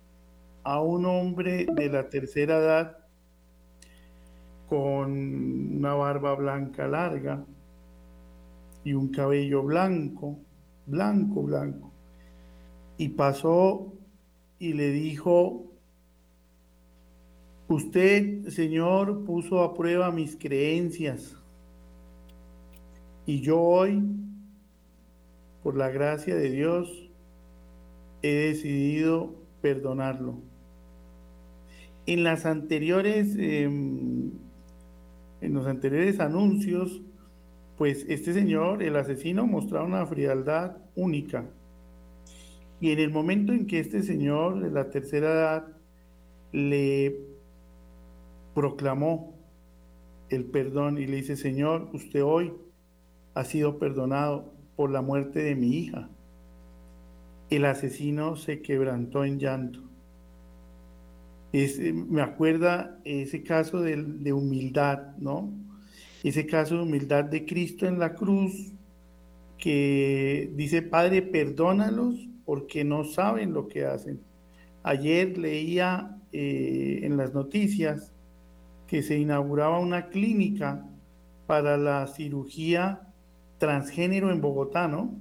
a 0.63 0.81
un 0.81 1.07
hombre 1.07 1.67
de 1.75 1.89
la 1.89 2.09
tercera 2.09 2.59
edad 2.59 2.99
con 4.69 5.11
una 5.79 5.95
barba 5.95 6.37
blanca 6.37 6.87
larga 6.87 7.45
y 8.85 8.93
un 8.93 9.09
cabello 9.09 9.63
blanco, 9.63 10.39
blanco, 10.87 11.43
blanco. 11.43 11.93
Y 12.99 13.11
pasó 13.11 13.93
y 14.59 14.75
le 14.75 14.91
dijo, 14.91 15.65
usted, 17.69 18.49
Señor, 18.49 19.25
puso 19.25 19.63
a 19.63 19.75
prueba 19.75 20.13
mis 20.13 20.37
creencias. 20.37 21.37
Y 23.27 23.41
yo 23.41 23.59
hoy, 23.61 24.03
por 25.63 25.77
la 25.77 25.89
gracia 25.89 26.37
de 26.37 26.51
Dios, 26.51 27.11
he 28.23 28.33
decidido 28.33 29.35
perdonarlo. 29.63 30.39
En 32.07 32.23
las 32.23 32.45
anteriores, 32.45 33.35
em, 33.39 34.31
en 35.41 35.55
los 35.55 35.67
anteriores 35.67 36.21
anuncios, 36.21 37.03
pues 37.77 38.05
este 38.09 38.33
señor, 38.33 38.83
el 38.83 38.97
asesino, 38.97 39.47
mostraba 39.47 39.85
una 39.85 40.07
frialdad 40.07 40.77
única. 40.95 41.45
Y 42.81 42.93
en 42.93 42.99
el 42.99 43.11
momento 43.11 43.53
en 43.53 43.67
que 43.67 43.81
este 43.81 44.03
señor 44.03 44.61
de 44.61 44.71
la 44.71 44.91
tercera 44.91 45.33
edad 45.33 45.67
le 46.53 47.19
proclamó 48.55 49.35
el 50.29 50.45
perdón 50.45 50.99
y 50.99 51.07
le 51.07 51.17
dice, 51.17 51.37
Señor, 51.37 51.91
usted 51.93 52.23
hoy 52.23 52.53
ha 53.35 53.45
sido 53.45 53.79
perdonado 53.79 54.53
por 54.77 54.91
la 54.91 55.03
muerte 55.03 55.43
de 55.43 55.55
mi 55.55 55.77
hija. 55.79 56.09
El 57.51 57.65
asesino 57.65 58.37
se 58.37 58.63
quebrantó 58.63 59.25
en 59.25 59.39
llanto 59.39 59.85
eh, 61.57 61.93
me 61.93 62.21
acuerda 62.21 62.99
ese 63.05 63.45
caso 63.45 63.81
de, 63.81 64.33
humildad, 64.33 65.17
¿no? 65.19 65.53
Ese 66.25 66.47
caso 66.47 66.77
de 66.77 66.83
humildad 66.83 67.25
de 67.25 67.45
Cristo 67.45 67.87
en 67.87 67.99
la 67.99 68.15
cruz, 68.15 68.73
que 69.59 70.51
dice, 70.55 70.83
Padre, 70.83 71.23
perdónalos 71.23 72.17
porque 72.45 72.83
no 72.83 73.05
saben 73.05 73.53
lo 73.53 73.69
que 73.69 73.85
hacen. 73.85 74.21
Ayer 74.83 75.39
leía 75.39 76.19
eh, 76.33 77.01
en 77.03 77.17
las 77.17 77.33
noticias 77.33 78.13
que 78.87 79.03
se 79.03 79.19
inauguraba 79.19 79.79
una 79.79 80.09
clínica 80.09 80.85
para 81.47 81.77
la 81.77 82.07
cirugía 82.07 83.01
transgénero 83.59 84.31
en 84.31 84.41
Bogotá, 84.41 84.89
¿no? 84.89 85.15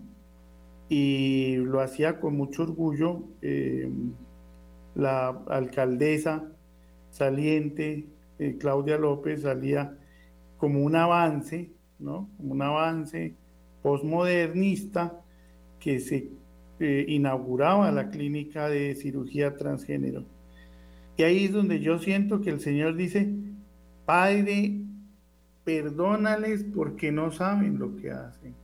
Y 0.89 1.56
lo 1.58 1.82
hacía 1.82 2.20
con 2.20 2.36
mucho 2.36 2.64
orgullo. 2.64 3.24
Eh, 3.41 3.91
la 4.95 5.30
alcaldesa 5.47 6.43
saliente, 7.10 8.08
eh, 8.39 8.58
Claudia 8.60 8.97
López, 8.97 9.41
salía 9.41 9.97
como 10.64 10.80
un 10.80 10.95
avance, 10.95 11.74
¿no? 11.99 12.30
Como 12.38 12.53
un 12.53 12.61
avance 12.61 13.36
postmodernista 13.82 15.22
que 15.78 15.99
se 15.99 16.30
eh, 16.80 17.03
inauguraba 17.09 17.91
la 17.91 18.09
clínica 18.09 18.70
de 18.70 18.95
cirugía 18.95 19.57
transgénero. 19.57 20.24
Y 21.18 21.24
ahí 21.24 21.43
es 21.43 21.51
donde 21.51 21.82
yo 21.82 21.99
siento 21.99 22.39
que 22.39 22.49
el 22.49 22.61
Señor 22.61 22.95
dice, 22.95 23.30
Padre, 24.05 24.80
perdónales 25.66 26.64
porque 26.74 27.11
no 27.11 27.34
saben 27.34 27.78
lo 27.78 27.97
que 27.97 28.11
hacen. 28.11 28.55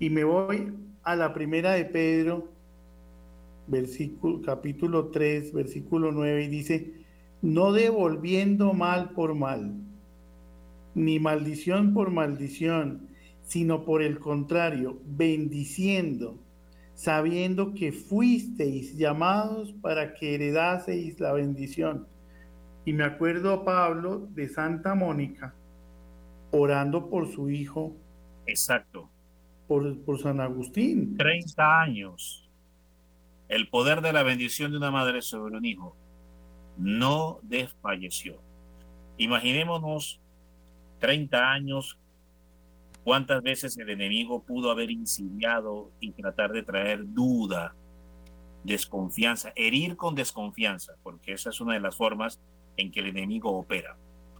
Y 0.00 0.10
me 0.10 0.24
voy 0.24 0.74
a 1.04 1.14
la 1.14 1.32
primera 1.32 1.74
de 1.74 1.84
Pedro 1.84 2.48
versículo, 3.68 4.42
capítulo 4.42 5.10
3, 5.10 5.52
versículo 5.52 6.10
9, 6.10 6.42
y 6.42 6.48
dice, 6.48 6.92
no 7.40 7.72
devolviendo 7.72 8.72
mal 8.72 9.10
por 9.10 9.36
mal, 9.36 9.83
ni 10.94 11.18
maldición 11.18 11.92
por 11.92 12.10
maldición, 12.10 13.08
sino 13.42 13.84
por 13.84 14.02
el 14.02 14.18
contrario, 14.18 15.00
bendiciendo, 15.04 16.38
sabiendo 16.94 17.74
que 17.74 17.92
fuisteis 17.92 18.96
llamados 18.96 19.72
para 19.82 20.14
que 20.14 20.34
heredaseis 20.34 21.18
la 21.20 21.32
bendición. 21.32 22.06
Y 22.84 22.92
me 22.92 23.04
acuerdo 23.04 23.52
a 23.52 23.64
Pablo 23.64 24.28
de 24.34 24.48
Santa 24.48 24.94
Mónica, 24.94 25.54
orando 26.50 27.08
por 27.08 27.32
su 27.32 27.50
hijo. 27.50 27.96
Exacto. 28.46 29.10
Por, 29.66 29.98
por 30.04 30.20
San 30.20 30.40
Agustín. 30.40 31.16
30 31.16 31.80
años 31.80 32.44
el 33.48 33.68
poder 33.68 34.00
de 34.00 34.12
la 34.12 34.22
bendición 34.22 34.72
de 34.72 34.78
una 34.78 34.90
madre 34.90 35.22
sobre 35.22 35.56
un 35.56 35.64
hijo 35.64 35.96
no 36.76 37.38
desfalleció. 37.42 38.40
Imaginémonos 39.16 40.20
30 41.04 41.52
años, 41.52 41.98
cuántas 43.02 43.42
veces 43.42 43.76
el 43.76 43.90
enemigo 43.90 44.42
pudo 44.42 44.70
haber 44.70 44.90
insidiado 44.90 45.90
y 46.00 46.12
tratar 46.12 46.50
de 46.50 46.62
traer 46.62 47.00
duda, 47.04 47.76
desconfianza, 48.62 49.52
herir 49.54 49.96
con 49.96 50.14
desconfianza, 50.14 50.94
porque 51.02 51.32
esa 51.34 51.50
es 51.50 51.60
una 51.60 51.74
de 51.74 51.80
las 51.80 51.94
formas 51.94 52.40
en 52.78 52.90
que 52.90 53.00
el 53.00 53.08
enemigo 53.08 53.50
opera. 53.50 53.98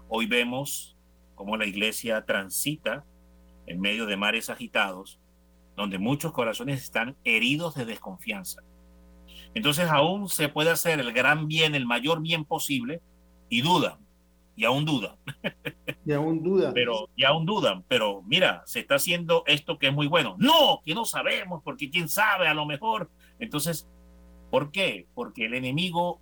Hoy 0.09 0.25
vemos 0.25 0.97
cómo 1.35 1.59
la 1.59 1.67
iglesia 1.67 2.25
transita 2.25 3.05
en 3.67 3.79
medio 3.83 4.07
de 4.07 4.17
mares 4.17 4.49
agitados, 4.49 5.21
donde 5.77 5.99
muchos 5.99 6.33
corazones 6.33 6.83
están 6.83 7.15
heridos 7.25 7.75
de 7.75 7.85
desconfianza. 7.85 8.63
Entonces 9.53 9.91
aún 9.91 10.31
se 10.31 10.49
puede 10.49 10.71
hacer 10.71 10.99
el 10.99 11.13
gran 11.13 11.47
bien, 11.47 11.75
el 11.75 11.85
mayor 11.85 12.23
bien 12.23 12.47
posible, 12.47 13.03
y 13.51 13.61
dudan, 13.61 14.04
y 14.57 14.65
aún 14.65 14.85
dudan. 14.85 15.17
Y 16.07 16.13
aún 16.13 16.43
dudan. 16.43 16.75
Pero, 16.75 17.09
y 17.17 17.25
aún 17.25 17.47
dudan, 17.47 17.83
pero 17.89 18.23
mira, 18.23 18.63
se 18.67 18.81
está 18.81 18.97
haciendo 18.97 19.43
esto 19.47 19.79
que 19.79 19.89
es 19.89 19.95
muy 19.95 20.07
bueno. 20.07 20.37
No, 20.39 20.81
que 20.85 20.95
no 20.95 21.05
sabemos, 21.05 21.63
porque 21.65 21.91
quién 21.91 22.09
sabe, 22.09 22.47
a 22.47 22.55
lo 22.55 22.67
mejor. 22.67 23.11
Entonces, 23.39 23.89
¿por 24.51 24.71
qué? 24.71 25.07
Porque 25.15 25.47
el 25.47 25.55
enemigo 25.55 26.21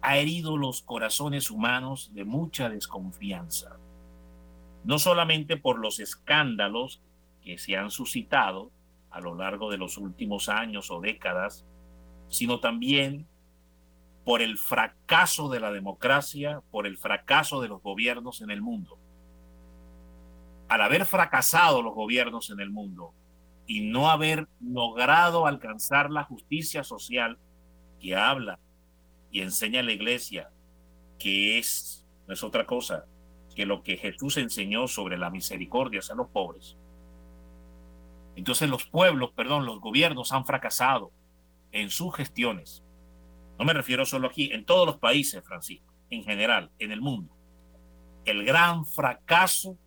ha 0.00 0.18
herido 0.18 0.56
los 0.56 0.82
corazones 0.82 1.50
humanos 1.50 2.10
de 2.14 2.24
mucha 2.24 2.68
desconfianza. 2.68 3.76
No 4.84 4.98
solamente 4.98 5.56
por 5.56 5.78
los 5.78 6.00
escándalos 6.00 7.02
que 7.42 7.58
se 7.58 7.76
han 7.76 7.90
suscitado 7.90 8.70
a 9.10 9.20
lo 9.20 9.34
largo 9.34 9.70
de 9.70 9.78
los 9.78 9.96
últimos 9.98 10.48
años 10.48 10.90
o 10.90 11.00
décadas 11.00 11.64
sino 12.28 12.60
también 12.60 13.26
por 14.24 14.40
el 14.40 14.56
fracaso 14.58 15.48
de 15.48 15.60
la 15.60 15.70
democracia, 15.70 16.62
por 16.70 16.86
el 16.86 16.96
fracaso 16.96 17.60
de 17.60 17.68
los 17.68 17.82
gobiernos 17.82 18.40
en 18.40 18.50
el 18.50 18.62
mundo. 18.62 18.98
Al 20.68 20.80
haber 20.80 21.04
fracasado 21.04 21.82
los 21.82 21.94
gobiernos 21.94 22.50
en 22.50 22.60
el 22.60 22.70
mundo 22.70 23.12
y 23.66 23.82
no 23.82 24.10
haber 24.10 24.48
logrado 24.60 25.46
alcanzar 25.46 26.10
la 26.10 26.24
justicia 26.24 26.84
social 26.84 27.38
que 28.00 28.16
habla 28.16 28.58
y 29.30 29.40
enseña 29.40 29.82
la 29.82 29.92
iglesia, 29.92 30.50
que 31.18 31.58
es, 31.58 32.06
no 32.26 32.34
es 32.34 32.42
otra 32.42 32.66
cosa 32.66 33.04
que 33.54 33.66
lo 33.66 33.82
que 33.82 33.96
Jesús 33.96 34.36
enseñó 34.36 34.88
sobre 34.88 35.16
la 35.16 35.30
misericordia 35.30 36.00
hacia 36.00 36.14
los 36.14 36.28
pobres. 36.28 36.76
Entonces 38.36 38.68
los 38.68 38.86
pueblos, 38.86 39.32
perdón, 39.32 39.64
los 39.64 39.80
gobiernos 39.80 40.32
han 40.32 40.44
fracasado 40.44 41.12
en 41.72 41.90
sus 41.90 42.14
gestiones. 42.14 42.82
No 43.58 43.64
me 43.64 43.72
refiero 43.72 44.04
solo 44.04 44.28
aquí, 44.28 44.50
en 44.52 44.64
todos 44.64 44.86
los 44.86 44.98
países, 44.98 45.42
Francisco, 45.44 45.92
en 46.10 46.24
general, 46.24 46.70
en 46.78 46.92
el 46.92 47.00
mundo. 47.00 47.36
El 48.24 48.44
gran 48.44 48.84
fracaso 48.84 49.78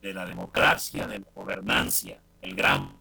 de 0.00 0.14
la 0.14 0.26
democracia, 0.26 1.06
de 1.06 1.18
la 1.18 1.26
gobernancia, 1.34 2.20
el 2.40 2.54
gran 2.54 2.96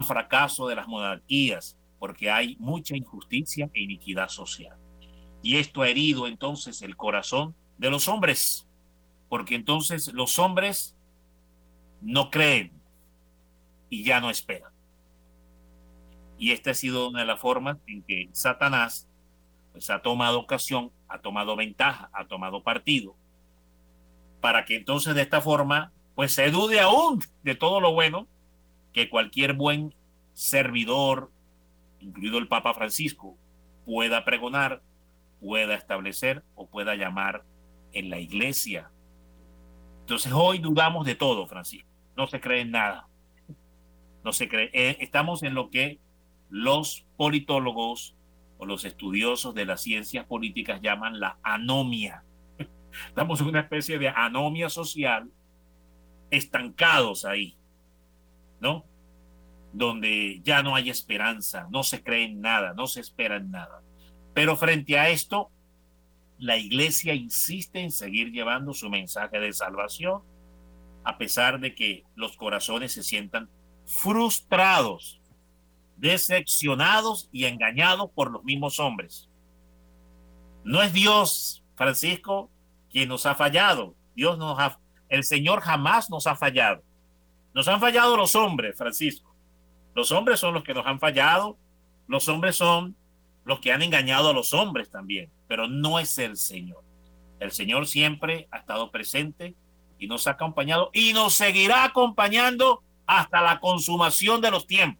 fracaso 0.00 0.68
de 0.68 0.76
las 0.76 0.88
monarquías, 0.88 1.76
porque 1.98 2.30
hay 2.30 2.56
mucha 2.58 2.96
injusticia 2.96 3.70
e 3.74 3.82
iniquidad 3.82 4.28
social. 4.28 4.76
Y 5.42 5.56
esto 5.56 5.82
ha 5.82 5.88
herido 5.88 6.26
entonces 6.26 6.82
el 6.82 6.96
corazón 6.96 7.54
de 7.78 7.90
los 7.90 8.08
hombres, 8.08 8.66
porque 9.28 9.54
entonces 9.54 10.12
los 10.12 10.38
hombres 10.38 10.96
no 12.00 12.30
creen 12.30 12.72
y 13.88 14.04
ya 14.04 14.20
no 14.20 14.30
esperan. 14.30 14.69
Y 16.40 16.52
esta 16.52 16.70
ha 16.70 16.74
sido 16.74 17.10
una 17.10 17.20
de 17.20 17.26
las 17.26 17.38
formas 17.38 17.76
en 17.86 18.02
que 18.02 18.30
Satanás 18.32 19.06
pues, 19.72 19.90
ha 19.90 20.00
tomado 20.00 20.40
ocasión, 20.40 20.90
ha 21.06 21.20
tomado 21.20 21.54
ventaja, 21.54 22.08
ha 22.14 22.26
tomado 22.26 22.62
partido, 22.62 23.14
para 24.40 24.64
que 24.64 24.76
entonces 24.76 25.14
de 25.14 25.20
esta 25.20 25.42
forma 25.42 25.92
pues 26.14 26.32
se 26.32 26.50
dude 26.50 26.80
aún 26.80 27.22
de 27.42 27.54
todo 27.54 27.78
lo 27.78 27.92
bueno 27.92 28.26
que 28.94 29.10
cualquier 29.10 29.52
buen 29.52 29.94
servidor, 30.32 31.30
incluido 32.00 32.38
el 32.38 32.48
Papa 32.48 32.72
Francisco, 32.72 33.36
pueda 33.84 34.24
pregonar, 34.24 34.82
pueda 35.40 35.74
establecer 35.74 36.42
o 36.54 36.66
pueda 36.66 36.94
llamar 36.94 37.44
en 37.92 38.08
la 38.08 38.18
iglesia. 38.18 38.90
Entonces 40.00 40.32
hoy 40.34 40.58
dudamos 40.58 41.04
de 41.04 41.16
todo, 41.16 41.46
Francisco. 41.46 41.90
No 42.16 42.26
se 42.26 42.40
cree 42.40 42.62
en 42.62 42.70
nada. 42.70 43.08
No 44.24 44.32
se 44.32 44.48
cree. 44.48 44.70
Eh, 44.72 44.96
estamos 45.00 45.42
en 45.42 45.52
lo 45.52 45.68
que 45.68 46.00
los 46.50 47.06
politólogos 47.16 48.16
o 48.58 48.66
los 48.66 48.84
estudiosos 48.84 49.54
de 49.54 49.64
las 49.64 49.82
ciencias 49.82 50.26
políticas 50.26 50.82
llaman 50.82 51.18
la 51.18 51.38
anomia. 51.42 52.24
Estamos 53.08 53.40
en 53.40 53.46
una 53.46 53.60
especie 53.60 53.98
de 53.98 54.08
anomia 54.08 54.68
social, 54.68 55.30
estancados 56.30 57.24
ahí, 57.24 57.56
¿no? 58.60 58.84
Donde 59.72 60.40
ya 60.42 60.62
no 60.62 60.74
hay 60.74 60.90
esperanza, 60.90 61.68
no 61.70 61.82
se 61.82 62.02
cree 62.02 62.24
en 62.24 62.40
nada, 62.40 62.74
no 62.74 62.86
se 62.86 63.00
espera 63.00 63.36
en 63.36 63.50
nada. 63.50 63.82
Pero 64.34 64.56
frente 64.56 64.98
a 64.98 65.08
esto, 65.08 65.50
la 66.38 66.56
iglesia 66.56 67.14
insiste 67.14 67.80
en 67.80 67.92
seguir 67.92 68.32
llevando 68.32 68.72
su 68.72 68.90
mensaje 68.90 69.38
de 69.38 69.52
salvación, 69.52 70.22
a 71.04 71.18
pesar 71.18 71.60
de 71.60 71.74
que 71.74 72.04
los 72.14 72.36
corazones 72.36 72.92
se 72.92 73.02
sientan 73.02 73.48
frustrados, 73.86 75.19
decepcionados 76.00 77.28
y 77.32 77.44
engañados 77.44 78.10
por 78.14 78.30
los 78.30 78.42
mismos 78.44 78.80
hombres. 78.80 79.28
No 80.64 80.82
es 80.82 80.92
Dios, 80.92 81.62
Francisco, 81.76 82.50
quien 82.90 83.08
nos 83.08 83.26
ha 83.26 83.34
fallado. 83.34 83.94
Dios 84.14 84.38
nos 84.38 84.58
ha, 84.58 84.78
el 85.08 85.24
Señor 85.24 85.60
jamás 85.60 86.10
nos 86.10 86.26
ha 86.26 86.36
fallado. 86.36 86.82
Nos 87.54 87.68
han 87.68 87.80
fallado 87.80 88.16
los 88.16 88.34
hombres, 88.34 88.76
Francisco. 88.76 89.34
Los 89.94 90.12
hombres 90.12 90.40
son 90.40 90.54
los 90.54 90.64
que 90.64 90.74
nos 90.74 90.86
han 90.86 91.00
fallado. 91.00 91.58
Los 92.06 92.28
hombres 92.28 92.56
son 92.56 92.96
los 93.44 93.60
que 93.60 93.72
han 93.72 93.82
engañado 93.82 94.30
a 94.30 94.32
los 94.32 94.52
hombres 94.52 94.90
también 94.90 95.30
pero 95.50 95.66
no 95.66 95.98
es 95.98 96.16
el 96.18 96.36
Señor. 96.36 96.84
El 97.40 97.50
Señor 97.50 97.88
siempre 97.88 98.46
ha 98.52 98.58
estado 98.58 98.92
presente 98.92 99.56
y 99.98 100.06
nos 100.06 100.28
ha 100.28 100.32
acompañado 100.32 100.90
y 100.94 101.12
nos 101.12 101.34
seguirá 101.34 101.82
acompañando 101.82 102.84
hasta 103.04 103.42
la 103.42 103.58
consumación 103.58 104.40
de 104.40 104.52
los 104.52 104.68
tiempos, 104.68 104.99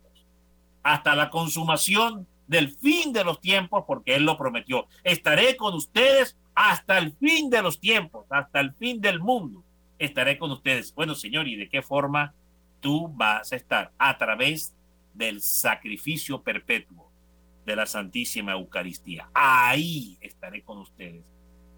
hasta 0.82 1.14
la 1.14 1.30
consumación 1.30 2.26
del 2.46 2.70
fin 2.70 3.12
de 3.12 3.24
los 3.24 3.40
tiempos, 3.40 3.84
porque 3.86 4.16
Él 4.16 4.24
lo 4.24 4.36
prometió. 4.36 4.88
Estaré 5.04 5.56
con 5.56 5.74
ustedes 5.74 6.36
hasta 6.54 6.98
el 6.98 7.12
fin 7.12 7.48
de 7.48 7.62
los 7.62 7.78
tiempos, 7.78 8.26
hasta 8.30 8.60
el 8.60 8.74
fin 8.74 9.00
del 9.00 9.20
mundo. 9.20 9.62
Estaré 9.98 10.38
con 10.38 10.50
ustedes. 10.50 10.94
Bueno, 10.94 11.14
Señor, 11.14 11.46
¿y 11.46 11.56
de 11.56 11.68
qué 11.68 11.82
forma 11.82 12.34
tú 12.80 13.08
vas 13.14 13.52
a 13.52 13.56
estar? 13.56 13.92
A 13.98 14.18
través 14.18 14.74
del 15.14 15.40
sacrificio 15.40 16.42
perpetuo 16.42 17.10
de 17.64 17.76
la 17.76 17.86
Santísima 17.86 18.52
Eucaristía. 18.52 19.28
Ahí 19.34 20.18
estaré 20.20 20.62
con 20.62 20.78
ustedes. 20.78 21.24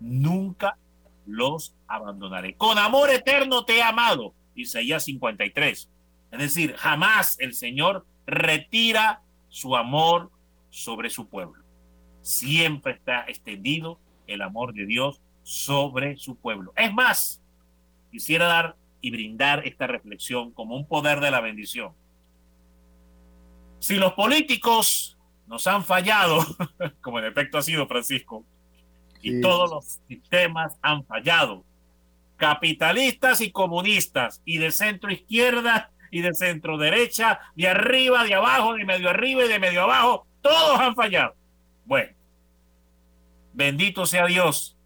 Nunca 0.00 0.78
los 1.26 1.74
abandonaré. 1.86 2.54
Con 2.54 2.78
amor 2.78 3.10
eterno 3.10 3.64
te 3.64 3.78
he 3.78 3.82
amado. 3.82 4.34
Isaías 4.54 5.04
53. 5.04 5.90
Es 6.30 6.38
decir, 6.38 6.74
jamás 6.76 7.38
el 7.40 7.54
Señor 7.54 8.06
retira 8.26 9.22
su 9.48 9.76
amor 9.76 10.30
sobre 10.70 11.10
su 11.10 11.28
pueblo. 11.28 11.62
Siempre 12.22 12.92
está 12.92 13.24
extendido 13.28 13.98
el 14.26 14.42
amor 14.42 14.72
de 14.74 14.86
Dios 14.86 15.20
sobre 15.42 16.16
su 16.16 16.36
pueblo. 16.36 16.72
Es 16.76 16.92
más, 16.92 17.42
quisiera 18.10 18.46
dar 18.46 18.76
y 19.00 19.10
brindar 19.10 19.66
esta 19.66 19.86
reflexión 19.86 20.52
como 20.52 20.76
un 20.76 20.86
poder 20.86 21.20
de 21.20 21.30
la 21.30 21.40
bendición. 21.40 21.92
Si 23.80 23.96
los 23.96 24.12
políticos 24.12 25.18
nos 25.46 25.66
han 25.66 25.84
fallado, 25.84 26.38
como 27.00 27.18
en 27.18 27.26
efecto 27.26 27.58
ha 27.58 27.62
sido 27.62 27.86
Francisco, 27.86 28.44
y 29.20 29.40
todos 29.40 29.70
los 29.70 30.00
sistemas 30.08 30.76
han 30.82 31.04
fallado. 31.04 31.64
Capitalistas 32.36 33.40
y 33.40 33.52
comunistas, 33.52 34.42
y 34.44 34.58
de 34.58 34.72
centro 34.72 35.12
izquierda 35.12 35.91
y 36.12 36.20
de 36.20 36.32
centro 36.32 36.78
derecha, 36.78 37.40
de 37.56 37.66
arriba, 37.66 38.22
de 38.22 38.34
abajo, 38.34 38.74
de 38.74 38.84
medio 38.84 39.10
arriba 39.10 39.44
y 39.44 39.48
de 39.48 39.58
medio 39.58 39.82
abajo, 39.82 40.28
todos 40.40 40.78
han 40.78 40.94
fallado. 40.94 41.34
Bueno, 41.84 42.12
bendito 43.52 44.06
sea 44.06 44.26
Dios. 44.26 44.76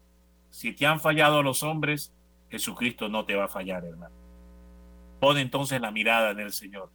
Si 0.49 0.73
te 0.73 0.87
han 0.87 0.99
fallado 0.99 1.43
los 1.43 1.61
hombres, 1.61 2.11
Jesucristo 2.49 3.09
no 3.09 3.25
te 3.25 3.35
va 3.35 3.45
a 3.45 3.49
fallar, 3.49 3.85
hermano. 3.85 4.15
Pon 5.19 5.37
entonces 5.37 5.79
la 5.79 5.91
mirada 5.91 6.31
en 6.31 6.39
el 6.39 6.51
Señor. 6.51 6.89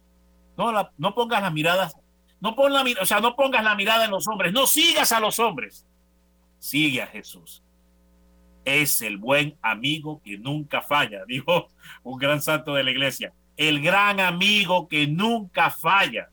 No, 0.57 0.73
la, 0.73 0.91
no 0.97 1.15
pongas 1.15 1.41
las 1.41 1.53
miradas 1.53 1.95
no, 2.43 2.57
pon 2.57 2.73
la, 2.73 2.83
o 3.01 3.05
sea, 3.05 3.21
no 3.21 3.37
pongas 3.37 3.63
la 3.63 3.73
mirada 3.73 4.03
en 4.03 4.11
los 4.11 4.27
hombres, 4.27 4.51
no 4.51 4.67
sigas 4.67 5.13
a 5.13 5.21
los 5.21 5.39
hombres. 5.39 5.87
Sigue 6.59 7.01
a 7.01 7.07
Jesús. 7.07 7.63
Es 8.65 9.01
el 9.01 9.17
buen 9.17 9.57
amigo 9.61 10.21
que 10.21 10.37
nunca 10.37 10.81
falla, 10.81 11.23
dijo 11.27 11.69
un 12.03 12.19
gran 12.19 12.41
santo 12.41 12.73
de 12.73 12.83
la 12.83 12.91
iglesia. 12.91 13.31
El 13.57 13.81
gran 13.81 14.19
amigo 14.19 14.87
que 14.87 15.07
nunca 15.07 15.69
falla. 15.69 16.29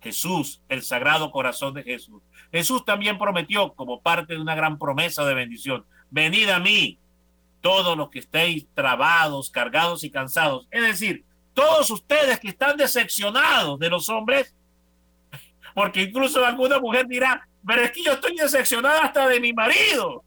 Jesús, 0.00 0.60
el 0.68 0.82
sagrado 0.82 1.30
corazón 1.30 1.74
de 1.74 1.84
Jesús. 1.84 2.22
Jesús 2.50 2.84
también 2.84 3.18
prometió, 3.18 3.72
como 3.72 4.00
parte 4.00 4.34
de 4.34 4.40
una 4.40 4.54
gran 4.54 4.78
promesa 4.78 5.24
de 5.24 5.34
bendición, 5.34 5.84
venid 6.10 6.48
a 6.48 6.58
mí, 6.58 6.98
todos 7.60 7.96
los 7.96 8.10
que 8.10 8.18
estéis 8.18 8.66
trabados, 8.74 9.50
cargados 9.50 10.04
y 10.04 10.10
cansados. 10.10 10.66
Es 10.70 10.82
decir, 10.82 11.24
todos 11.54 11.88
ustedes 11.90 12.40
que 12.40 12.48
están 12.48 12.76
decepcionados 12.76 13.78
de 13.78 13.88
los 13.88 14.08
hombres, 14.08 14.54
porque 15.74 16.02
incluso 16.02 16.44
alguna 16.44 16.78
mujer 16.80 17.06
dirá, 17.06 17.48
pero 17.66 17.82
es 17.82 17.92
que 17.92 18.02
yo 18.02 18.12
estoy 18.12 18.36
decepcionada 18.36 19.02
hasta 19.02 19.28
de 19.28 19.40
mi 19.40 19.52
marido. 19.52 20.24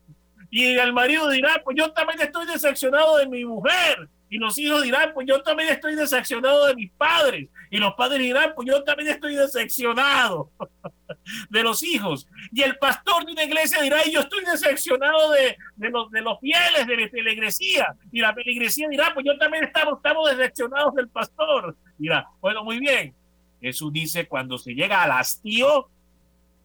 Y 0.50 0.78
el 0.78 0.94
marido 0.94 1.30
dirá, 1.30 1.62
pues 1.64 1.76
yo 1.78 1.92
también 1.92 2.22
estoy 2.22 2.46
decepcionado 2.46 3.18
de 3.18 3.28
mi 3.28 3.44
mujer. 3.44 4.10
Y 4.36 4.38
los 4.38 4.60
hijos 4.60 4.84
dirán, 4.84 5.14
pues 5.14 5.26
yo 5.26 5.42
también 5.42 5.70
estoy 5.70 5.96
decepcionado 5.96 6.66
de 6.66 6.76
mis 6.76 6.92
padres. 6.92 7.48
Y 7.70 7.78
los 7.78 7.94
padres 7.94 8.20
dirán, 8.20 8.52
pues 8.54 8.68
yo 8.68 8.84
también 8.84 9.12
estoy 9.12 9.34
decepcionado 9.34 10.52
de 11.50 11.64
los 11.64 11.82
hijos. 11.84 12.28
Y 12.52 12.62
el 12.62 12.78
pastor 12.78 13.26
de 13.26 13.32
una 13.32 13.46
iglesia 13.46 13.82
dirá, 13.82 14.04
yo 14.12 14.20
estoy 14.20 14.44
decepcionado 14.44 15.32
de, 15.32 15.56
de, 15.78 15.90
los, 15.90 16.12
de 16.12 16.20
los 16.20 16.38
fieles 16.42 16.86
de 16.86 16.98
la 16.98 17.08
feligresía. 17.08 17.96
Y 18.12 18.20
la 18.20 18.34
feligresía 18.34 18.90
dirá, 18.90 19.14
pues 19.14 19.26
yo 19.26 19.38
también 19.38 19.64
estamos, 19.64 20.00
estamos 20.00 20.30
decepcionados 20.30 20.94
del 20.96 21.08
pastor. 21.08 21.78
Dirá, 21.98 22.28
bueno, 22.42 22.62
muy 22.66 22.80
bien, 22.80 23.16
Jesús 23.62 23.94
dice, 23.94 24.28
cuando 24.28 24.58
se 24.58 24.74
llega 24.74 25.02
al 25.02 25.14
hastío, 25.14 25.90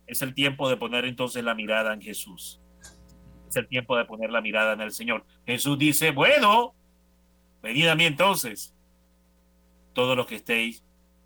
es 0.09 0.23
el 0.23 0.35
tiempo 0.35 0.69
de 0.69 0.77
poner 0.77 1.05
entonces 1.05 1.45
la 1.45 1.55
mirada 1.55 1.95
en 1.95 2.03
Jesús. 2.03 2.61
Es 3.49 3.55
el 3.55 3.69
tiempo 3.69 3.97
de 3.97 4.07
poner 4.07 4.33
la 4.33 4.41
mirada 4.41 4.73
en 4.73 4.81
el 4.81 4.91
Señor. 4.91 5.25
Jesús 5.47 5.79
dice, 5.79 6.11
bueno, 6.11 6.75
venid 7.63 7.89
a 7.89 7.95
mí 7.95 8.05
entonces, 8.05 8.75
todos 9.93 10.17
los 10.17 10.27
que 10.27 10.37
estéis 10.37 10.85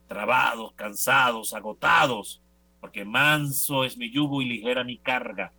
trabados, 0.09 0.73
cansados, 0.75 1.55
agotados, 1.55 2.43
porque 2.81 3.05
manso 3.05 3.85
es 3.85 3.97
mi 3.97 4.11
yugo 4.11 4.43
y 4.43 4.47
ligera 4.47 4.85
mi 4.85 4.99
carga, 4.99 5.53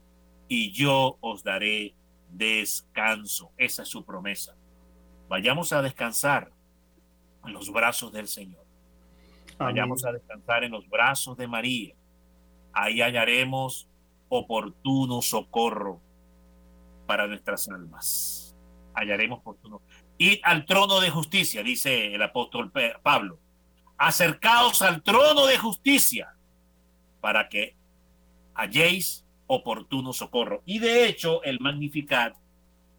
y 0.47 0.71
yo 0.71 1.17
os 1.21 1.43
daré 1.43 1.95
descanso. 2.30 3.51
Esa 3.57 3.84
es 3.84 3.89
su 3.89 4.05
promesa. 4.05 4.55
Vayamos 5.28 5.73
a 5.73 5.82
descansar 5.82 6.51
en 7.45 7.53
los 7.53 7.71
brazos 7.71 8.11
del 8.11 8.28
Señor. 8.28 8.63
Vayamos 9.57 10.05
a 10.05 10.11
descansar 10.11 10.63
en 10.63 10.71
los 10.71 10.88
brazos 10.89 11.38
de 11.38 11.47
María. 11.47 11.95
Ahí 12.73 13.01
hallaremos 13.01 13.88
oportuno 14.30 15.21
socorro 15.21 16.01
para 17.07 17.28
nuestras 17.28 17.69
almas. 17.69 18.55
Hallaremos 18.93 19.39
oportuno. 19.39 19.82
Id 20.18 20.39
al 20.43 20.66
trono 20.66 20.99
de 20.99 21.09
justicia, 21.09 21.63
dice 21.63 22.13
el 22.13 22.22
apóstol 22.22 22.72
Pablo. 23.03 23.39
Acercaos 23.97 24.82
al 24.82 25.03
trono 25.03 25.45
de 25.45 25.57
justicia 25.57 26.36
para 27.22 27.49
que 27.49 27.76
halléis 28.53 29.26
oportuno 29.47 30.13
socorro. 30.13 30.61
Y 30.66 30.80
de 30.80 31.07
hecho, 31.07 31.43
el 31.43 31.59
Magnificat, 31.59 32.36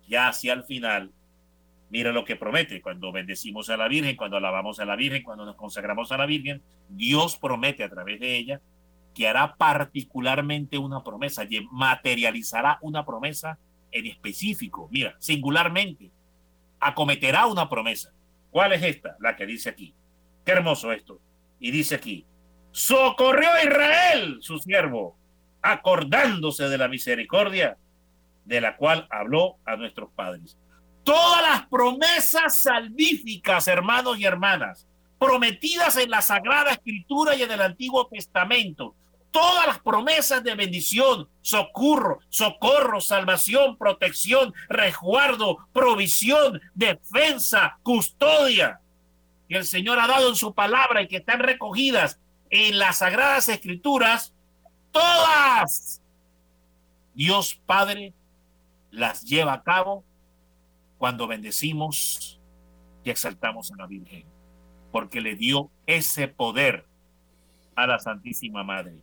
ya 0.08 0.28
hacia 0.28 0.52
el 0.52 0.64
final, 0.64 1.12
Mira 1.88 2.12
lo 2.12 2.24
que 2.24 2.36
promete 2.36 2.82
cuando 2.82 3.12
bendecimos 3.12 3.70
a 3.70 3.76
la 3.76 3.86
Virgen, 3.86 4.16
cuando 4.16 4.36
alabamos 4.36 4.80
a 4.80 4.84
la 4.84 4.96
Virgen, 4.96 5.22
cuando 5.22 5.44
nos 5.44 5.54
consagramos 5.54 6.10
a 6.10 6.18
la 6.18 6.26
Virgen. 6.26 6.62
Dios 6.88 7.36
promete 7.36 7.84
a 7.84 7.88
través 7.88 8.18
de 8.18 8.36
ella 8.36 8.60
que 9.14 9.28
hará 9.28 9.56
particularmente 9.56 10.78
una 10.78 11.02
promesa, 11.02 11.46
materializará 11.70 12.78
una 12.82 13.06
promesa 13.06 13.58
en 13.92 14.06
específico. 14.06 14.88
Mira, 14.90 15.16
singularmente, 15.20 16.10
acometerá 16.80 17.46
una 17.46 17.68
promesa. 17.68 18.12
¿Cuál 18.50 18.72
es 18.72 18.82
esta? 18.82 19.16
La 19.20 19.36
que 19.36 19.46
dice 19.46 19.70
aquí. 19.70 19.94
Qué 20.44 20.52
hermoso 20.52 20.92
esto. 20.92 21.20
Y 21.58 21.70
dice 21.70 21.96
aquí, 21.96 22.26
socorrió 22.70 23.48
Israel, 23.64 24.38
su 24.40 24.58
siervo, 24.58 25.16
acordándose 25.62 26.68
de 26.68 26.78
la 26.78 26.88
misericordia 26.88 27.76
de 28.44 28.60
la 28.60 28.76
cual 28.76 29.06
habló 29.10 29.56
a 29.64 29.76
nuestros 29.76 30.10
padres. 30.14 30.56
Todas 31.02 31.42
las 31.42 31.66
promesas 31.66 32.56
salvíficas, 32.56 33.68
hermanos 33.68 34.18
y 34.18 34.24
hermanas, 34.24 34.86
prometidas 35.18 35.96
en 35.96 36.10
la 36.10 36.20
Sagrada 36.20 36.72
Escritura 36.72 37.34
y 37.34 37.42
en 37.42 37.50
el 37.50 37.62
Antiguo 37.62 38.06
Testamento, 38.06 38.94
todas 39.30 39.66
las 39.66 39.78
promesas 39.80 40.42
de 40.42 40.54
bendición, 40.54 41.28
socorro, 41.42 42.20
socorro, 42.28 43.00
salvación, 43.00 43.76
protección, 43.76 44.54
resguardo, 44.68 45.58
provisión, 45.72 46.60
defensa, 46.74 47.78
custodia, 47.82 48.80
que 49.48 49.56
el 49.56 49.64
Señor 49.64 49.98
ha 50.00 50.06
dado 50.06 50.28
en 50.28 50.36
su 50.36 50.54
palabra 50.54 51.02
y 51.02 51.08
que 51.08 51.18
están 51.18 51.40
recogidas 51.40 52.18
en 52.50 52.78
las 52.78 52.98
Sagradas 52.98 53.48
Escrituras, 53.48 54.32
todas 54.90 56.00
Dios 57.14 57.60
Padre 57.66 58.12
las 58.90 59.22
lleva 59.22 59.52
a 59.52 59.62
cabo 59.62 60.04
cuando 60.98 61.26
bendecimos 61.26 62.40
y 63.04 63.10
exaltamos 63.10 63.70
a 63.72 63.76
la 63.76 63.86
Virgen, 63.86 64.24
porque 64.90 65.20
le 65.20 65.36
dio 65.36 65.70
ese 65.86 66.28
poder 66.28 66.86
a 67.74 67.86
la 67.86 67.98
Santísima 67.98 68.64
Madre. 68.64 68.94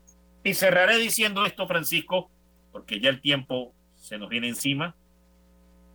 Y 0.43 0.53
cerraré 0.53 0.97
diciendo 0.97 1.45
esto, 1.45 1.67
Francisco, 1.67 2.29
porque 2.71 2.99
ya 2.99 3.09
el 3.09 3.21
tiempo 3.21 3.73
se 3.95 4.17
nos 4.17 4.29
viene 4.29 4.49
encima. 4.49 4.95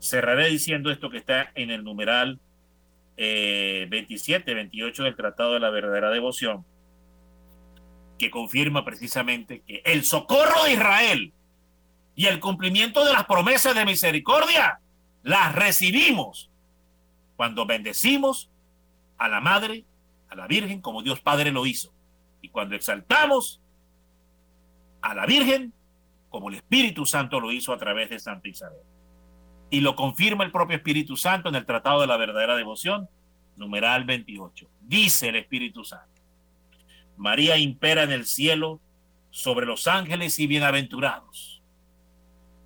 Cerraré 0.00 0.48
diciendo 0.48 0.90
esto 0.90 1.10
que 1.10 1.18
está 1.18 1.50
en 1.54 1.70
el 1.70 1.84
numeral 1.84 2.40
27, 3.16 4.50
eh, 4.50 4.54
28 4.54 5.02
del 5.04 5.16
Tratado 5.16 5.54
de 5.54 5.60
la 5.60 5.70
Verdadera 5.70 6.10
Devoción, 6.10 6.64
que 8.18 8.30
confirma 8.30 8.84
precisamente 8.84 9.62
que 9.66 9.82
el 9.84 10.04
socorro 10.04 10.64
de 10.64 10.72
Israel 10.72 11.32
y 12.14 12.26
el 12.26 12.40
cumplimiento 12.40 13.04
de 13.04 13.12
las 13.12 13.26
promesas 13.26 13.74
de 13.74 13.84
misericordia 13.84 14.80
las 15.22 15.54
recibimos 15.54 16.50
cuando 17.36 17.66
bendecimos 17.66 18.50
a 19.18 19.28
la 19.28 19.40
Madre, 19.40 19.84
a 20.28 20.36
la 20.36 20.46
Virgen, 20.46 20.80
como 20.80 21.02
Dios 21.02 21.20
Padre 21.20 21.52
lo 21.52 21.66
hizo. 21.66 21.92
Y 22.40 22.48
cuando 22.48 22.76
exaltamos 22.76 23.60
a 25.08 25.14
la 25.14 25.24
Virgen, 25.24 25.72
como 26.28 26.50
el 26.50 26.56
Espíritu 26.56 27.06
Santo 27.06 27.40
lo 27.40 27.50
hizo 27.50 27.72
a 27.72 27.78
través 27.78 28.10
de 28.10 28.18
Santa 28.18 28.48
Isabel. 28.48 28.82
Y 29.70 29.80
lo 29.80 29.96
confirma 29.96 30.44
el 30.44 30.52
propio 30.52 30.76
Espíritu 30.76 31.16
Santo 31.16 31.48
en 31.48 31.54
el 31.54 31.64
Tratado 31.64 32.02
de 32.02 32.06
la 32.06 32.18
Verdadera 32.18 32.56
Devoción, 32.56 33.08
numeral 33.56 34.04
28. 34.04 34.68
Dice 34.82 35.28
el 35.30 35.36
Espíritu 35.36 35.82
Santo, 35.84 36.20
María 37.16 37.56
impera 37.56 38.02
en 38.02 38.12
el 38.12 38.26
cielo 38.26 38.80
sobre 39.30 39.66
los 39.66 39.86
ángeles 39.86 40.38
y 40.38 40.46
bienaventurados 40.46 41.62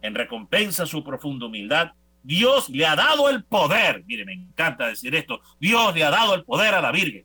en 0.03 0.17
recompensa 0.17 0.83
a 0.83 0.87
su 0.87 1.03
profunda 1.05 1.47
humildad, 1.47 1.93
Dios 2.25 2.69
le 2.69 2.87
ha 2.87 2.97
dado 2.97 3.31
el 3.31 3.45
poder, 3.45 4.05
mire, 4.05 4.25
me 4.25 4.33
encanta 4.33 4.89
decir 4.89 5.15
esto, 5.15 5.41
Dios 5.61 5.95
le 5.95 6.05
ha 6.05 6.11
dado 6.11 6.35
el 6.35 6.45
poder 6.45 6.75
a 6.75 6.81
la 6.81 6.91
Virgen 6.91 7.25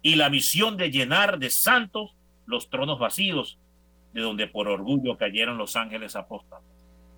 y 0.00 0.14
la 0.16 0.30
misión 0.30 0.78
de 0.78 0.90
llenar 0.90 1.38
de 1.38 1.50
santos 1.50 2.14
los 2.46 2.70
tronos 2.70 2.98
vacíos 2.98 3.58
de 4.12 4.20
donde 4.20 4.46
por 4.46 4.68
orgullo 4.68 5.16
cayeron 5.16 5.58
los 5.58 5.76
ángeles 5.76 6.16
apóstoles. 6.16 6.64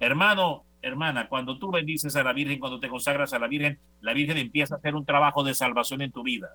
Hermano, 0.00 0.64
hermana, 0.82 1.28
cuando 1.28 1.58
tú 1.58 1.70
bendices 1.70 2.14
a 2.16 2.22
la 2.22 2.32
Virgen, 2.32 2.58
cuando 2.58 2.80
te 2.80 2.88
consagras 2.88 3.32
a 3.32 3.38
la 3.38 3.48
Virgen, 3.48 3.78
la 4.00 4.12
Virgen 4.12 4.36
empieza 4.36 4.74
a 4.74 4.78
hacer 4.78 4.94
un 4.94 5.04
trabajo 5.04 5.44
de 5.44 5.54
salvación 5.54 6.02
en 6.02 6.12
tu 6.12 6.22
vida. 6.22 6.48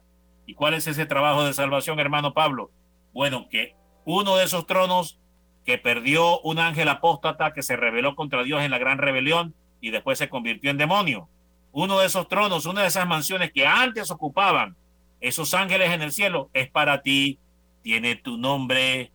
¿Y 0.45 0.53
cuál 0.53 0.73
es 0.73 0.87
ese 0.87 1.05
trabajo 1.05 1.43
de 1.43 1.53
salvación, 1.53 1.99
hermano 1.99 2.33
Pablo? 2.33 2.71
Bueno, 3.13 3.47
que 3.49 3.75
uno 4.05 4.37
de 4.37 4.45
esos 4.45 4.65
tronos 4.65 5.19
que 5.65 5.77
perdió 5.77 6.39
un 6.41 6.59
ángel 6.59 6.89
apóstata 6.89 7.53
que 7.53 7.61
se 7.61 7.75
rebeló 7.75 8.15
contra 8.15 8.43
Dios 8.43 8.61
en 8.61 8.71
la 8.71 8.79
gran 8.79 8.97
rebelión 8.97 9.53
y 9.81 9.91
después 9.91 10.17
se 10.17 10.29
convirtió 10.29 10.71
en 10.71 10.77
demonio. 10.77 11.29
Uno 11.71 11.99
de 11.99 12.07
esos 12.07 12.27
tronos, 12.27 12.65
una 12.65 12.81
de 12.81 12.87
esas 12.87 13.07
mansiones 13.07 13.51
que 13.51 13.67
antes 13.67 14.09
ocupaban 14.09 14.75
esos 15.21 15.53
ángeles 15.53 15.91
en 15.91 16.01
el 16.01 16.11
cielo, 16.11 16.49
es 16.53 16.69
para 16.69 17.01
ti, 17.01 17.39
tiene 17.83 18.15
tu 18.15 18.37
nombre, 18.37 19.11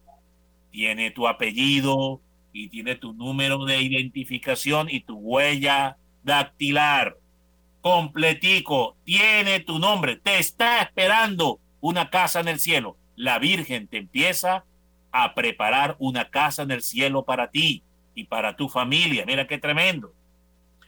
tiene 0.75 1.13
tu 1.13 1.29
apellido 1.29 2.21
y 2.53 2.69
tiene 2.69 2.97
tu 2.97 3.13
número 3.13 3.65
de 3.65 3.81
identificación 3.81 4.91
y 4.91 4.99
tu 4.99 5.15
huella 5.15 5.99
dactilar. 6.25 7.17
Completico, 7.81 8.97
tiene 9.05 9.61
tu 9.61 9.79
nombre, 9.79 10.17
te 10.17 10.41
está 10.41 10.83
esperando 10.83 11.61
una 11.81 12.11
casa 12.11 12.41
en 12.41 12.49
el 12.49 12.59
cielo. 12.59 12.97
La 13.15 13.39
Virgen 13.39 13.87
te 13.87 13.99
empieza 13.99 14.65
a 15.13 15.35
preparar 15.37 15.95
una 16.01 16.29
casa 16.29 16.65
en 16.65 16.73
el 16.73 16.83
cielo 16.83 17.25
para 17.25 17.51
ti 17.51 17.85
y 18.17 18.25
para 18.25 18.57
tu 18.57 18.69
familia. 18.69 19.25
Mira 19.25 19.47
qué 19.47 19.59
tremendo. 19.59 20.13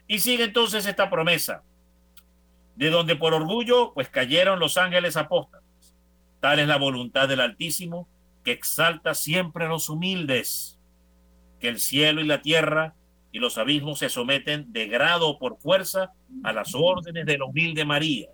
Y 0.08 0.18
sigue 0.18 0.42
entonces 0.42 0.84
esta 0.84 1.08
promesa, 1.08 1.62
de 2.74 2.90
donde 2.90 3.14
por 3.14 3.34
orgullo 3.34 3.92
pues 3.94 4.08
cayeron 4.08 4.58
los 4.58 4.78
ángeles 4.78 5.16
apóstoles. 5.16 5.64
Tal 6.40 6.58
es 6.58 6.66
la 6.66 6.76
voluntad 6.76 7.28
del 7.28 7.40
Altísimo, 7.40 8.08
que 8.46 8.52
exalta 8.52 9.12
siempre 9.16 9.64
a 9.64 9.68
los 9.68 9.88
humildes, 9.88 10.78
que 11.58 11.66
el 11.66 11.80
cielo 11.80 12.20
y 12.20 12.26
la 12.28 12.42
tierra 12.42 12.94
y 13.32 13.40
los 13.40 13.58
abismos 13.58 13.98
se 13.98 14.08
someten 14.08 14.72
de 14.72 14.86
grado 14.86 15.28
o 15.28 15.38
por 15.40 15.58
fuerza 15.58 16.12
a 16.44 16.52
las 16.52 16.72
órdenes 16.72 17.26
de 17.26 17.38
la 17.38 17.46
humilde 17.46 17.84
María, 17.84 18.28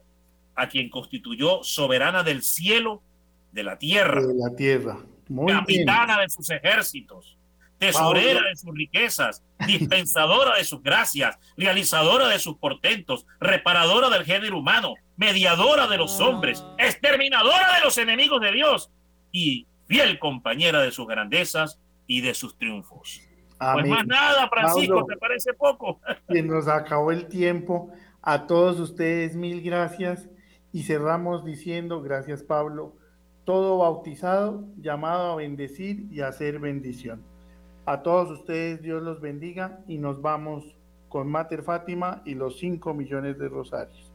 a 0.54 0.68
quien 0.68 0.90
constituyó 0.90 1.62
soberana 1.62 2.22
del 2.22 2.42
cielo, 2.42 3.02
de 3.52 3.62
la 3.62 3.78
tierra. 3.78 4.20
De 4.20 4.34
la 4.34 4.54
tierra 4.54 4.98
capitana 5.46 6.20
de 6.20 6.28
sus 6.28 6.50
ejércitos, 6.50 7.38
tesorera 7.78 8.42
de 8.42 8.54
sus 8.54 8.74
riquezas, 8.74 9.42
dispensadora 9.66 10.58
de 10.58 10.64
sus 10.64 10.82
gracias, 10.82 11.38
realizadora 11.56 12.28
de 12.28 12.38
sus 12.38 12.58
portentos, 12.58 13.24
reparadora 13.40 14.10
del 14.10 14.26
género 14.26 14.58
humano, 14.58 14.92
mediadora 15.16 15.86
de 15.86 15.96
los 15.96 16.20
hombres, 16.20 16.62
exterminadora 16.76 17.76
de 17.76 17.80
los 17.82 17.96
enemigos 17.96 18.42
de 18.42 18.52
Dios 18.52 18.90
y 19.30 19.66
fiel 19.93 20.18
compañera 20.18 20.80
de 20.80 20.90
sus 20.90 21.07
grandezas 21.07 21.78
y 22.07 22.22
de 22.22 22.32
sus 22.32 22.57
triunfos. 22.57 23.20
Pues 23.74 23.86
más 23.86 24.07
nada, 24.07 24.49
Francisco, 24.49 25.05
¿te 25.05 25.16
parece 25.16 25.53
poco? 25.53 26.01
Que 26.28 26.43
nos 26.43 26.66
acabó 26.66 27.12
el 27.12 27.28
tiempo. 27.28 27.93
A 28.22 28.47
todos 28.47 28.80
ustedes, 28.80 29.36
mil 29.36 29.61
gracias. 29.62 30.28
Y 30.72 30.84
cerramos 30.84 31.45
diciendo, 31.45 32.01
gracias 32.01 32.43
Pablo, 32.43 32.97
todo 33.45 33.78
bautizado, 33.78 34.64
llamado 34.78 35.32
a 35.32 35.36
bendecir 35.36 36.07
y 36.11 36.20
a 36.20 36.28
hacer 36.28 36.59
bendición. 36.59 37.22
A 37.84 38.03
todos 38.03 38.30
ustedes 38.30 38.80
Dios 38.80 39.03
los 39.03 39.20
bendiga 39.20 39.80
y 39.86 39.99
nos 39.99 40.22
vamos 40.22 40.74
con 41.11 41.28
Mater 41.28 41.62
Fátima 41.62 42.22
y 42.24 42.34
los 42.34 42.59
cinco 42.59 42.95
millones 42.95 43.38
de 43.38 43.49
rosarios. 43.51 44.11